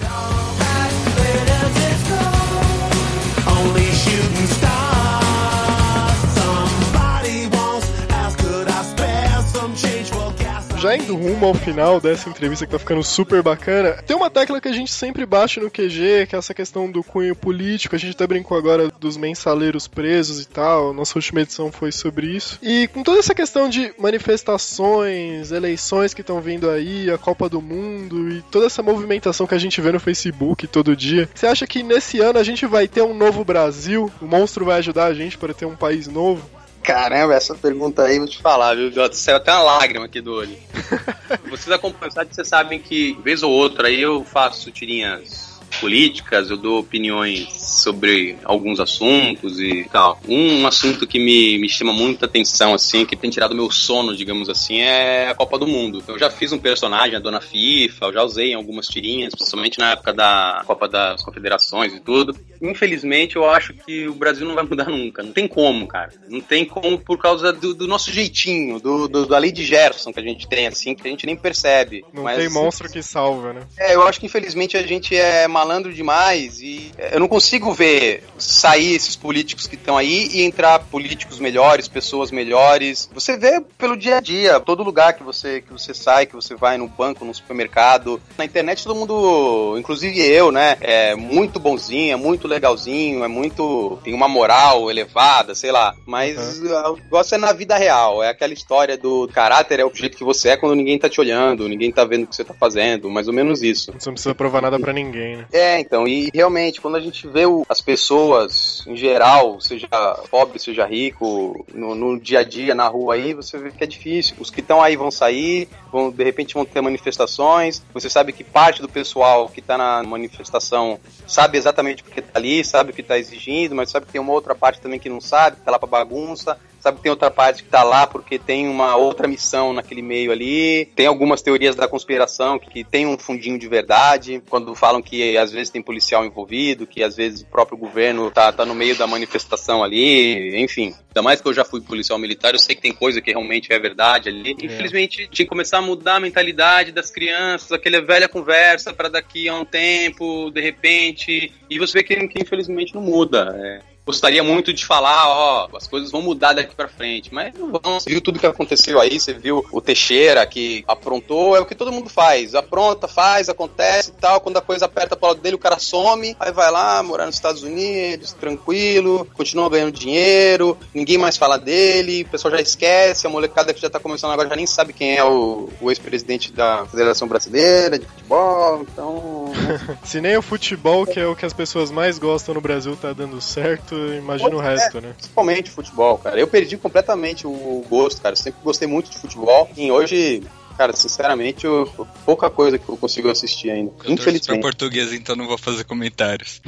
Já 10.83 10.97
indo 10.97 11.14
rumo 11.14 11.47
ao 11.47 11.55
final 11.55 12.01
dessa 12.01 12.29
entrevista 12.29 12.66
que 12.66 12.73
tá 12.73 12.79
ficando 12.79 13.05
super 13.05 13.40
bacana, 13.40 14.03
tem 14.05 14.16
uma 14.16 14.29
tecla 14.29 14.61
que 14.61 14.66
a 14.66 14.73
gente 14.73 14.92
sempre 14.92 15.25
bate 15.25 15.61
no 15.61 15.71
QG, 15.71 16.27
que 16.29 16.35
é 16.35 16.38
essa 16.38 16.53
questão 16.53 16.90
do 16.90 17.05
cunho 17.05 17.37
político. 17.37 17.95
A 17.95 17.99
gente 18.01 18.14
até 18.16 18.27
brincou 18.27 18.59
agora 18.59 18.90
dos 18.99 19.16
mensaleiros 19.16 19.87
presos 19.87 20.42
e 20.42 20.49
tal. 20.49 20.92
Nossa 20.92 21.16
última 21.16 21.42
edição 21.42 21.71
foi 21.71 21.92
sobre 21.92 22.27
isso. 22.27 22.59
E 22.61 22.88
com 22.88 23.05
toda 23.05 23.21
essa 23.21 23.33
questão 23.33 23.68
de 23.68 23.95
manifestações, 23.97 25.53
eleições 25.53 26.12
que 26.14 26.21
estão 26.21 26.40
vindo 26.40 26.68
aí, 26.68 27.09
a 27.12 27.16
Copa 27.16 27.49
do 27.49 27.62
Mundo 27.62 28.29
e 28.33 28.42
toda 28.51 28.66
essa 28.66 28.83
movimentação 28.83 29.47
que 29.47 29.55
a 29.55 29.59
gente 29.59 29.81
vê 29.81 29.92
no 29.92 30.01
Facebook 30.01 30.66
todo 30.66 30.97
dia, 30.97 31.29
você 31.33 31.47
acha 31.47 31.64
que 31.64 31.85
nesse 31.85 32.18
ano 32.18 32.40
a 32.40 32.42
gente 32.42 32.66
vai 32.66 32.88
ter 32.88 33.03
um 33.03 33.14
novo 33.14 33.45
Brasil? 33.45 34.11
O 34.21 34.27
monstro 34.27 34.64
vai 34.64 34.79
ajudar 34.79 35.05
a 35.05 35.14
gente 35.14 35.38
para 35.38 35.55
ter 35.55 35.64
um 35.64 35.77
país 35.77 36.09
novo? 36.09 36.42
Caramba, 36.83 37.35
essa 37.35 37.55
pergunta 37.55 38.03
aí, 38.03 38.18
vou 38.18 38.27
te 38.27 38.42
falar, 38.42 38.75
viu, 38.75 38.90
Jota? 38.90 39.14
Saiu 39.14 39.37
até 39.37 39.53
uma 39.53 39.62
lágrima 39.62 40.07
aqui 40.07 40.21
do 40.21 40.35
olho. 40.35 40.57
vocês 41.49 41.71
acompanham, 41.71 42.12
vocês 42.12 42.49
sabem 42.49 42.81
que, 42.81 43.16
vez 43.23 43.42
ou 43.42 43.53
outra, 43.53 43.88
aí 43.88 44.01
eu 44.01 44.25
faço 44.25 44.71
tirinhas 44.71 45.52
políticas, 45.83 46.49
eu 46.49 46.57
dou 46.57 46.79
opiniões 46.79 47.49
sobre 47.61 48.37
alguns 48.45 48.79
assuntos 48.79 49.59
e 49.59 49.85
tal. 49.90 50.21
Um, 50.29 50.64
assunto 50.64 51.09
que 51.09 51.18
me, 51.18 51.59
me 51.59 51.68
chama 51.68 51.92
muita 51.92 52.27
atenção, 52.27 52.73
assim, 52.73 53.05
que 53.05 53.16
tem 53.16 53.29
tirado 53.29 53.53
meu 53.53 53.68
sono, 53.68 54.16
digamos 54.16 54.49
assim, 54.49 54.79
é 54.79 55.29
a 55.29 55.35
Copa 55.35 55.59
do 55.59 55.66
Mundo. 55.66 56.01
Eu 56.07 56.16
já 56.16 56.31
fiz 56.31 56.53
um 56.53 56.59
personagem, 56.59 57.16
a 57.16 57.18
Dona 57.18 57.40
FIFA, 57.40 58.07
eu 58.07 58.12
já 58.12 58.23
usei 58.23 58.53
em 58.53 58.55
algumas 58.55 58.87
tirinhas, 58.87 59.35
principalmente 59.35 59.81
na 59.81 59.90
época 59.90 60.12
da 60.12 60.62
Copa 60.64 60.88
das 60.88 61.25
Confederações 61.25 61.92
e 61.92 61.99
tudo. 61.99 62.37
Infelizmente, 62.61 63.35
eu 63.35 63.51
acho 63.51 63.75
que 63.75 64.07
o 64.07 64.14
Brasil 64.14 64.47
não 64.47 64.55
vai 64.55 64.62
mudar 64.62 64.88
nunca. 64.88 65.21
Não 65.21 65.33
tem 65.33 65.49
como, 65.49 65.88
cara. 65.88 66.12
Não 66.29 66.40
tem 66.40 66.64
como 66.64 66.97
por 66.97 67.18
causa 67.18 67.53
do, 67.53 67.75
do 67.75 67.88
nosso 67.88 68.12
jeitinho, 68.12 68.79
do, 68.79 69.09
do, 69.09 69.27
da 69.27 69.38
lei 69.38 69.51
de 69.51 69.64
Gerson 69.64 70.12
que 70.12 70.21
a 70.21 70.23
gente 70.23 70.47
tem, 70.47 70.68
assim, 70.68 70.95
que 70.95 71.07
a 71.07 71.11
gente 71.11 71.27
nem 71.27 71.35
percebe. 71.35 72.05
Não 72.12 72.23
Mas, 72.23 72.38
tem 72.38 72.49
monstro 72.49 72.88
que 72.88 73.03
salva, 73.03 73.53
né? 73.53 73.62
É, 73.77 73.97
eu 73.97 74.07
acho 74.07 74.21
que 74.21 74.27
infelizmente 74.27 74.77
a 74.77 74.87
gente 74.87 75.16
é 75.16 75.49
malandro 75.49 75.72
demais 75.81 76.61
e 76.61 76.91
eu 77.13 77.21
não 77.21 77.29
consigo 77.29 77.73
ver 77.73 78.25
sair 78.39 78.95
esses 78.95 79.17
políticos 79.17 79.67
que 79.67 79.77
estão 79.77 79.97
aí 79.97 80.29
e 80.33 80.43
entrar 80.43 80.79
políticos 80.81 81.39
melhores, 81.39 81.89
pessoas 81.89 82.31
melhores. 82.31 83.09
Você 83.15 83.37
vê 83.37 83.61
pelo 83.79 83.97
dia 83.97 84.19
a 84.19 84.21
dia, 84.21 84.61
todo 84.61 84.83
lugar 84.83 85.15
que 85.15 85.23
você 85.23 85.61
que 85.61 85.73
você 85.73 85.95
sai, 85.95 86.27
que 86.27 86.35
você 86.35 86.55
vai 86.55 86.77
no 86.77 86.89
banco, 86.89 87.25
no 87.25 87.35
supermercado, 87.35 88.21
na 88.37 88.45
internet 88.45 88.85
todo 88.85 88.97
mundo, 88.97 89.77
inclusive 89.79 90.21
eu, 90.21 90.51
né, 90.51 90.77
é 90.81 91.15
muito 91.15 91.59
bonzinho, 91.59 92.13
é 92.13 92.17
muito 92.17 92.49
legalzinho, 92.49 93.25
é 93.25 93.29
muito 93.29 93.99
tem 94.05 94.15
uma 94.15 94.29
moral 94.29 94.91
elevada, 94.91 95.55
sei 95.55 95.71
lá. 95.71 95.95
Mas 96.07 96.59
uhum. 96.59 96.93
o 96.93 96.97
negócio 96.97 97.35
é 97.35 97.39
na 97.39 97.53
vida 97.53 97.77
real, 97.77 98.23
é 98.23 98.29
aquela 98.29 98.53
história 98.53 98.97
do 98.97 99.29
caráter 99.29 99.81
é 99.81 99.85
o 99.85 99.95
jeito 99.95 100.17
que 100.17 100.25
você 100.25 100.51
é 100.51 100.57
quando 100.57 100.75
ninguém 100.75 100.99
tá 100.99 101.09
te 101.09 101.21
olhando, 101.21 101.69
ninguém 101.69 101.93
tá 101.93 102.05
vendo 102.05 102.25
o 102.25 102.27
que 102.27 102.37
você 102.37 102.45
tá 102.45 102.55
fazendo, 102.55 103.11
mais 103.11 103.29
ou 103.29 103.35
menos 103.35 103.63
isso. 103.63 103.93
Você 103.93 104.09
não 104.09 104.15
precisa 104.15 104.35
provar 104.35 104.63
nada 104.63 104.79
para 104.79 104.93
ninguém, 104.93 105.37
né? 105.37 105.47
É, 105.53 105.79
então, 105.79 106.09
e 106.09 106.31
realmente, 106.33 106.81
quando 106.81 106.97
a 106.97 107.01
gente 107.01 107.29
vê 107.29 107.45
o, 107.45 107.67
as 107.69 107.83
pessoas, 107.83 108.83
em 108.87 108.97
geral, 108.97 109.61
seja 109.61 109.87
pobre, 110.31 110.59
seja 110.59 110.87
rico, 110.87 111.67
no, 111.75 111.95
no, 111.95 112.19
dia 112.19 112.38
a 112.38 112.43
dia, 112.43 112.75
na 112.75 112.88
rua 112.88 113.15
aí, 113.15 113.35
você 113.35 113.59
vê 113.59 113.71
que 113.71 113.85
é 113.85 113.87
difícil. 113.87 114.35
Os 114.41 114.49
que 114.49 114.61
estão 114.61 114.83
aí 114.83 114.97
vão 114.97 115.11
sair, 115.11 115.69
vão, 115.93 116.11
de 116.11 116.25
repente 116.25 116.55
vão 116.55 116.65
ter 116.65 116.81
manifestações, 116.81 117.83
você 117.93 118.09
sabe 118.09 118.33
que 118.33 118.43
parte 118.43 118.81
do 118.81 118.88
pessoal 118.88 119.47
que 119.47 119.61
está 119.61 119.77
na 119.77 120.03
manifestação 120.03 120.99
sabe 121.27 121.59
exatamente 121.59 122.03
o 122.03 122.07
que 122.07 122.21
está 122.21 122.38
ali, 122.38 122.65
sabe 122.65 122.91
o 122.91 122.95
que 122.95 123.03
está 123.03 123.19
exigindo, 123.19 123.75
mas 123.75 123.91
sabe 123.91 124.07
que 124.07 124.12
tem 124.12 124.21
uma 124.23 124.33
outra 124.33 124.55
parte 124.55 124.81
também 124.81 124.99
que 124.99 125.11
não 125.11 125.21
sabe, 125.21 125.57
que 125.57 125.62
tá 125.62 125.71
lá 125.71 125.79
pra 125.79 125.87
bagunça 125.88 126.59
sabe 126.83 126.97
que 126.97 127.05
tem 127.05 127.11
outra 127.11 127.31
parte 127.31 127.62
que 127.62 127.68
tá 127.68 127.85
lá 127.85 128.07
porque 128.07 128.38
tem 128.38 128.68
uma 128.68 128.97
outra 128.97 129.29
missão 129.29 129.73
naquele 129.73 130.03
meio 130.03 130.33
ali. 130.33 130.87
Tem 130.97 131.07
algumas 131.07 131.40
teorias 131.40 131.77
da 131.77 131.87
conspiração 131.87 132.59
que, 132.59 132.68
que 132.68 132.85
tem 132.85 133.07
um 133.07 133.16
fundinho 133.16 133.59
de 133.59 133.68
verdade, 133.68 134.42
quando 134.51 134.75
falam 134.75 135.01
que 135.01 135.37
às 135.38 135.53
vezes 135.53 135.71
tem 135.71 135.81
policial 135.81 136.25
envolvido, 136.25 136.87
que 136.87 137.05
às 137.05 137.16
vezes 137.16 137.42
o 137.42 137.47
próprio 137.47 137.79
governo 137.79 138.31
tá, 138.33 138.51
tá 138.53 138.66
no 138.66 138.75
meio 138.75 138.97
da 138.97 139.07
manifestação 139.07 139.85
ali, 139.85 140.61
enfim. 140.61 140.92
Ainda 141.11 141.23
mais 141.23 141.40
que 141.40 141.47
eu 141.47 141.55
já 141.55 141.64
fui 141.64 141.81
policial 141.81 142.18
militar, 142.18 142.53
eu 142.53 142.59
sei 142.59 142.75
que 142.75 142.83
tem 142.83 142.92
coisa 142.92 143.21
que 143.21 143.31
realmente 143.31 143.73
é 143.73 143.79
verdade 143.79 144.29
ali. 144.29 144.57
É. 144.61 144.66
Infelizmente, 144.66 145.29
tinha 145.31 145.47
que 145.47 145.51
começar 145.51 145.79
a 145.79 145.83
mudar 145.83 146.16
a 146.16 146.21
mentalidade 146.21 146.90
das 146.90 147.11
crianças, 147.11 147.71
aquela 147.71 148.01
velha 148.01 148.29
conversa 148.29 148.92
para 148.92 149.09
daqui 149.09 149.49
a 149.49 149.55
um 149.55 149.64
tempo, 149.64 150.51
de 150.51 150.61
repente. 150.61 151.53
E 151.71 151.79
você 151.79 151.99
vê 151.99 152.03
que, 152.03 152.29
que 152.29 152.42
infelizmente 152.42 152.95
não 152.95 153.03
muda. 153.03 153.55
É 153.57 153.91
gostaria 154.05 154.43
muito 154.43 154.73
de 154.73 154.85
falar, 154.85 155.29
ó, 155.29 155.69
as 155.77 155.87
coisas 155.87 156.11
vão 156.11 156.23
mudar 156.23 156.53
daqui 156.53 156.75
para 156.75 156.88
frente, 156.88 157.33
mas 157.33 157.55
não 157.55 157.71
vão. 157.71 158.01
Você 158.01 158.11
viu 158.11 158.21
tudo 158.21 158.38
que 158.38 158.47
aconteceu 158.47 159.01
aí, 159.01 159.19
você 159.19 159.33
viu 159.33 159.65
o 159.71 159.81
Teixeira 159.81 160.45
que 160.47 160.85
aprontou, 160.88 161.57
é 161.57 161.61
o 161.61 161.67
que 161.67 161.75
todo 161.75 161.93
mundo 161.93 162.09
faz. 162.09 162.55
Apronta, 162.55 163.07
faz, 163.07 163.49
acontece 163.49 164.11
e 164.11 164.21
tal. 164.21 164.41
Quando 164.41 164.57
a 164.57 164.61
coisa 164.61 164.87
aperta 164.87 165.17
pro 165.17 165.29
lado 165.29 165.41
dele, 165.41 165.57
o 165.57 165.59
cara 165.59 165.79
some, 165.79 166.37
aí 166.38 166.53
vai 166.53 166.71
lá 166.71 167.03
morar 167.03 167.27
nos 167.27 167.37
Estados 167.37 167.62
Unidos, 167.62 168.33
tranquilo, 168.33 169.27
continua 169.35 169.71
ganhando 169.71 169.93
dinheiro, 169.93 170.77
ninguém 170.93 171.19
mais 171.19 171.37
fala 171.37 171.59
dele, 171.59 172.23
o 172.23 172.29
pessoal 172.29 172.53
já 172.53 172.61
esquece, 172.61 173.27
a 173.27 173.31
molecada 173.31 173.73
que 173.73 173.81
já 173.81 173.88
tá 173.88 174.01
começando 174.01 174.33
agora 174.33 174.49
já 174.49 174.57
nem 174.57 174.67
sabe 174.67 174.93
quem 174.93 175.17
é 175.17 175.25
o, 175.25 175.69
o 175.81 175.91
ex-presidente 175.91 176.53
da 176.53 176.85
Federação 176.87 177.29
Brasileira 177.29 177.99
de 177.99 178.07
Futebol, 178.07 178.83
então. 178.83 179.53
Se 180.05 180.21
nem 180.21 180.37
o 180.37 180.43
futebol, 180.43 181.07
que 181.07 181.21
é 181.21 181.27
o 181.27 181.37
que 181.37 181.47
as 181.47 181.53
pessoas 181.53 181.91
mais 181.91 182.19
gostam 182.19 182.55
no 182.55 182.61
Brasil, 182.61 182.97
tá 182.97 183.12
dando 183.12 183.41
certo 183.41 183.91
imagina 183.94 184.55
o 184.55 184.61
resto, 184.61 185.00
né? 185.00 185.12
Principalmente 185.16 185.70
futebol, 185.70 186.18
cara. 186.18 186.38
Eu 186.38 186.46
perdi 186.46 186.76
completamente 186.76 187.46
o 187.46 187.85
gosto, 187.88 188.20
cara. 188.20 188.33
Eu 188.33 188.38
sempre 188.38 188.61
gostei 188.62 188.88
muito 188.88 189.11
de 189.11 189.18
futebol. 189.18 189.70
E 189.76 189.90
hoje 189.90 190.42
Cara, 190.76 190.94
sinceramente, 190.96 191.66
eu, 191.66 191.87
pouca 192.24 192.48
coisa 192.48 192.78
que 192.78 192.88
eu 192.88 192.96
consigo 192.96 193.31
assistir 193.31 193.70
ainda. 193.70 193.92
Eu 194.05 194.12
infelizmente. 194.12 194.61
Pra 194.61 194.70
português, 194.70 195.12
então 195.12 195.37
não 195.37 195.46
vou 195.46 195.59
fazer 195.59 195.85
comentários. 195.85 196.61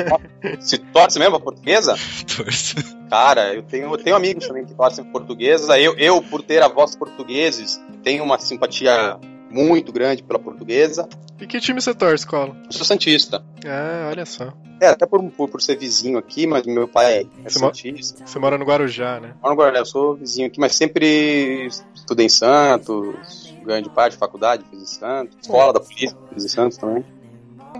Se 0.60 0.78
torce 0.78 1.18
mesmo 1.18 1.36
a 1.36 1.40
portuguesa? 1.40 1.96
Torço. 2.36 2.76
Cara, 3.08 3.54
eu 3.54 3.62
tenho, 3.62 3.92
eu 3.92 3.98
tenho 3.98 4.16
amigos 4.16 4.46
também 4.46 4.64
que 4.64 4.74
torcem 4.74 5.04
portuguesa. 5.04 5.78
Eu, 5.78 5.96
eu, 5.96 6.22
por 6.22 6.42
ter 6.42 6.62
avós 6.62 6.96
portugueses, 6.96 7.80
tenho 8.02 8.24
uma 8.24 8.38
simpatia 8.38 9.18
muito 9.52 9.92
grande 9.92 10.22
pela 10.22 10.38
portuguesa. 10.38 11.08
E 11.40 11.46
que 11.46 11.60
time 11.60 11.80
você 11.80 11.94
torce, 11.94 12.26
Cola? 12.26 12.56
Eu 12.64 12.72
sou 12.72 12.84
Santista. 12.84 13.44
Ah, 13.66 14.08
olha 14.10 14.24
só. 14.24 14.52
É, 14.80 14.88
até 14.88 15.06
por, 15.06 15.22
por, 15.30 15.48
por 15.48 15.62
ser 15.62 15.76
vizinho 15.76 16.18
aqui, 16.18 16.46
mas 16.46 16.66
meu 16.66 16.88
pai 16.88 17.20
é 17.20 17.48
você 17.48 17.58
Santista. 17.58 18.26
Você 18.26 18.38
mora 18.38 18.56
no 18.56 18.64
Guarujá, 18.64 19.20
né? 19.20 19.34
Moro 19.42 19.54
no 19.54 19.60
Guarujá, 19.60 19.80
eu 19.80 19.86
sou 19.86 20.14
vizinho 20.16 20.46
aqui, 20.46 20.58
mas 20.58 20.74
sempre 20.74 21.68
estudei 21.94 22.26
em 22.26 22.30
Santos, 22.30 23.54
grande 23.62 23.88
parte, 23.90 24.16
faculdade, 24.16 24.64
fiz 24.70 24.82
em 24.82 24.86
Santos, 24.86 25.36
escola 25.40 25.72
da 25.72 25.80
polícia, 25.80 26.16
fiz 26.32 26.44
em 26.44 26.48
Santos 26.48 26.78
também. 26.78 27.04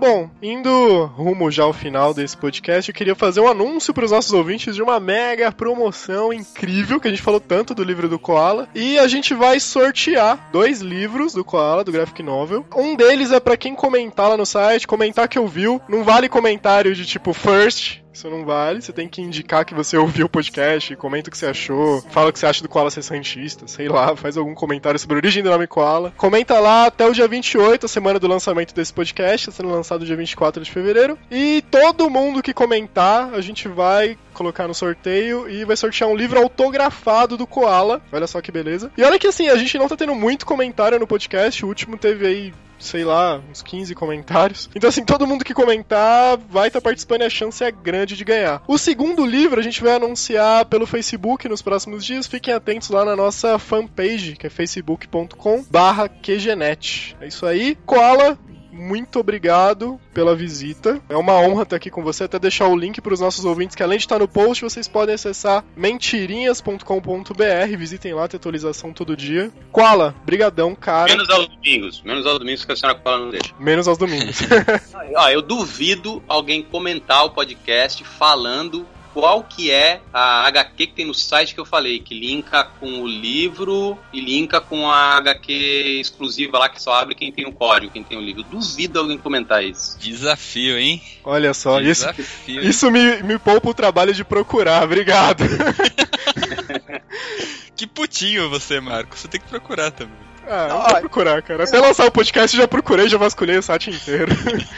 Bom, 0.05 0.29
indo 0.41 1.05
rumo 1.15 1.49
já 1.49 1.63
ao 1.63 1.71
final 1.71 2.13
desse 2.13 2.35
podcast, 2.35 2.91
eu 2.91 2.93
queria 2.93 3.15
fazer 3.15 3.39
um 3.39 3.47
anúncio 3.47 3.93
para 3.93 4.03
os 4.03 4.11
nossos 4.11 4.33
ouvintes 4.33 4.75
de 4.75 4.81
uma 4.83 4.99
mega 4.99 5.49
promoção 5.49 6.33
incrível 6.33 6.99
que 6.99 7.07
a 7.07 7.09
gente 7.09 7.21
falou 7.21 7.39
tanto 7.39 7.73
do 7.73 7.85
livro 7.85 8.09
do 8.09 8.19
Koala. 8.19 8.67
E 8.75 8.99
a 8.99 9.07
gente 9.07 9.33
vai 9.33 9.61
sortear 9.61 10.49
dois 10.51 10.81
livros 10.81 11.31
do 11.33 11.45
Koala, 11.45 11.85
do 11.85 11.91
Graphic 11.93 12.21
Novel. 12.21 12.65
Um 12.75 12.97
deles 12.97 13.31
é 13.31 13.39
para 13.39 13.55
quem 13.55 13.73
comentar 13.73 14.27
lá 14.27 14.35
no 14.35 14.45
site, 14.45 14.85
comentar 14.85 15.29
que 15.29 15.39
ouviu. 15.39 15.81
Não 15.87 16.03
vale 16.03 16.27
comentário 16.27 16.93
de 16.93 17.05
tipo 17.05 17.31
first, 17.31 18.02
isso 18.13 18.29
não 18.29 18.45
vale. 18.45 18.81
Você 18.81 18.93
tem 18.93 19.07
que 19.07 19.21
indicar 19.21 19.65
que 19.65 19.73
você 19.73 19.97
ouviu 19.97 20.27
o 20.27 20.29
podcast, 20.29 20.95
comenta 20.95 21.29
o 21.29 21.31
que 21.31 21.37
você 21.37 21.47
achou, 21.47 22.01
fala 22.09 22.29
o 22.29 22.33
que 22.33 22.39
você 22.39 22.45
acha 22.45 22.61
do 22.61 22.69
Koala 22.69 22.89
ser 22.89 23.01
santista, 23.01 23.67
sei 23.67 23.89
lá, 23.89 24.15
faz 24.17 24.37
algum 24.37 24.53
comentário 24.53 24.99
sobre 24.99 25.15
a 25.15 25.17
origem 25.17 25.43
do 25.43 25.49
nome 25.49 25.67
Koala. 25.67 26.13
Comenta 26.17 26.59
lá 26.59 26.85
até 26.85 27.05
o 27.05 27.13
dia 27.13 27.27
28, 27.27 27.85
a 27.85 27.89
semana 27.89 28.19
do 28.19 28.27
lançamento 28.27 28.73
desse 28.73 28.93
podcast, 28.93 29.47
tá 29.47 29.51
sendo 29.51 29.69
lançado 29.69 30.05
dia 30.05 30.15
24 30.15 30.63
de 30.63 30.71
fevereiro. 30.71 31.17
E 31.31 31.63
todo 31.71 32.09
mundo 32.09 32.43
que 32.43 32.53
comentar, 32.53 33.33
a 33.33 33.41
gente 33.41 33.67
vai 33.67 34.17
colocar 34.33 34.67
no 34.67 34.73
sorteio 34.73 35.49
e 35.49 35.63
vai 35.65 35.75
sortear 35.75 36.09
um 36.09 36.15
livro 36.15 36.39
autografado 36.39 37.37
do 37.37 37.47
Koala. 37.47 38.01
Olha 38.11 38.27
só 38.27 38.41
que 38.41 38.51
beleza. 38.51 38.91
E 38.97 39.03
olha 39.03 39.19
que 39.19 39.27
assim, 39.27 39.49
a 39.49 39.55
gente 39.55 39.77
não 39.77 39.87
tá 39.87 39.95
tendo 39.95 40.15
muito 40.15 40.45
comentário 40.45 40.99
no 40.99 41.07
podcast, 41.07 41.63
o 41.63 41.67
último 41.67 41.97
teve 41.97 42.27
aí 42.27 42.53
sei 42.83 43.03
lá, 43.03 43.41
uns 43.49 43.61
15 43.61 43.93
comentários. 43.95 44.69
Então, 44.75 44.89
assim, 44.89 45.03
todo 45.03 45.27
mundo 45.27 45.45
que 45.45 45.53
comentar 45.53 46.37
vai 46.49 46.67
estar 46.67 46.81
tá 46.81 46.83
participando 46.83 47.21
e 47.21 47.25
a 47.25 47.29
chance 47.29 47.63
é 47.63 47.71
grande 47.71 48.15
de 48.15 48.23
ganhar. 48.23 48.61
O 48.67 48.77
segundo 48.77 49.25
livro 49.25 49.59
a 49.59 49.63
gente 49.63 49.81
vai 49.81 49.95
anunciar 49.95 50.65
pelo 50.65 50.85
Facebook 50.85 51.47
nos 51.47 51.61
próximos 51.61 52.05
dias. 52.05 52.27
Fiquem 52.27 52.53
atentos 52.53 52.89
lá 52.89 53.05
na 53.05 53.15
nossa 53.15 53.57
fanpage, 53.57 54.35
que 54.35 54.47
é 54.47 54.49
facebook.com/qgenet. 54.49 57.15
É 57.19 57.27
isso 57.27 57.45
aí. 57.45 57.77
Koala, 57.85 58.37
muito 58.73 59.19
obrigado 59.19 59.99
pela 60.13 60.35
visita. 60.35 60.99
É 61.07 61.15
uma 61.15 61.39
honra 61.39 61.63
estar 61.63 61.75
aqui 61.75 61.89
com 61.89 62.03
você. 62.03 62.23
Até 62.23 62.39
deixar 62.39 62.67
o 62.67 62.75
link 62.75 62.99
para 62.99 63.13
os 63.13 63.19
nossos 63.19 63.45
ouvintes, 63.45 63.75
que 63.75 63.83
além 63.83 63.97
de 63.97 64.05
estar 64.05 64.19
no 64.19 64.27
post, 64.27 64.63
vocês 64.63 64.87
podem 64.87 65.13
acessar 65.13 65.63
mentirinhas.com.br. 65.75 67.77
Visitem 67.77 68.13
lá, 68.13 68.27
tem 68.27 68.37
atualização 68.37 68.91
todo 68.91 69.15
dia. 69.15 69.51
Koala, 69.71 70.15
brigadão, 70.25 70.73
cara. 70.73 71.11
Menos 71.11 71.29
aos 71.29 71.47
domingos. 71.47 72.01
Menos 72.01 72.25
aos 72.25 72.39
domingos 72.39 72.65
que 72.65 72.71
a 72.71 72.75
senhora 72.75 72.97
Koala 72.97 73.19
não 73.19 73.29
deixa. 73.29 73.53
Menos 73.59 73.87
aos 73.87 73.97
domingos. 73.97 74.39
ah, 75.15 75.31
eu 75.31 75.41
duvido 75.41 76.23
alguém 76.27 76.63
comentar 76.63 77.25
o 77.25 77.29
podcast 77.29 78.03
falando 78.03 78.85
qual 79.13 79.43
que 79.43 79.69
é 79.69 80.01
a 80.11 80.47
HQ 80.47 80.87
que 80.87 80.93
tem 80.93 81.05
no 81.05 81.13
site 81.13 81.53
que 81.53 81.59
eu 81.59 81.65
falei, 81.65 81.99
que 81.99 82.19
linka 82.19 82.63
com 82.79 83.01
o 83.01 83.07
livro 83.07 83.97
e 84.11 84.19
linka 84.19 84.59
com 84.59 84.89
a 84.89 85.17
HQ 85.17 85.99
exclusiva 86.01 86.57
lá 86.57 86.67
que 86.67 86.81
só 86.81 86.93
abre 86.93 87.13
quem 87.13 87.31
tem 87.31 87.45
o 87.45 87.51
código, 87.51 87.93
quem 87.93 88.03
tem 88.03 88.17
o 88.17 88.21
livro. 88.21 88.43
Duvido 88.43 88.99
alguém 88.99 89.17
comentar 89.17 89.63
isso. 89.63 89.97
Desafio, 89.99 90.77
hein? 90.77 91.01
Olha 91.23 91.53
só, 91.53 91.79
Desafio, 91.79 92.61
isso, 92.61 92.69
isso 92.69 92.91
me, 92.91 93.21
me 93.21 93.37
poupa 93.37 93.69
o 93.69 93.73
trabalho 93.73 94.13
de 94.13 94.23
procurar, 94.23 94.83
obrigado. 94.83 95.43
que 97.75 97.85
putinho 97.85 98.49
você, 98.49 98.79
Marco. 98.79 99.17
Você 99.17 99.27
tem 99.27 99.39
que 99.39 99.47
procurar 99.47 99.91
também. 99.91 100.23
Ah, 100.47 100.67
não, 100.67 100.81
vou 100.81 100.99
procurar, 101.01 101.41
cara. 101.41 101.63
Até 101.63 101.79
lançar 101.79 102.05
o 102.05 102.11
podcast 102.11 102.57
já 102.57 102.67
procurei, 102.67 103.07
já 103.07 103.17
vasculhei 103.17 103.57
o 103.57 103.63
site 103.63 103.89
inteiro. 103.89 104.31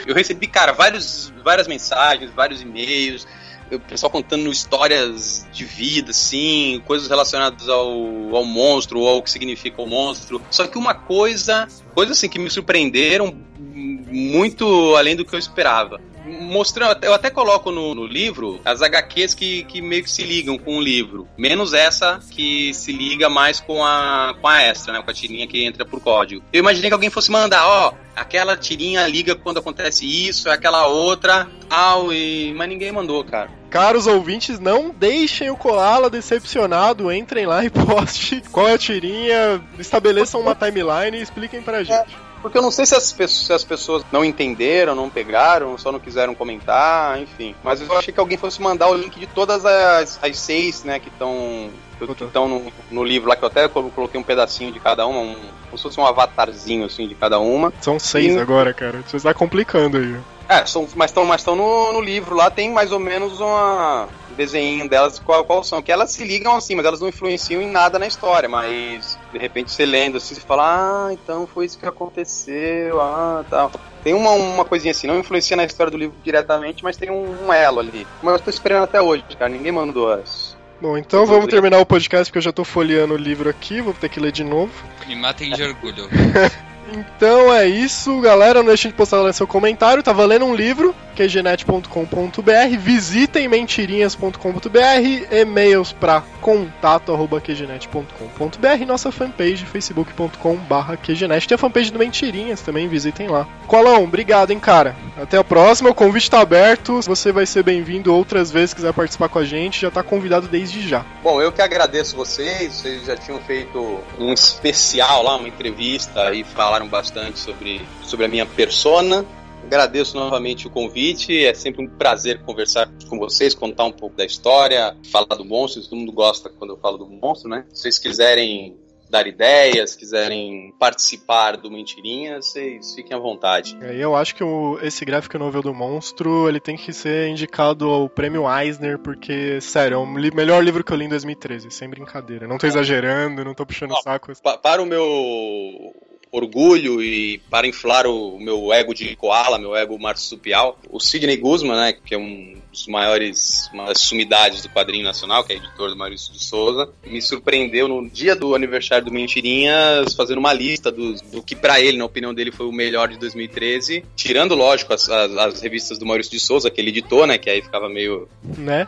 Eu 0.05 0.14
recebi, 0.14 0.45
cara, 0.45 0.74
vários, 0.74 1.34
várias 1.43 1.68
mensagens, 1.68 2.32
vários 2.32 2.62
e-mails 2.62 3.26
o 3.72 3.80
pessoal 3.80 4.11
contando 4.11 4.49
histórias 4.51 5.47
de 5.51 5.66
vida, 5.66 6.11
assim, 6.11 6.82
coisas 6.86 7.07
relacionadas 7.07 7.68
ao, 7.68 8.36
ao 8.36 8.45
monstro 8.45 8.99
ou 8.99 9.07
ao 9.07 9.24
que 9.24 9.32
significa 9.32 9.82
o 9.82 9.88
monstro. 9.88 10.41
Só 10.51 10.68
que 10.68 10.78
uma 10.78 10.93
coisa, 10.93 11.68
coisas 11.93 12.18
assim 12.18 12.30
que 12.30 12.38
me 12.39 12.49
surpreenderam 12.49 13.36
muito 13.57 14.95
além 14.95 15.16
do 15.16 15.26
que 15.26 15.34
eu 15.34 15.39
esperava 15.39 15.99
mostrando, 16.26 17.03
eu 17.03 17.13
até 17.13 17.30
coloco 17.30 17.71
no, 17.71 17.93
no, 17.93 18.05
livro 18.05 18.59
as 18.65 18.82
HQs 18.82 19.34
que, 19.34 19.63
que 19.65 19.82
meio 19.82 20.03
que 20.03 20.09
se 20.09 20.23
ligam 20.23 20.57
com 20.57 20.78
o 20.78 20.82
livro, 20.82 21.28
menos 21.38 21.73
essa 21.73 22.19
que 22.32 22.73
se 22.73 22.91
liga 22.91 23.30
mais 23.30 23.59
com 23.59 23.84
a, 23.84 24.36
com 24.39 24.47
a 24.47 24.61
extra, 24.61 24.93
né, 24.93 25.01
com 25.01 25.09
a 25.09 25.13
tirinha 25.13 25.47
que 25.47 25.63
entra 25.63 25.86
por 25.86 25.99
código. 25.99 26.43
Eu 26.51 26.59
imaginei 26.59 26.89
que 26.89 26.93
alguém 26.93 27.09
fosse 27.09 27.32
mandar, 27.32 27.67
ó, 27.67 27.93
aquela 28.15 28.57
tirinha 28.57 29.07
liga 29.07 29.36
quando 29.36 29.59
acontece 29.59 30.05
isso, 30.05 30.49
aquela 30.49 30.88
outra, 30.88 31.47
tal, 31.69 32.11
e... 32.11 32.53
mas 32.55 32.69
ninguém 32.69 32.91
mandou, 32.91 33.23
cara. 33.23 33.49
Caros 33.69 34.07
ouvintes, 34.07 34.57
não 34.59 34.89
deixem 34.89 35.49
o 35.49 35.57
Koala 35.57 36.09
decepcionado, 36.09 37.11
entrem 37.11 37.45
lá 37.45 37.63
e 37.65 37.69
poste 37.69 38.41
qual 38.51 38.67
é 38.67 38.73
a 38.73 38.78
tirinha, 38.78 39.61
estabeleçam 39.78 40.39
uma 40.39 40.55
timeline 40.55 41.17
e 41.17 41.21
expliquem 41.21 41.61
pra 41.61 41.84
gente. 41.84 42.24
Porque 42.46 42.60
eu 42.60 42.62
não 42.62 42.70
sei 42.70 42.86
se 42.86 42.93
as, 42.93 43.06
se 43.06 43.52
as 43.52 43.64
pessoas 43.64 44.06
não 44.12 44.24
entenderam, 44.24 44.93
não 44.93 45.10
pegaram, 45.10 45.76
só 45.80 45.91
não 45.91 45.98
quiseram 45.98 46.36
comentar, 46.36 47.20
enfim. 47.20 47.56
Mas 47.64 47.82
eu 47.82 47.98
achei 47.98 48.14
que 48.14 48.20
alguém 48.20 48.38
fosse 48.38 48.62
mandar 48.62 48.88
o 48.88 48.93
link 48.93 49.20
de 49.20 49.26
todas 49.26 49.66
as, 49.66 50.20
as 50.22 50.38
seis, 50.38 50.84
né, 50.84 51.00
que 51.00 51.10
estão 51.10 51.72
que 51.98 52.24
estão 52.24 52.48
no, 52.48 52.72
no, 52.91 53.04
livro 53.04 53.30
lá, 53.30 53.36
que 53.36 53.43
eu 53.43 53.48
até 53.48 53.68
coloquei 53.68 54.20
um 54.20 54.24
pedacinho 54.24 54.72
de 54.72 54.80
cada 54.80 55.08
uma, 55.08 55.22
um, 55.22 55.36
como 55.66 55.78
se 55.78 55.82
fosse 55.82 56.00
um 56.00 56.06
avatarzinho 56.06 56.86
assim 56.86 57.08
de 57.08 57.16
cada 57.16 57.39
uma. 57.39 57.74
São 57.82 57.98
seis 57.98 58.36
e... 58.36 58.38
agora, 58.38 58.72
cara. 58.76 59.02
Você 59.08 59.18
está 59.18 59.34
complicando 59.34 59.98
aí. 59.98 60.16
É, 60.48 60.64
são, 60.68 60.88
mas 60.96 61.10
estão 61.10 61.26
mas 61.26 61.43
no, 61.43 61.93
no 61.93 62.00
livro 62.00 62.36
lá, 62.36 62.52
tem 62.52 62.72
mais 62.72 62.91
ou 62.91 63.00
menos 63.00 63.39
uma, 63.39 64.08
desenho 64.36 64.88
delas 64.88 65.19
qual, 65.19 65.43
qual 65.45 65.63
são. 65.63 65.81
Que 65.81 65.91
elas 65.91 66.11
se 66.11 66.23
ligam 66.23 66.55
assim, 66.55 66.75
mas 66.75 66.86
elas 66.86 66.99
não 66.99 67.07
influenciam 67.07 67.61
em 67.61 67.69
nada 67.69 67.97
na 67.97 68.07
história. 68.07 68.47
Mas 68.47 69.17
de 69.31 69.38
repente 69.38 69.71
você 69.71 69.86
lendo 69.86 70.17
assim, 70.17 70.36
você 70.36 70.41
fala, 70.41 71.07
ah, 71.07 71.13
então 71.13 71.47
foi 71.47 71.65
isso 71.65 71.79
que 71.79 71.86
aconteceu, 71.86 73.01
ah, 73.01 73.43
tal. 73.49 73.71
Tem 74.03 74.13
uma, 74.13 74.31
uma 74.31 74.65
coisinha 74.65 74.91
assim, 74.91 75.07
não 75.07 75.19
influencia 75.19 75.57
na 75.57 75.65
história 75.65 75.89
do 75.89 75.97
livro 75.97 76.15
diretamente, 76.23 76.83
mas 76.83 76.97
tem 76.97 77.09
um, 77.09 77.47
um 77.47 77.53
elo 77.53 77.79
ali. 77.79 78.05
Mas 78.21 78.33
eu 78.36 78.39
tô 78.39 78.49
esperando 78.49 78.83
até 78.83 79.01
hoje, 79.01 79.23
cara. 79.38 79.49
Ninguém 79.49 79.71
mandou 79.71 80.11
as. 80.11 80.55
Bom, 80.79 80.97
então 80.97 81.25
vamos 81.25 81.47
terminar 81.47 81.79
o 81.79 81.86
podcast 81.86 82.29
porque 82.29 82.38
eu 82.38 82.43
já 82.43 82.51
tô 82.51 82.65
folheando 82.65 83.13
o 83.13 83.17
livro 83.17 83.49
aqui, 83.49 83.81
vou 83.81 83.93
ter 83.93 84.09
que 84.09 84.19
ler 84.19 84.31
de 84.31 84.43
novo. 84.43 84.71
Me 85.07 85.15
matem 85.15 85.51
de 85.51 85.63
orgulho. 85.63 86.09
Então 86.93 87.53
é 87.53 87.67
isso, 87.67 88.19
galera. 88.21 88.59
Não 88.59 88.67
deixem 88.67 88.91
de 88.91 88.97
postar 88.97 89.21
lá 89.21 89.33
seu 89.33 89.47
comentário. 89.47 90.03
Tá 90.03 90.13
valendo 90.13 90.45
um 90.45 90.55
livro, 90.55 90.93
qgenet.com.br. 91.16 92.78
Visitem 92.78 93.47
mentirinhas.com.br. 93.47 95.32
E-mails 95.32 95.91
para 95.91 96.22
contato.qgenet.com.br. 96.41 98.86
Nossa 98.86 99.11
fanpage, 99.11 99.66
facebook.com.br 99.66 100.97
qgenet. 101.01 101.47
Tem 101.47 101.55
a 101.55 101.57
fanpage 101.57 101.91
do 101.91 101.97
Mentirinhas 101.97 102.61
também, 102.61 102.88
visitem 102.88 103.28
lá. 103.28 103.47
Colão, 103.66 104.03
obrigado, 104.03 104.51
hein, 104.51 104.59
cara. 104.59 104.95
Até 105.18 105.38
a 105.38 105.43
próxima. 105.43 105.89
O 105.89 105.95
convite 105.95 106.30
tá 106.30 106.41
aberto. 106.41 107.01
Você 107.01 107.32
vai 107.32 107.47
ser 107.47 107.63
bem-vindo 107.63 108.13
outras 108.13 108.51
vezes, 108.51 108.76
quiser 108.76 108.93
participar 108.93 109.30
com 109.30 109.39
a 109.39 109.45
gente. 109.45 109.82
Já 109.82 109.89
tá 109.89 110.03
convidado 110.03 110.47
desde 110.47 110.88
já. 110.88 111.03
Bom, 111.24 111.41
eu 111.41 111.51
que 111.51 111.63
agradeço 111.63 112.16
vocês. 112.16 112.74
Vocês 112.74 113.05
já 113.05 113.16
tinham 113.16 113.39
feito 113.39 113.99
um 114.20 114.34
especial 114.34 115.24
lá, 115.24 115.38
uma 115.38 115.47
entrevista 115.47 116.32
e 116.34 116.43
falar 116.43 116.76
falaram 116.76 116.88
bastante 116.88 117.39
sobre, 117.39 117.82
sobre 118.03 118.26
a 118.26 118.28
minha 118.28 118.45
persona. 118.45 119.26
Agradeço 119.66 120.16
novamente 120.16 120.68
o 120.68 120.70
convite, 120.70 121.43
é 121.43 121.53
sempre 121.53 121.84
um 121.84 121.89
prazer 121.89 122.41
conversar 122.43 122.89
com 123.09 123.18
vocês, 123.18 123.55
contar 123.55 123.86
um 123.86 123.91
pouco 123.91 124.16
da 124.16 124.24
história, 124.24 124.95
falar 125.11 125.36
do 125.36 125.43
monstro, 125.43 125.82
todo 125.82 125.97
mundo 125.97 126.11
gosta 126.11 126.49
quando 126.49 126.72
eu 126.72 126.78
falo 126.78 126.97
do 126.97 127.07
monstro, 127.07 127.49
né? 127.49 127.66
Se 127.74 127.82
vocês 127.82 127.99
quiserem 127.99 128.78
dar 129.09 129.28
ideias, 129.28 129.95
quiserem 129.95 130.74
participar 130.80 131.57
do 131.57 131.70
Mentirinha, 131.70 132.41
vocês 132.41 132.93
fiquem 132.93 133.16
à 133.16 133.20
vontade. 133.20 133.78
É, 133.82 133.95
eu 133.95 134.16
acho 134.16 134.36
que 134.36 134.43
o, 134.43 134.80
esse 134.82 135.05
gráfico 135.05 135.38
novel 135.38 135.61
do 135.61 135.74
monstro, 135.74 136.47
ele 136.49 136.59
tem 136.59 136.76
que 136.76 136.91
ser 136.91 137.28
indicado 137.28 137.89
ao 137.89 138.09
prêmio 138.09 138.43
Eisner, 138.49 138.99
porque, 138.99 139.59
sério, 139.61 139.95
é 139.95 139.97
o 139.97 140.18
li 140.18 140.32
melhor 140.34 140.63
livro 140.63 140.84
que 140.84 140.91
eu 140.91 140.97
li 140.97 141.05
em 141.05 141.09
2013, 141.09 141.72
sem 141.72 141.89
brincadeira. 141.89 142.47
Não 142.47 142.57
tô 142.57 142.68
exagerando, 142.68 143.43
não 143.43 143.53
tô 143.53 143.66
puxando 143.66 143.91
o 143.91 144.01
saco. 144.01 144.32
Pa 144.41 144.57
para 144.57 144.82
o 144.82 144.86
meu 144.86 145.93
orgulho 146.36 147.01
e 147.01 147.39
para 147.49 147.67
inflar 147.67 148.05
o 148.05 148.38
meu 148.39 148.73
ego 148.73 148.93
de 148.93 149.15
koala, 149.15 149.57
meu 149.57 149.75
ego 149.75 149.97
marsupial, 149.97 150.77
o 150.89 150.99
Sidney 150.99 151.38
Guzman, 151.38 151.75
né, 151.75 151.93
que 151.93 152.13
é 152.13 152.17
um 152.17 152.55
dos 152.71 152.88
maiores, 152.88 153.69
uma 153.73 153.86
das 153.86 154.01
sumidades 154.01 154.61
do 154.61 154.69
quadrinho 154.69 155.03
nacional, 155.03 155.43
que 155.45 155.53
é 155.53 155.55
editor 155.55 155.89
do 155.89 155.95
Maurício 155.95 156.33
de 156.33 156.43
Souza, 156.43 156.89
me 157.05 157.21
surpreendeu 157.21 157.88
no 157.88 158.09
dia 158.09 158.36
do 158.36 158.53
aniversário 158.53 159.05
do 159.05 159.13
Mentirinhas 159.13 160.13
fazendo 160.13 160.39
uma 160.39 160.51
lista 160.51 160.91
do, 160.91 161.13
do 161.31 161.41
que 161.41 161.55
para 161.55 161.79
ele, 161.79 161.97
na 161.97 162.05
opinião 162.05 162.33
dele, 162.33 162.51
foi 162.51 162.65
o 162.65 162.71
melhor 162.71 163.07
de 163.07 163.17
2013, 163.17 164.03
tirando, 164.15 164.55
lógico, 164.55 164.93
as, 164.93 165.07
as, 165.09 165.38
as, 165.38 165.61
revistas 165.61 165.97
do 165.97 166.05
Maurício 166.05 166.31
de 166.31 166.39
Souza, 166.39 166.69
que 166.69 166.81
ele 166.81 166.89
editou, 166.89 167.25
né, 167.25 167.38
que 167.38 167.49
aí 167.49 167.61
ficava 167.61 167.88
meio... 167.88 168.27
Né? 168.57 168.88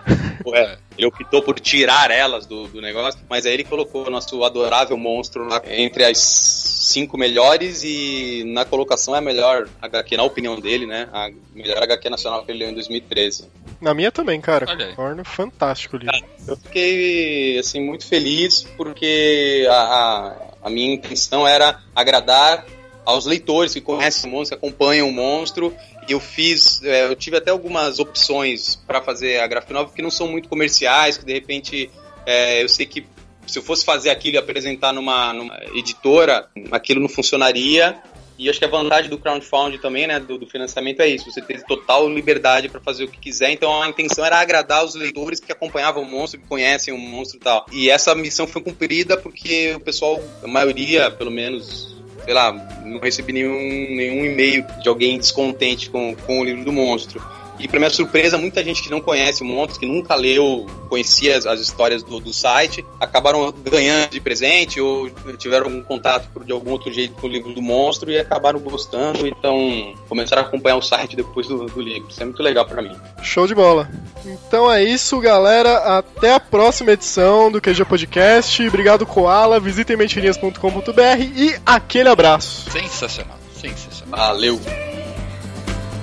É, 0.54 0.78
ele 0.98 1.08
optou 1.08 1.42
por 1.42 1.60
tirar 1.60 2.10
elas 2.10 2.46
do, 2.46 2.68
do 2.68 2.82
negócio, 2.82 3.20
mas 3.30 3.46
aí 3.46 3.54
ele 3.54 3.64
colocou 3.64 4.08
o 4.08 4.10
nosso 4.10 4.44
adorável 4.44 4.98
monstro 4.98 5.48
lá 5.48 5.62
entre 5.68 6.04
as 6.04 6.18
cinco 6.18 7.18
melhores 7.18 7.84
e 7.84 8.44
na 8.48 8.66
colocação 8.66 9.14
é 9.16 9.20
a 9.20 9.22
melhor 9.22 9.68
HQ, 9.82 10.18
na 10.18 10.24
opinião 10.24 10.60
dele, 10.60 10.86
né? 10.86 11.08
A 11.14 11.30
melhor 11.54 11.84
HQ 11.84 12.10
nacional 12.10 12.44
que 12.44 12.52
ele 12.52 12.60
leu 12.60 12.70
em 12.70 12.74
2013. 12.74 13.48
Na 13.80 13.94
minha 13.94 14.12
também, 14.12 14.42
cara. 14.42 14.66
Torna 14.96 15.24
fantástico 15.24 15.98
ali. 15.98 16.08
Eu 16.48 16.58
fiquei, 16.58 17.60
assim, 17.60 17.80
muito 17.82 18.08
feliz 18.08 18.64
porque 18.76 19.68
a, 19.70 19.74
a, 19.74 20.36
a 20.64 20.70
minha 20.70 20.96
intenção 20.96 21.46
era 21.46 21.80
agradar 21.96 22.66
aos 23.06 23.26
leitores 23.26 23.74
que 23.74 23.82
conhecem 23.82 24.30
o 24.30 24.34
monstro, 24.34 24.58
que 24.58 24.66
acompanham 24.66 25.08
o 25.08 25.12
monstro 25.12 25.74
eu 26.14 26.20
fiz, 26.20 26.82
é, 26.84 27.06
eu 27.06 27.16
tive 27.16 27.38
até 27.38 27.52
algumas 27.52 28.00
opções 28.00 28.76
para 28.88 29.02
fazer 29.02 29.40
a 29.40 29.48
graphic 29.48 29.74
novel 29.74 29.94
que 29.94 30.02
não 30.02 30.12
são 30.12 30.28
muito 30.28 30.48
comerciais, 30.48 31.18
que 31.18 31.26
de 31.26 31.34
repente 31.34 31.90
é, 32.26 32.64
eu 32.64 32.70
sei 32.70 32.86
que 32.86 33.06
se 33.48 33.60
eu 33.60 33.64
fosse 33.64 33.86
fazer 33.86 34.10
aquilo 34.10 34.36
e 34.36 34.38
apresentar 34.38 34.92
numa, 34.92 35.34
numa 35.34 35.58
editora, 35.74 36.50
aquilo 36.72 37.00
não 37.00 37.10
funcionaria. 37.10 37.98
E 38.38 38.48
acho 38.50 38.60
que 38.60 38.66
a 38.66 38.68
vantagem 38.68 39.10
do 39.10 39.18
crowdfunding 39.18 39.80
também, 39.80 40.06
né, 40.06 40.20
do, 40.20 40.38
do 40.38 40.46
financiamento 40.46 41.00
é 41.00 41.08
isso, 41.08 41.32
você 41.32 41.42
tem 41.42 41.60
total 41.62 42.08
liberdade 42.08 42.70
para 42.70 42.80
fazer 42.80 43.06
o 43.06 43.08
que 43.08 43.18
quiser. 43.18 43.50
Então 43.50 43.82
a 43.82 43.88
intenção 43.88 44.24
era 44.24 44.38
agradar 44.40 44.86
os 44.86 44.94
leitores 44.94 45.40
que 45.40 45.52
acompanhavam 45.52 46.04
o 46.04 46.06
monstro, 46.06 46.40
que 46.40 46.46
conhecem 46.46 46.94
o 46.94 46.98
monstro 47.00 47.38
e 47.38 47.40
tal. 47.40 47.66
E 47.72 47.90
essa 47.90 48.14
missão 48.14 48.46
foi 48.46 48.62
cumprida 48.62 49.18
porque 49.18 49.74
o 49.76 49.80
pessoal, 49.80 50.22
a 50.44 50.48
maioria, 50.48 51.10
pelo 51.10 51.32
menos, 51.32 51.97
sei 52.28 52.34
lá, 52.34 52.52
não 52.84 53.00
recebi 53.00 53.32
nenhum, 53.32 53.54
nenhum 53.54 54.26
e-mail 54.26 54.66
de 54.82 54.90
alguém 54.90 55.18
descontente 55.18 55.90
com, 55.90 56.14
com 56.14 56.42
o 56.42 56.44
livro 56.44 56.66
do 56.66 56.74
monstro. 56.74 57.26
E 57.60 57.68
para 57.68 57.80
minha 57.80 57.90
surpresa, 57.90 58.38
muita 58.38 58.64
gente 58.64 58.84
que 58.84 58.90
não 58.90 59.02
conhece 59.02 59.42
o 59.42 59.46
Monstro, 59.46 59.80
que 59.80 59.86
nunca 59.86 60.16
leu, 60.16 60.66
conhecia 60.90 61.38
as, 61.38 61.46
as 61.46 61.60
histórias 61.60 62.04
do, 62.04 62.20
do, 62.20 62.34
site, 62.34 62.86
acabaram 63.00 63.52
ganhando 63.52 64.10
de 64.10 64.20
presente 64.20 64.80
ou 64.80 65.10
tiveram 65.38 65.66
algum 65.66 65.82
contato 65.82 66.30
por, 66.32 66.44
de 66.44 66.52
algum 66.52 66.72
outro 66.72 66.92
jeito 66.92 67.14
com 67.16 67.28
o 67.28 67.30
livro 67.30 67.54
do 67.54 67.62
Monstro 67.62 68.12
e 68.12 68.20
acabaram 68.20 68.60
gostando, 68.60 69.28
então 69.28 69.94
começaram 70.08 70.44
a 70.44 70.46
acompanhar 70.46 70.78
o 70.78 70.82
site 70.82 71.16
depois 71.16 71.48
do, 71.48 71.66
do 71.66 71.82
livro. 71.82 72.10
Isso 72.10 72.22
é 72.22 72.26
muito 72.26 72.44
legal 72.44 72.66
para 72.66 72.82
mim. 72.82 72.96
Show 73.24 73.48
de 73.48 73.56
bola. 73.56 73.90
Então 74.26 74.72
é 74.72 74.84
isso, 74.84 75.20
galera. 75.20 75.98
Até 75.98 76.34
a 76.34 76.40
próxima 76.40 76.92
edição 76.92 77.52
do 77.52 77.62
QG 77.62 77.86
Podcast. 77.86 78.68
Obrigado, 78.68 79.06
Koala. 79.06 79.60
Visitem 79.60 79.98
mentirinhas.com.br 79.98 81.22
e 81.36 81.56
aquele 81.66 82.10
abraço. 82.10 82.70
Sensacional, 82.70 83.38
sensacional. 83.60 84.20
Valeu. 84.20 84.60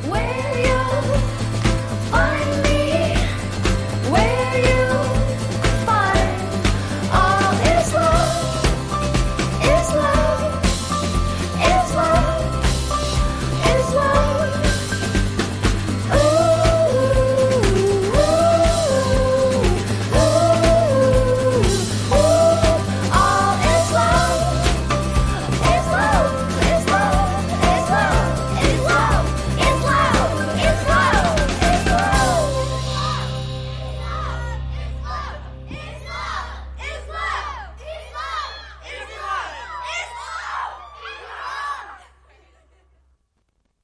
Ué. 0.09 0.54